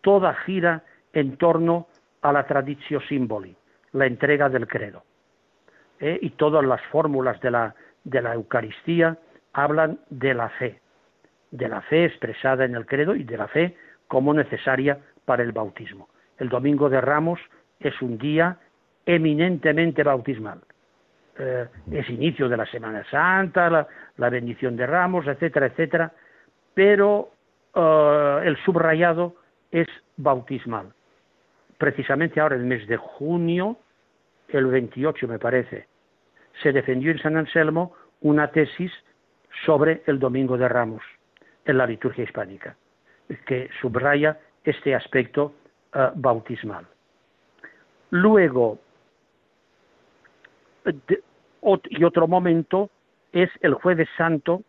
toda 0.00 0.34
gira 0.46 0.82
en 1.12 1.36
torno 1.36 1.88
a 2.22 2.32
la 2.32 2.46
tradición 2.46 3.02
simboli, 3.08 3.54
la 3.92 4.06
entrega 4.06 4.48
del 4.48 4.66
credo. 4.66 5.04
¿eh? 6.00 6.18
Y 6.20 6.30
todas 6.30 6.64
las 6.64 6.82
fórmulas 6.86 7.40
de 7.40 7.50
la, 7.50 7.74
de 8.04 8.22
la 8.22 8.34
Eucaristía 8.34 9.18
hablan 9.52 9.98
de 10.10 10.34
la 10.34 10.48
fe, 10.50 10.80
de 11.50 11.68
la 11.68 11.80
fe 11.82 12.04
expresada 12.06 12.64
en 12.64 12.74
el 12.74 12.86
credo 12.86 13.14
y 13.14 13.24
de 13.24 13.36
la 13.36 13.48
fe 13.48 13.76
como 14.06 14.32
necesaria 14.34 14.98
para 15.24 15.42
el 15.42 15.52
bautismo. 15.52 16.08
El 16.38 16.48
Domingo 16.48 16.88
de 16.88 17.00
Ramos 17.00 17.40
es 17.80 18.00
un 18.02 18.18
día 18.18 18.58
eminentemente 19.06 20.02
bautismal. 20.02 20.60
Eh, 21.38 21.66
es 21.92 22.08
inicio 22.10 22.48
de 22.48 22.56
la 22.56 22.66
Semana 22.66 23.04
Santa, 23.10 23.86
la, 24.16 24.30
bendición 24.30 24.76
de 24.76 24.86
Ramos, 24.86 25.26
etcétera, 25.26 25.66
etcétera, 25.66 26.12
pero 26.74 27.30
eh, 27.74 28.40
el 28.44 28.56
subrayado 28.64 29.36
es 29.70 29.86
bautismal. 30.16 30.92
Precisamente 31.78 32.40
ahora, 32.40 32.56
el 32.56 32.64
mes 32.64 32.86
de 32.88 32.96
junio, 32.96 33.78
el 34.48 34.66
28 34.66 35.28
me 35.28 35.38
parece, 35.38 35.86
se 36.62 36.72
defendió 36.72 37.12
en 37.12 37.20
San 37.20 37.36
Anselmo 37.36 37.94
una 38.20 38.48
tesis 38.48 38.92
sobre 39.64 40.02
el 40.06 40.18
Domingo 40.18 40.58
de 40.58 40.68
Ramos 40.68 41.02
en 41.64 41.78
la 41.78 41.86
liturgia 41.86 42.24
hispánica, 42.24 42.76
que 43.46 43.70
subraya 43.80 44.38
este 44.64 44.94
aspecto 44.94 45.54
eh, 45.94 46.10
bautismal. 46.14 46.86
Luego, 48.10 48.78
y 51.90 52.04
otro 52.04 52.26
momento 52.26 52.90
es 53.32 53.50
el 53.60 53.74
jueves 53.74 54.08
santo, 54.16 54.62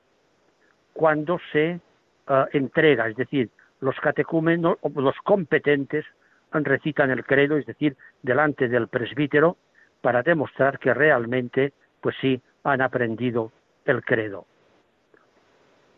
cuando 0.94 1.40
se 1.52 1.80
eh, 2.28 2.46
entrega, 2.52 3.08
es 3.08 3.16
decir, 3.16 3.50
los 3.80 3.96
catecúmenos, 4.00 4.78
los 4.96 5.16
competentes 5.24 6.06
recitan 6.52 7.12
el 7.12 7.24
credo, 7.26 7.58
es 7.58 7.66
decir, 7.66 7.96
delante 8.22 8.68
del 8.68 8.88
presbítero, 8.88 9.58
para 10.02 10.24
demostrar 10.24 10.80
que 10.80 10.94
realmente, 10.94 11.74
pues 12.02 12.16
sí, 12.22 12.42
han 12.64 12.82
aprendido 12.82 13.52
el 13.86 14.04
credo. 14.04 14.46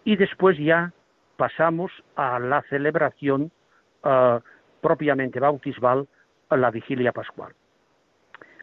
Y 0.03 0.15
después 0.15 0.57
ya 0.57 0.93
pasamos 1.37 1.91
a 2.15 2.39
la 2.39 2.61
celebración 2.63 3.51
eh, 4.03 4.39
propiamente 4.81 5.39
bautismal, 5.39 6.07
la 6.49 6.71
vigilia 6.71 7.11
pascual. 7.11 7.53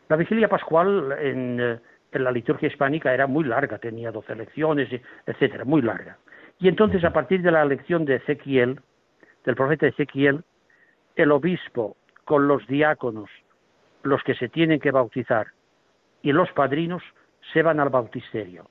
La 0.08 0.16
vigilia 0.16 0.48
pascual 0.48 1.12
en, 1.20 1.60
eh, 1.60 1.78
en, 2.12 2.24
la 2.24 2.30
liturgia 2.30 2.68
hispánica 2.68 3.12
era 3.12 3.26
muy 3.26 3.44
larga, 3.44 3.78
tenía 3.78 4.10
doce 4.10 4.34
lecciones, 4.34 4.88
etcétera, 5.26 5.64
muy 5.64 5.82
larga. 5.82 6.18
Y 6.58 6.68
entonces, 6.68 7.04
a 7.04 7.12
partir 7.12 7.42
de 7.42 7.52
la 7.52 7.64
lección 7.64 8.04
de 8.04 8.16
Ezequiel, 8.16 8.80
del 9.44 9.54
profeta 9.54 9.86
Ezequiel, 9.86 10.42
el 11.16 11.32
obispo 11.32 11.96
con 12.24 12.48
los 12.48 12.66
diáconos, 12.66 13.30
los 14.02 14.22
que 14.22 14.34
se 14.34 14.48
tienen 14.48 14.80
que 14.80 14.90
bautizar, 14.90 15.48
y 16.22 16.32
los 16.32 16.50
padrinos 16.52 17.02
se 17.52 17.62
van 17.62 17.80
al 17.80 17.88
bautisterio. 17.88 18.68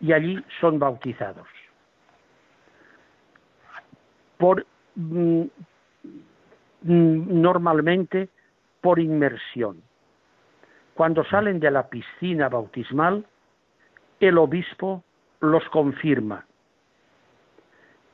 Y 0.00 0.12
allí 0.12 0.42
son 0.60 0.78
bautizados. 0.78 1.48
Por, 4.38 4.66
mm, 4.94 5.44
normalmente 6.82 8.28
por 8.80 8.98
inmersión. 8.98 9.82
Cuando 10.94 11.24
salen 11.24 11.60
de 11.60 11.70
la 11.70 11.88
piscina 11.88 12.48
bautismal, 12.48 13.24
el 14.20 14.38
obispo 14.38 15.02
los 15.40 15.66
confirma. 15.70 16.46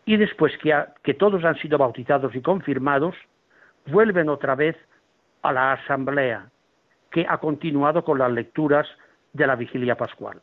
Y 0.04 0.16
después 0.16 0.52
que, 0.62 0.72
que 1.02 1.14
todos 1.14 1.44
han 1.44 1.56
sido 1.56 1.78
bautizados 1.78 2.34
y 2.34 2.40
confirmados, 2.40 3.16
vuelven 3.86 4.28
otra 4.28 4.54
vez 4.54 4.76
a 5.42 5.52
la 5.52 5.72
asamblea, 5.72 6.48
que 7.10 7.26
ha 7.28 7.38
continuado 7.38 8.04
con 8.04 8.18
las 8.18 8.30
lecturas 8.30 8.86
de 9.32 9.46
la 9.46 9.56
vigilia 9.56 9.96
pascual. 9.96 10.40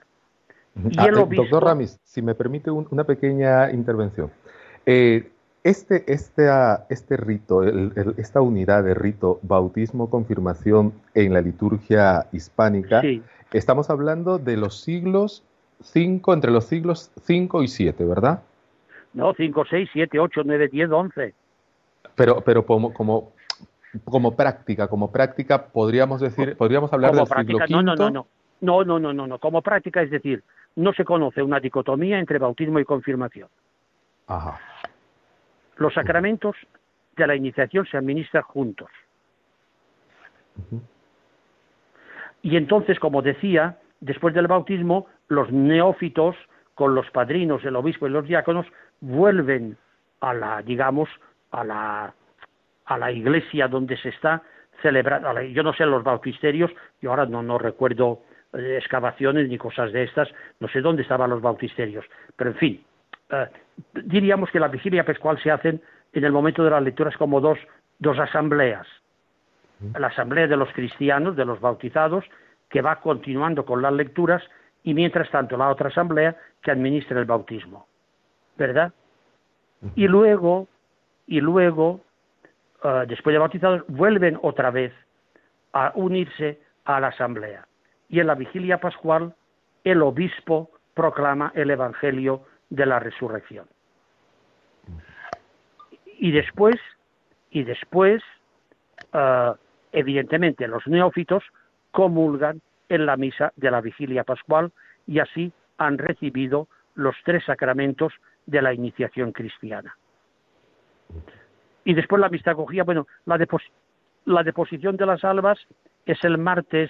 Y 0.75 0.99
ah, 0.99 1.05
el 1.05 1.17
eh, 1.17 1.27
Doctor 1.35 1.63
Ramis, 1.63 1.99
si 2.03 2.21
me 2.21 2.35
permite 2.35 2.71
una 2.71 3.03
pequeña 3.03 3.71
intervención. 3.71 4.31
Eh, 4.85 5.31
este, 5.63 6.03
este, 6.11 6.49
ah, 6.49 6.85
este 6.89 7.15
rito, 7.15 7.63
el, 7.63 7.93
el, 7.95 8.15
esta 8.17 8.41
unidad 8.41 8.83
de 8.83 8.93
rito, 8.93 9.39
bautismo, 9.43 10.09
confirmación 10.09 10.93
en 11.13 11.33
la 11.33 11.39
liturgia 11.39 12.27
hispánica, 12.33 12.99
sí. 12.99 13.23
estamos 13.53 13.89
hablando 13.89 14.39
de 14.39 14.57
los 14.57 14.81
siglos 14.81 15.43
5, 15.81 16.33
entre 16.33 16.51
los 16.51 16.65
siglos 16.65 17.11
5 17.21 17.63
y 17.63 17.67
7, 17.69 18.03
¿verdad? 18.03 18.43
No, 19.13 19.33
5, 19.33 19.63
6, 19.69 19.89
7, 19.93 20.19
8, 20.19 20.41
9, 20.43 20.67
10, 20.67 20.91
11. 20.91 21.33
Pero, 22.15 22.41
pero 22.41 22.65
como, 22.65 22.93
como, 22.93 23.31
como 24.03 24.35
práctica, 24.35 24.89
como 24.89 25.11
práctica 25.11 25.67
podríamos 25.67 26.19
decir, 26.19 26.57
podríamos 26.57 26.91
hablar 26.91 27.11
como 27.11 27.21
del 27.21 27.29
práctica, 27.29 27.67
siglo 27.67 27.79
V. 27.79 27.85
No, 27.85 27.95
no, 27.95 28.09
no, 28.09 28.27
no, 28.59 28.83
no, 28.83 28.99
no, 28.99 29.13
no, 29.13 29.27
no, 29.27 29.39
como 29.39 29.61
práctica 29.61 30.01
es 30.01 30.11
decir, 30.11 30.43
no 30.75 30.91
se 30.91 31.05
conoce 31.05 31.41
una 31.41 31.61
dicotomía 31.61 32.19
entre 32.19 32.37
bautismo 32.37 32.79
y 32.79 32.85
confirmación. 32.85 33.47
Ajá. 34.27 34.59
Los 35.83 35.95
sacramentos 35.95 36.55
de 37.17 37.27
la 37.27 37.35
iniciación 37.35 37.85
se 37.85 37.97
administran 37.97 38.43
juntos. 38.43 38.89
Y 42.41 42.55
entonces, 42.55 42.97
como 42.99 43.21
decía, 43.21 43.79
después 43.99 44.33
del 44.33 44.47
bautismo, 44.47 45.07
los 45.27 45.51
neófitos, 45.51 46.37
con 46.73 46.95
los 46.95 47.11
padrinos, 47.11 47.65
el 47.65 47.75
obispo 47.75 48.07
y 48.07 48.11
los 48.11 48.25
diáconos, 48.25 48.65
vuelven 49.01 49.75
a 50.21 50.33
la, 50.33 50.61
digamos, 50.61 51.09
a 51.51 51.65
la, 51.65 52.13
a 52.85 52.97
la 52.97 53.11
iglesia 53.11 53.67
donde 53.67 53.97
se 53.97 54.07
está 54.07 54.41
celebrando. 54.81 55.41
Yo 55.41 55.63
no 55.63 55.73
sé 55.73 55.85
los 55.85 56.05
bautisterios, 56.05 56.71
yo 57.01 57.09
ahora 57.09 57.25
no, 57.25 57.43
no 57.43 57.57
recuerdo 57.57 58.21
eh, 58.53 58.77
excavaciones 58.79 59.49
ni 59.49 59.57
cosas 59.57 59.91
de 59.91 60.03
estas, 60.03 60.29
no 60.61 60.69
sé 60.69 60.79
dónde 60.79 61.01
estaban 61.01 61.29
los 61.29 61.41
bautisterios, 61.41 62.05
pero 62.37 62.51
en 62.51 62.55
fin, 62.55 62.85
eh, 63.33 63.49
diríamos 64.05 64.51
que 64.51 64.59
la 64.59 64.67
vigilia 64.67 65.05
pascual 65.05 65.41
se 65.41 65.51
hacen 65.51 65.81
en 66.13 66.23
el 66.23 66.31
momento 66.31 66.63
de 66.63 66.69
las 66.69 66.83
lecturas 66.83 67.17
como 67.17 67.41
dos, 67.41 67.57
dos 67.99 68.17
asambleas. 68.19 68.87
La 69.97 70.07
asamblea 70.07 70.47
de 70.47 70.55
los 70.55 70.71
cristianos, 70.71 71.35
de 71.35 71.43
los 71.43 71.59
bautizados, 71.59 72.23
que 72.69 72.81
va 72.81 73.01
continuando 73.01 73.65
con 73.65 73.81
las 73.81 73.91
lecturas, 73.91 74.41
y 74.83 74.93
mientras 74.93 75.29
tanto 75.29 75.57
la 75.57 75.69
otra 75.69 75.89
asamblea 75.89 76.37
que 76.61 76.71
administra 76.71 77.19
el 77.19 77.25
bautismo. 77.25 77.87
¿Verdad? 78.57 78.93
Y 79.95 80.07
luego, 80.07 80.67
y 81.27 81.41
luego, 81.41 82.01
eh, 82.83 83.03
después 83.07 83.33
de 83.33 83.39
bautizados, 83.39 83.83
vuelven 83.87 84.39
otra 84.41 84.71
vez 84.71 84.93
a 85.73 85.91
unirse 85.95 86.61
a 86.85 86.99
la 86.99 87.07
asamblea. 87.07 87.67
Y 88.07 88.19
en 88.19 88.27
la 88.27 88.35
vigilia 88.35 88.79
pascual, 88.79 89.33
el 89.83 90.01
obispo 90.01 90.69
proclama 90.93 91.51
el 91.55 91.71
evangelio 91.71 92.43
de 92.73 92.87
la 92.87 92.99
resurrección. 92.99 93.67
Y 96.17 96.31
después, 96.31 96.75
y 97.51 97.63
después, 97.63 98.23
eh, 99.13 99.51
evidentemente, 99.91 100.67
los 100.67 100.85
neófitos 100.87 101.43
comulgan 101.91 102.61
en 102.89 103.05
la 103.05 103.15
misa 103.15 103.53
de 103.57 103.69
la 103.69 103.79
vigilia 103.79 104.23
pascual 104.23 104.71
y 105.05 105.19
así 105.19 105.53
han 105.77 105.99
recibido 105.99 106.67
los 106.95 107.15
tres 107.23 107.45
sacramentos 107.45 108.11
de 108.47 108.61
la 108.63 108.73
iniciación 108.73 109.33
cristiana. 109.33 109.95
Y 111.83 111.93
después 111.93 112.19
la 112.19 112.29
mistagogía, 112.29 112.83
bueno, 112.83 113.05
la, 113.25 113.37
la 114.25 114.43
deposición 114.43 114.97
de 114.97 115.05
las 115.05 115.23
albas 115.23 115.59
es 116.07 116.23
el 116.23 116.39
martes 116.39 116.89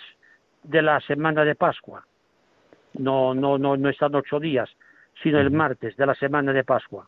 de 0.64 0.82
la 0.82 1.02
semana 1.02 1.44
de 1.44 1.56
Pascua. 1.56 2.06
No, 2.94 3.34
no, 3.34 3.58
no, 3.58 3.76
no 3.76 3.90
están 3.90 4.16
ocho 4.16 4.40
días, 4.40 4.70
sino 5.24 5.40
el 5.40 5.50
martes 5.50 5.96
de 5.96 6.06
la 6.06 6.14
semana 6.14 6.52
de 6.54 6.64
Pascua. 6.64 7.08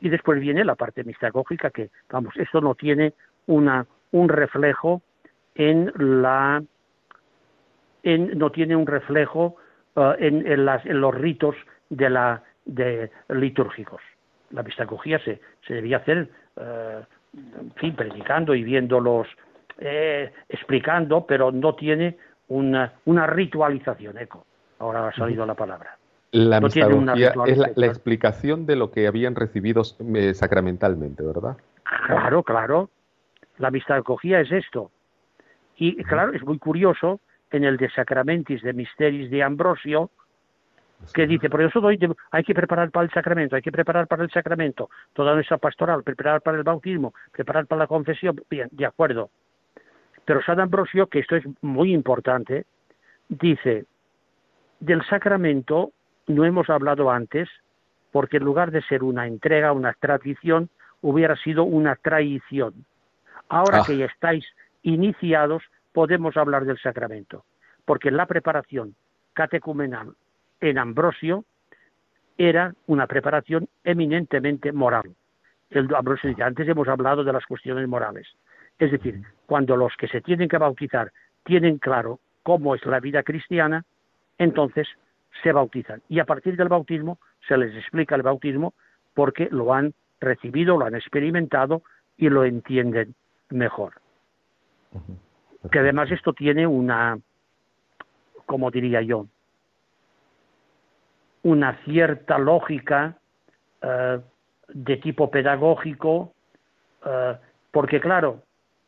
Y 0.00 0.08
después 0.08 0.40
viene 0.40 0.64
la 0.64 0.76
parte 0.76 1.04
mistagógica 1.04 1.70
que, 1.70 1.90
vamos, 2.08 2.34
esto 2.36 2.60
no 2.60 2.74
tiene 2.74 3.12
una, 3.46 3.86
un 4.12 4.28
reflejo 4.28 5.02
en 5.54 5.92
la, 5.96 6.62
en, 8.02 8.38
no 8.38 8.50
tiene 8.50 8.76
un 8.76 8.86
reflejo 8.86 9.56
uh, 9.96 10.12
en, 10.18 10.46
en, 10.46 10.64
las, 10.64 10.86
en, 10.86 11.00
los 11.00 11.14
ritos 11.14 11.56
de 11.90 12.08
la, 12.08 12.42
de, 12.64 13.10
litúrgicos. 13.28 14.00
La 14.50 14.62
mistagogía 14.62 15.18
se, 15.18 15.40
se 15.66 15.74
debía 15.74 15.98
hacer, 15.98 16.28
uh, 16.56 17.04
en 17.60 17.72
fin, 17.76 17.94
predicando 17.94 18.54
y 18.54 18.62
viéndolos, 18.62 19.28
eh, 19.78 20.32
explicando, 20.48 21.26
pero 21.26 21.50
no 21.50 21.74
tiene 21.74 22.16
una, 22.48 22.92
una 23.06 23.26
ritualización, 23.26 24.18
eco. 24.18 24.46
Ahora 24.78 25.08
ha 25.08 25.12
salido 25.12 25.46
la 25.46 25.54
palabra. 25.54 25.96
La 26.32 26.58
es 26.58 27.58
la, 27.76 27.86
explicación 27.86 28.64
de 28.64 28.74
lo 28.74 28.90
que 28.90 29.06
habían 29.06 29.34
recibido 29.34 29.82
eh, 30.14 30.32
sacramentalmente, 30.32 31.22
¿verdad? 31.22 31.58
Claro, 32.06 32.42
claro. 32.42 32.88
La 33.58 33.70
mistagogía 33.70 34.40
es 34.40 34.50
esto. 34.50 34.90
Y 35.76 36.02
claro, 36.04 36.32
es 36.32 36.42
muy 36.42 36.58
curioso, 36.58 37.20
en 37.50 37.64
el 37.64 37.76
de 37.76 37.90
Sacramentis 37.90 38.62
de 38.62 38.72
Misteris 38.72 39.30
de 39.30 39.42
Ambrosio, 39.42 40.10
que 41.12 41.26
dice, 41.26 41.50
por 41.50 41.60
eso 41.60 41.82
doy, 41.82 41.98
hay 42.30 42.44
que 42.44 42.54
preparar 42.54 42.90
para 42.90 43.04
el 43.04 43.12
sacramento, 43.12 43.56
hay 43.56 43.62
que 43.62 43.72
preparar 43.72 44.06
para 44.06 44.22
el 44.22 44.30
sacramento, 44.30 44.88
toda 45.12 45.34
nuestra 45.34 45.58
pastoral, 45.58 46.02
preparar 46.02 46.40
para 46.40 46.56
el 46.56 46.62
bautismo, 46.62 47.12
preparar 47.30 47.66
para 47.66 47.80
la 47.80 47.86
confesión, 47.86 48.40
bien, 48.48 48.68
de 48.70 48.86
acuerdo. 48.86 49.28
Pero 50.24 50.42
San 50.42 50.60
Ambrosio, 50.60 51.08
que 51.08 51.18
esto 51.18 51.36
es 51.36 51.44
muy 51.60 51.92
importante, 51.92 52.64
dice, 53.28 53.84
del 54.80 55.04
sacramento 55.04 55.92
no 56.34 56.44
hemos 56.44 56.68
hablado 56.70 57.10
antes, 57.10 57.48
porque 58.10 58.36
en 58.38 58.44
lugar 58.44 58.70
de 58.70 58.82
ser 58.82 59.02
una 59.02 59.26
entrega, 59.26 59.72
una 59.72 59.92
tradición, 59.94 60.68
hubiera 61.00 61.36
sido 61.36 61.64
una 61.64 61.96
traición. 61.96 62.84
Ahora 63.48 63.80
Ah. 63.80 63.84
que 63.86 63.96
ya 63.96 64.06
estáis 64.06 64.44
iniciados, 64.82 65.62
podemos 65.92 66.36
hablar 66.36 66.64
del 66.64 66.78
sacramento, 66.78 67.44
porque 67.84 68.10
la 68.10 68.26
preparación 68.26 68.94
catecumenal 69.32 70.14
en 70.60 70.78
Ambrosio 70.78 71.44
era 72.38 72.74
una 72.86 73.06
preparación 73.06 73.68
eminentemente 73.84 74.72
moral. 74.72 75.14
El 75.70 75.94
Ambrosio 75.94 76.28
dice, 76.30 76.42
antes 76.42 76.68
hemos 76.68 76.88
hablado 76.88 77.24
de 77.24 77.32
las 77.32 77.46
cuestiones 77.46 77.86
morales. 77.88 78.26
Es 78.78 78.90
decir, 78.90 79.22
cuando 79.46 79.76
los 79.76 79.94
que 79.96 80.08
se 80.08 80.20
tienen 80.20 80.48
que 80.48 80.58
bautizar 80.58 81.12
tienen 81.44 81.78
claro 81.78 82.20
cómo 82.42 82.74
es 82.74 82.84
la 82.86 83.00
vida 83.00 83.22
cristiana, 83.22 83.84
entonces 84.38 84.88
se 85.42 85.52
bautizan. 85.52 86.02
Y 86.08 86.18
a 86.18 86.24
partir 86.24 86.56
del 86.56 86.68
bautismo 86.68 87.18
se 87.46 87.56
les 87.56 87.74
explica 87.74 88.14
el 88.14 88.22
bautismo 88.22 88.74
porque 89.14 89.48
lo 89.50 89.72
han 89.72 89.94
recibido, 90.20 90.76
lo 90.76 90.86
han 90.86 90.94
experimentado 90.94 91.82
y 92.16 92.28
lo 92.28 92.44
entienden 92.44 93.14
mejor. 93.50 93.94
Que 95.70 95.78
además 95.78 96.10
esto 96.10 96.32
tiene 96.32 96.66
una, 96.66 97.18
como 98.46 98.70
diría 98.70 99.00
yo, 99.02 99.26
una 101.42 101.76
cierta 101.84 102.38
lógica 102.38 103.16
eh, 103.80 104.20
de 104.68 104.96
tipo 104.98 105.30
pedagógico, 105.30 106.34
eh, 107.04 107.36
porque 107.70 108.00
claro, 108.00 108.42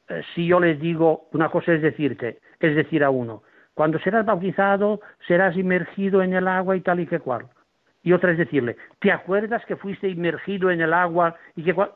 eh, 0.08 0.22
si 0.34 0.46
yo 0.46 0.60
les 0.60 0.80
digo, 0.80 1.28
una 1.32 1.50
cosa 1.50 1.72
es 1.72 1.82
decirte, 1.82 2.38
es 2.60 2.76
decir 2.76 3.02
a 3.02 3.10
uno, 3.10 3.42
cuando 3.74 3.98
serás 3.98 4.24
bautizado 4.24 5.00
serás 5.26 5.56
inmergido 5.56 6.22
en 6.22 6.32
el 6.32 6.48
agua 6.48 6.76
y 6.76 6.80
tal 6.80 7.00
y 7.00 7.06
que 7.06 7.20
cual. 7.20 7.46
Y 8.02 8.12
otra 8.12 8.32
es 8.32 8.38
decirle, 8.38 8.76
¿te 9.00 9.10
acuerdas 9.10 9.64
que 9.66 9.76
fuiste 9.76 10.08
inmergido 10.08 10.70
en 10.70 10.80
el 10.80 10.92
agua 10.92 11.36
y 11.56 11.64
que 11.64 11.74
cual? 11.74 11.92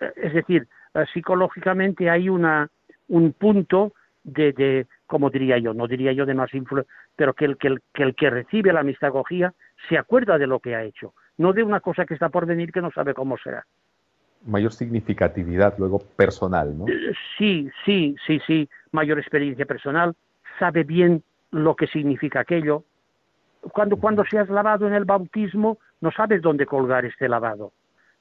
Eh, 0.00 0.12
Es 0.16 0.32
decir, 0.34 0.68
eh, 0.94 1.04
psicológicamente 1.12 2.08
hay 2.08 2.28
una, 2.28 2.68
un 3.08 3.32
punto 3.32 3.92
de, 4.22 4.52
de, 4.52 4.86
como 5.06 5.30
diría 5.30 5.58
yo, 5.58 5.74
no 5.74 5.86
diría 5.86 6.12
yo 6.12 6.26
de 6.26 6.34
más 6.34 6.52
influencia, 6.54 6.92
pero 7.16 7.32
que 7.34 7.46
el, 7.46 7.56
que, 7.56 7.68
el, 7.68 7.82
que 7.94 8.02
el 8.02 8.14
que 8.14 8.30
recibe 8.30 8.72
la 8.72 8.82
mistagogía 8.82 9.54
se 9.88 9.96
acuerda 9.96 10.38
de 10.38 10.46
lo 10.46 10.60
que 10.60 10.74
ha 10.74 10.82
hecho, 10.82 11.14
no 11.38 11.52
de 11.52 11.62
una 11.62 11.80
cosa 11.80 12.04
que 12.04 12.14
está 12.14 12.28
por 12.28 12.46
venir 12.46 12.70
que 12.70 12.82
no 12.82 12.90
sabe 12.90 13.14
cómo 13.14 13.38
será. 13.38 13.64
Mayor 14.46 14.72
significatividad 14.72 15.74
luego 15.78 15.98
personal, 16.16 16.76
¿no? 16.76 16.86
Eh, 16.88 17.12
Sí, 17.38 17.70
sí, 17.84 18.14
sí, 18.26 18.40
sí, 18.46 18.68
mayor 18.92 19.18
experiencia 19.18 19.64
personal, 19.64 20.14
sabe 20.58 20.84
bien 20.84 21.22
lo 21.50 21.74
que 21.76 21.86
significa 21.86 22.40
aquello. 22.40 22.84
Cuando, 23.72 23.96
cuando 23.96 24.24
seas 24.24 24.48
lavado 24.48 24.86
en 24.86 24.94
el 24.94 25.04
bautismo, 25.04 25.78
no 26.00 26.10
sabes 26.12 26.42
dónde 26.42 26.66
colgar 26.66 27.04
este 27.04 27.28
lavado. 27.28 27.72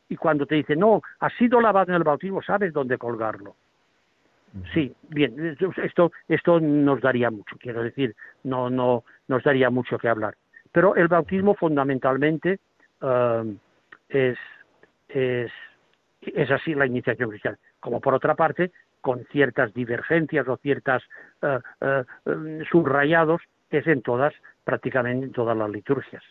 Y 0.09 0.15
cuando 0.15 0.45
te 0.45 0.55
dice, 0.55 0.75
no, 0.75 1.01
has 1.19 1.33
sido 1.33 1.59
lavado 1.59 1.91
en 1.91 1.95
el 1.95 2.03
bautismo, 2.03 2.41
sabes 2.41 2.73
dónde 2.73 2.97
colgarlo. 2.97 3.55
Sí, 4.73 4.95
bien, 5.09 5.57
esto, 5.77 6.11
esto 6.27 6.59
nos 6.59 7.01
daría 7.01 7.29
mucho, 7.29 7.57
quiero 7.59 7.83
decir, 7.83 8.15
no, 8.43 8.69
no 8.69 9.03
nos 9.27 9.43
daría 9.43 9.69
mucho 9.69 9.97
que 9.97 10.07
hablar. 10.07 10.35
Pero 10.71 10.95
el 10.95 11.07
bautismo 11.07 11.53
fundamentalmente 11.55 12.59
uh, 13.01 13.53
es, 14.09 14.37
es, 15.09 15.51
es 16.21 16.51
así 16.51 16.73
la 16.73 16.85
iniciación 16.85 17.29
cristiana. 17.29 17.57
Como 17.79 17.99
por 17.99 18.13
otra 18.13 18.35
parte, 18.35 18.71
con 19.07 19.23
ciertas 19.31 19.73
divergencias 19.73 20.45
o 20.49 20.57
ciertas 20.57 21.01
uh, 21.41 21.59
uh, 21.85 22.65
subrayados, 22.69 23.41
es 23.69 23.87
en 23.87 24.01
todas, 24.01 24.33
prácticamente 24.65 25.27
en 25.27 25.31
todas 25.31 25.55
las 25.55 25.69
liturgias. 25.69 26.21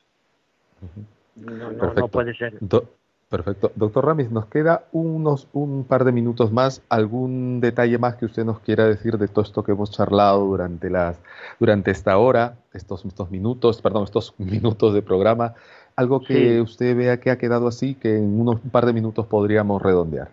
No, 1.36 1.72
no, 1.72 1.94
no 1.94 2.08
puede 2.08 2.34
ser. 2.34 2.52
Do 2.60 2.86
Perfecto. 3.30 3.72
Doctor 3.74 4.04
Ramis, 4.04 4.30
nos 4.30 4.46
queda 4.46 4.84
unos 4.92 5.48
un 5.54 5.84
par 5.84 6.04
de 6.04 6.12
minutos 6.12 6.52
más. 6.52 6.82
¿Algún 6.90 7.60
detalle 7.62 7.96
más 7.96 8.16
que 8.16 8.26
usted 8.26 8.44
nos 8.44 8.60
quiera 8.60 8.86
decir 8.86 9.16
de 9.16 9.26
todo 9.26 9.42
esto 9.42 9.64
que 9.64 9.72
hemos 9.72 9.90
charlado 9.90 10.44
durante 10.44 10.90
las 10.90 11.18
durante 11.58 11.90
esta 11.90 12.18
hora, 12.18 12.58
estos, 12.74 13.06
estos 13.06 13.30
minutos, 13.30 13.80
perdón, 13.80 14.04
estos 14.04 14.34
minutos 14.38 14.92
de 14.92 15.00
programa? 15.00 15.54
Algo 15.96 16.20
que 16.20 16.56
sí. 16.56 16.60
usted 16.60 16.94
vea 16.94 17.18
que 17.18 17.30
ha 17.30 17.38
quedado 17.38 17.68
así, 17.68 17.94
que 17.94 18.16
en 18.16 18.38
unos 18.38 18.62
un 18.62 18.70
par 18.70 18.84
de 18.84 18.92
minutos 18.92 19.26
podríamos 19.26 19.80
redondear. 19.80 20.28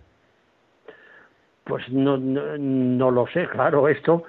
Pues 1.64 1.88
no, 1.90 2.18
no, 2.18 2.58
no 2.58 3.12
lo 3.12 3.28
sé, 3.28 3.48
claro, 3.48 3.88
esto 3.88 4.24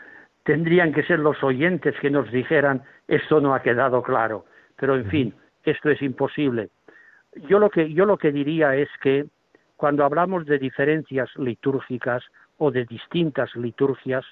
tendrían 0.45 0.93
que 0.93 1.03
ser 1.03 1.19
los 1.19 1.43
oyentes 1.43 1.95
que 2.01 2.11
nos 2.11 2.31
dijeran 2.31 2.83
esto 3.09 3.41
no 3.41 3.55
ha 3.55 3.63
quedado 3.63 4.03
claro. 4.03 4.45
Pero 4.77 4.97
en 4.97 5.07
fin, 5.07 5.35
esto 5.65 5.91
es 5.91 6.03
imposible 6.03 6.71
yo 7.49 7.59
lo 7.59 7.71
que 7.71 7.93
yo 7.93 8.07
lo 8.07 8.17
que 8.17 8.33
diría 8.33 8.77
es 8.77 8.89
que 9.03 9.27
cuando 9.77 10.05
hablamos 10.05 10.47
de 10.47 10.59
diferencias 10.59 11.29
litúrgicas 11.37 12.23
o 12.59 12.71
de 12.71 12.85
distintas 12.85 13.55
liturgias 13.57 14.25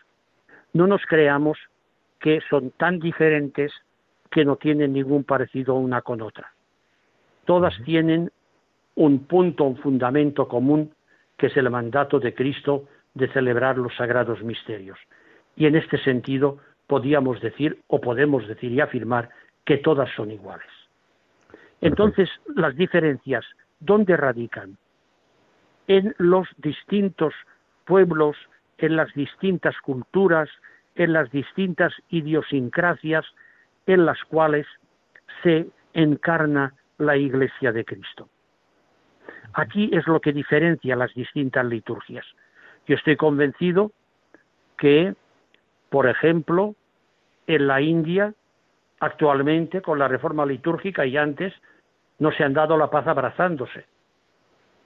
no 0.73 0.87
nos 0.87 1.05
creamos 1.07 1.59
que 2.21 2.41
son 2.49 2.71
tan 2.71 2.99
diferentes 2.99 3.73
que 4.31 4.45
no 4.45 4.57
tienen 4.57 4.93
ningún 4.93 5.25
parecido 5.25 5.75
una 5.75 6.01
con 6.01 6.23
otra. 6.23 6.53
Todas 7.45 7.75
tienen 7.85 8.31
un 8.95 9.27
punto, 9.27 9.65
un 9.65 9.77
fundamento 9.77 10.49
común, 10.49 10.95
que 11.43 11.49
es 11.49 11.57
el 11.57 11.69
mandato 11.71 12.21
de 12.21 12.35
Cristo 12.35 12.85
de 13.15 13.27
celebrar 13.33 13.77
los 13.77 13.97
sagrados 13.97 14.45
misterios. 14.45 14.97
Y 15.57 15.67
en 15.67 15.75
este 15.75 15.99
sentido 15.99 16.59
podíamos 16.87 17.41
decir 17.41 17.81
o 17.89 18.01
podemos 18.01 18.47
decir 18.47 18.71
y 18.71 18.81
afirmar 18.81 19.29
que 19.65 19.79
todas 19.79 20.09
son 20.15 20.31
iguales. 20.31 20.71
Entonces, 21.81 22.31
las 22.55 22.77
diferencias, 22.77 23.45
¿dónde 23.81 24.17
radican? 24.17 24.79
En 25.89 26.15
los 26.17 26.47
distintos 26.59 27.35
pueblos, 27.87 28.37
en 28.79 28.95
las 28.95 29.13
distintas 29.15 29.75
culturas, 29.81 30.49
en 30.95 31.13
las 31.13 31.29
distintas 31.33 31.93
idiosincrasias 32.09 33.25
en 33.87 34.07
las 34.07 34.23
cuales 34.29 34.69
se 35.43 35.67
encarna 35.93 36.73
la 36.99 37.17
Iglesia 37.17 37.73
de 37.73 37.85
Cristo. 37.85 38.29
Aquí 39.55 39.91
es 39.93 40.07
lo 40.07 40.21
que 40.21 40.33
diferencia 40.33 40.97
las 40.97 41.13
distintas 41.15 41.65
liturgias. 41.67 42.27
Yo 42.87 42.97
estoy 42.97 43.17
convencido 43.17 43.93
que, 44.77 45.15
por 45.91 46.09
ejemplo, 46.09 46.75
en 47.47 47.67
la 47.67 47.81
India, 47.81 48.35
actualmente, 49.01 49.83
con 49.83 49.99
la 49.99 50.09
reforma 50.09 50.47
litúrgica 50.47 51.05
y 51.07 51.17
antes, 51.17 51.53
no 52.19 52.33
se 52.33 52.45
han 52.45 52.55
dado 52.55 52.77
la 52.77 52.89
paz 52.89 53.07
abrazándose, 53.07 53.85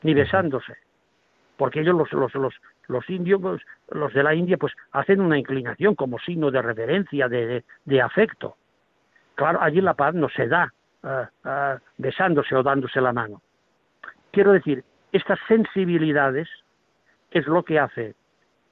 ni 0.02 0.14
besándose, 0.14 0.74
porque 1.56 1.80
ellos 1.80 1.94
los, 1.94 2.12
los, 2.12 2.34
los, 2.34 2.54
los 2.88 3.10
indios, 3.10 3.40
pues, 3.40 3.62
los 3.90 4.12
de 4.12 4.22
la 4.22 4.34
India, 4.34 4.56
pues 4.56 4.72
hacen 4.92 5.20
una 5.20 5.38
inclinación 5.38 5.94
como 5.94 6.18
signo 6.18 6.50
de 6.50 6.62
reverencia, 6.62 7.28
de, 7.28 7.46
de, 7.46 7.64
de 7.84 8.00
afecto. 8.00 8.56
Claro, 9.34 9.60
allí 9.60 9.80
la 9.80 9.94
paz 9.94 10.14
no 10.14 10.28
se 10.30 10.48
da 10.48 10.72
uh, 11.02 11.08
uh, 11.48 11.78
besándose 11.98 12.54
o 12.54 12.62
dándose 12.62 13.00
la 13.00 13.12
mano. 13.12 13.42
Quiero 14.36 14.52
decir, 14.52 14.84
estas 15.12 15.38
sensibilidades 15.48 16.46
es 17.30 17.46
lo 17.46 17.62
que 17.62 17.78
hace 17.78 18.14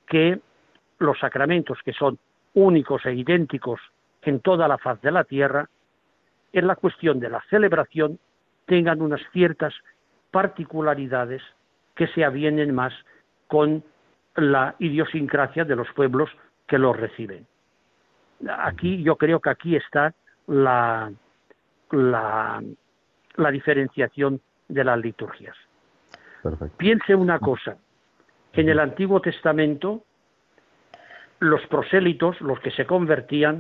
que 0.07 0.39
los 0.99 1.19
sacramentos, 1.19 1.79
que 1.83 1.95
son 1.95 2.19
únicos 2.53 3.07
e 3.07 3.15
idénticos 3.15 3.81
en 4.21 4.41
toda 4.41 4.69
la 4.69 4.77
faz 4.77 5.01
de 5.01 5.11
la 5.11 5.25
tierra, 5.25 5.71
en 6.53 6.67
la 6.67 6.77
cuestión 6.77 7.19
de 7.19 7.31
la 7.31 7.43
celebración 7.49 8.19
tengan 8.67 9.01
unas 9.01 9.23
ciertas 9.33 9.73
particularidades 10.31 11.41
que 11.95 12.09
se 12.09 12.27
avienen 12.27 12.75
más 12.75 12.93
con 13.47 13.83
la 14.37 14.75
idiosincrasia 14.81 15.65
de 15.65 15.77
los 15.77 15.91
pueblos 15.95 16.29
que 16.67 16.77
los 16.77 16.95
reciben. 16.95 17.47
Aquí 18.59 19.03
yo 19.03 19.17
creo 19.17 19.41
que 19.41 19.49
aquí 19.49 19.77
está 19.77 20.13
la, 20.47 21.11
la, 21.91 22.63
la 23.37 23.51
diferenciación 23.51 24.43
de 24.69 24.85
las 24.85 24.99
liturgias. 24.99 25.57
Perfecto. 26.43 26.77
Piense 26.77 27.15
una 27.15 27.39
cosa, 27.39 27.77
en 28.53 28.69
el 28.69 28.79
Antiguo 28.79 29.21
Testamento 29.21 30.05
los 31.41 31.67
prosélitos, 31.67 32.41
los 32.41 32.61
que 32.61 32.71
se 32.71 32.87
convertían, 32.87 33.59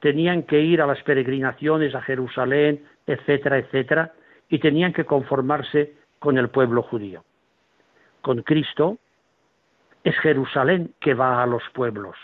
tenían 0.00 0.42
que 0.42 0.60
ir 0.60 0.82
a 0.82 0.86
las 0.86 1.02
peregrinaciones 1.02 1.94
a 1.94 2.02
Jerusalén, 2.02 2.84
etcétera, 3.06 3.58
etcétera, 3.58 4.12
y 4.48 4.58
tenían 4.58 4.92
que 4.92 5.04
conformarse 5.04 5.94
con 6.18 6.38
el 6.38 6.48
pueblo 6.48 6.82
judío. 6.82 7.24
Con 8.20 8.42
Cristo 8.42 8.98
es 10.04 10.16
Jerusalén 10.18 10.94
que 11.00 11.14
va 11.14 11.42
a 11.42 11.46
los 11.46 11.62
pueblos. 11.72 12.16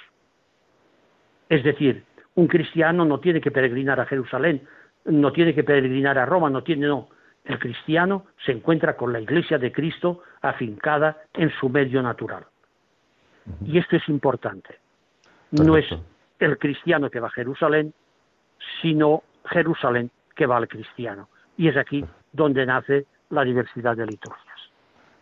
Es 1.48 1.64
decir, 1.64 2.04
un 2.34 2.46
cristiano 2.46 3.04
no 3.04 3.18
tiene 3.18 3.40
que 3.40 3.50
peregrinar 3.50 3.98
a 4.00 4.06
Jerusalén 4.06 4.66
no 5.04 5.32
tiene 5.32 5.54
que 5.54 5.64
peregrinar 5.64 6.18
a 6.18 6.26
Roma, 6.26 6.50
no 6.50 6.62
tiene, 6.62 6.86
no. 6.86 7.08
El 7.44 7.58
cristiano 7.58 8.26
se 8.44 8.52
encuentra 8.52 8.96
con 8.96 9.12
la 9.12 9.20
iglesia 9.20 9.58
de 9.58 9.72
Cristo 9.72 10.22
afincada 10.40 11.22
en 11.34 11.50
su 11.58 11.68
medio 11.68 12.02
natural. 12.02 12.44
Y 13.64 13.78
esto 13.78 13.96
es 13.96 14.08
importante. 14.08 14.78
No 15.50 15.76
es 15.76 15.86
el 16.38 16.58
cristiano 16.58 17.10
que 17.10 17.20
va 17.20 17.28
a 17.28 17.32
Jerusalén, 17.32 17.92
sino 18.80 19.22
Jerusalén 19.46 20.10
que 20.34 20.46
va 20.46 20.56
al 20.56 20.68
cristiano. 20.68 21.28
Y 21.56 21.68
es 21.68 21.76
aquí 21.76 22.04
donde 22.32 22.64
nace 22.64 23.06
la 23.30 23.44
diversidad 23.44 23.96
de 23.96 24.06
liturgias. 24.06 24.46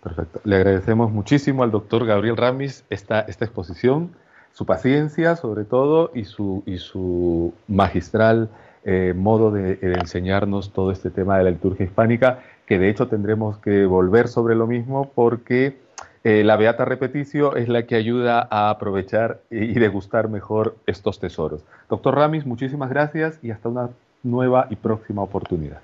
Perfecto. 0.03 0.41
Le 0.45 0.57
agradecemos 0.57 1.11
muchísimo 1.11 1.63
al 1.63 1.71
doctor 1.71 2.07
Gabriel 2.07 2.37
Ramis 2.37 2.85
esta, 2.91 3.21
esta 3.21 3.45
exposición, 3.45 4.15
su 4.53 4.67
paciencia 4.67 5.37
sobre 5.37 5.65
todo 5.65 6.11
y 6.15 6.25
su, 6.25 6.63
y 6.67 6.79
su 6.79 7.55
magistral 7.69 8.49
eh, 8.85 9.15
modo 9.17 9.51
de, 9.51 9.79
enseñarnos 9.83 10.73
todo 10.73 10.91
este 10.91 11.11
tema 11.11 11.39
de 11.39 11.45
la 11.45 11.51
liturgia 11.51 11.85
hispánica, 11.85 12.41
que 12.67 12.79
de 12.79 12.89
hecho 12.89 13.09
tendremos 13.09 13.59
que 13.59 13.85
volver 13.87 14.29
sobre 14.29 14.55
lo 14.55 14.67
mismo 14.67 15.11
porque 15.15 15.77
eh, 16.25 16.45
la 16.45 16.57
Beata 16.57 16.85
Repeticio 16.85 17.57
es 17.57 17.69
la 17.69 17.87
que 17.87 17.97
ayuda 17.97 18.47
a 18.51 18.71
aprovechar 18.71 19.41
y 19.51 19.75
degustar 19.79 20.29
mejor 20.29 20.77
estos 20.87 21.19
tesoros. 21.19 21.65
Doctor 21.89 22.15
Ramis, 22.15 22.47
muchísimas 22.47 22.91
gracias 22.91 23.39
y 23.43 23.51
hasta 23.51 23.69
una 23.69 23.91
nueva 24.23 24.67
y 24.71 24.77
próxima 24.77 25.23
oportunidad. 25.23 25.81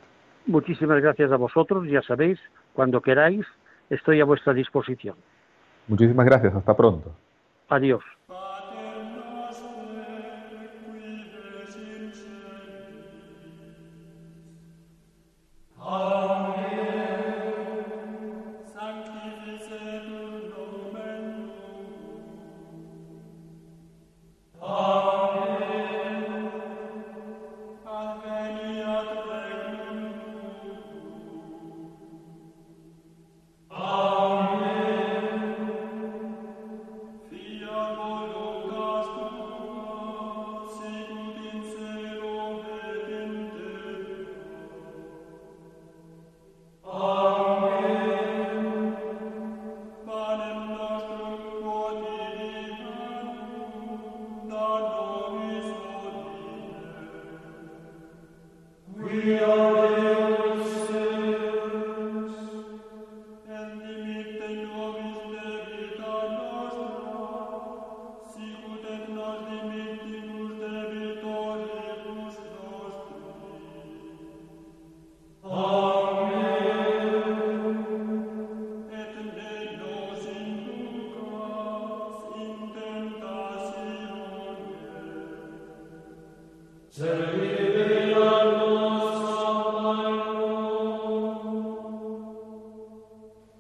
Muchísimas 0.47 1.03
gracias 1.03 1.33
a 1.33 1.37
vosotros, 1.37 1.89
ya 1.89 2.03
sabéis, 2.03 2.39
cuando 2.73 3.01
queráis, 3.01 3.45
estoy 3.91 4.21
a 4.21 4.25
vuestra 4.25 4.55
disposición. 4.55 5.17
Muchísimas 5.89 6.25
gracias, 6.27 6.55
hasta 6.55 6.77
pronto. 6.77 7.13
Adiós. 7.69 8.03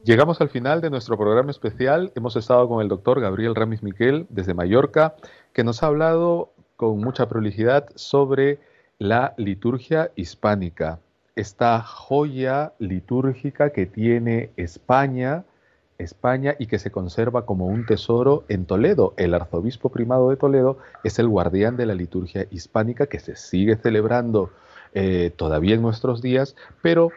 Llegamos 0.07 0.41
al 0.41 0.51
final 0.51 0.81
de 0.81 0.89
nuestro 0.89 1.19
programa 1.19 1.51
especial. 1.51 2.13
Hemos 2.15 2.37
estado 2.37 2.69
con 2.69 2.81
el 2.81 2.87
doctor 2.87 3.21
Gabriel 3.21 3.57
Ramis 3.57 3.83
Miquel 3.83 4.29
desde 4.29 4.55
Mallorca, 4.55 5.17
que 5.53 5.65
nos 5.65 5.83
ha 5.83 5.89
hablado 5.89 6.53
con 6.77 7.01
mucha 7.01 7.29
prolijidad 7.29 7.89
sobre 7.97 8.61
la 9.01 9.35
liturgia 9.37 10.13
hispánica, 10.15 11.01
esta 11.35 11.83
joya 11.83 12.73
litúrgica 12.79 13.71
que 13.71 13.87
tiene 13.87 14.51
España, 14.57 15.43
España 15.99 16.55
y 16.57 16.69
que 16.69 16.79
se 16.79 16.93
conserva 16.93 17.45
como 17.45 17.67
un 17.67 17.85
tesoro 17.85 18.45
en 18.49 18.65
Toledo. 18.65 19.13
El 19.17 19.35
arzobispo 19.35 19.89
primado 19.89 20.31
de 20.31 20.37
Toledo 20.37 20.79
es 21.03 21.19
el 21.19 21.27
guardián 21.27 21.77
de 21.77 21.87
la 21.87 21.97
liturgia 21.97 22.47
hispánica 22.53 23.09
que 23.09 23.19
se 23.19 23.35
sigue 23.35 23.75
celebrando 23.75 24.51
eh, 24.95 25.33
todavía 25.35 25.75
en 25.75 25.83
nuestros 25.83 26.23
días, 26.23 26.55
pero 26.81 27.11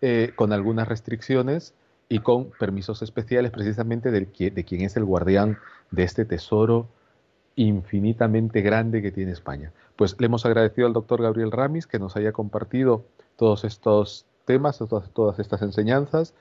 eh, 0.00 0.30
con 0.36 0.52
algunas 0.52 0.86
restricciones 0.86 1.74
y 2.08 2.20
con 2.20 2.50
permisos 2.58 3.02
especiales 3.02 3.50
precisamente 3.50 4.10
de, 4.10 4.20
de 4.50 4.64
quien 4.64 4.82
es 4.82 4.96
el 4.96 5.04
guardián 5.04 5.58
de 5.90 6.04
este 6.04 6.24
tesoro 6.24 6.88
infinitamente 7.56 8.60
grande 8.60 9.02
que 9.02 9.10
tiene 9.10 9.32
España. 9.32 9.72
Pues 9.96 10.14
le 10.20 10.26
hemos 10.26 10.44
agradecido 10.46 10.86
al 10.86 10.92
doctor 10.92 11.22
Gabriel 11.22 11.50
Ramis 11.50 11.86
que 11.86 11.98
nos 11.98 12.16
haya 12.16 12.32
compartido 12.32 13.04
todos 13.36 13.64
estos 13.64 14.26
temas, 14.44 14.78
todas, 14.78 15.10
todas 15.10 15.38
estas 15.38 15.62
enseñanzas 15.62 16.34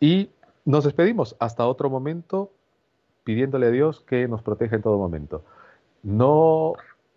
y 0.00 0.30
nos 0.64 0.84
despedimos 0.84 1.36
hasta 1.38 1.66
otro 1.66 1.88
momento 1.88 2.50
pidiéndole 3.24 3.66
a 3.66 3.70
Dios 3.70 4.00
que 4.00 4.28
nos 4.28 4.42
proteja 4.42 4.76
en 4.76 4.82
todo 4.82 4.98
momento. 4.98 5.44
No 6.02 6.74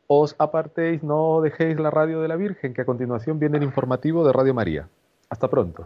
os 0.07 0.35
apartéis, 0.39 1.03
no 1.03 1.41
dejéis 1.41 1.79
la 1.79 1.91
radio 1.91 2.21
de 2.21 2.27
la 2.27 2.35
Virgen, 2.35 2.73
que 2.73 2.81
a 2.81 2.85
continuación 2.85 3.37
viene 3.37 3.57
el 3.57 3.63
informativo 3.63 4.25
de 4.25 4.33
Radio 4.33 4.53
María. 4.55 4.87
Hasta 5.29 5.47
pronto. 5.47 5.85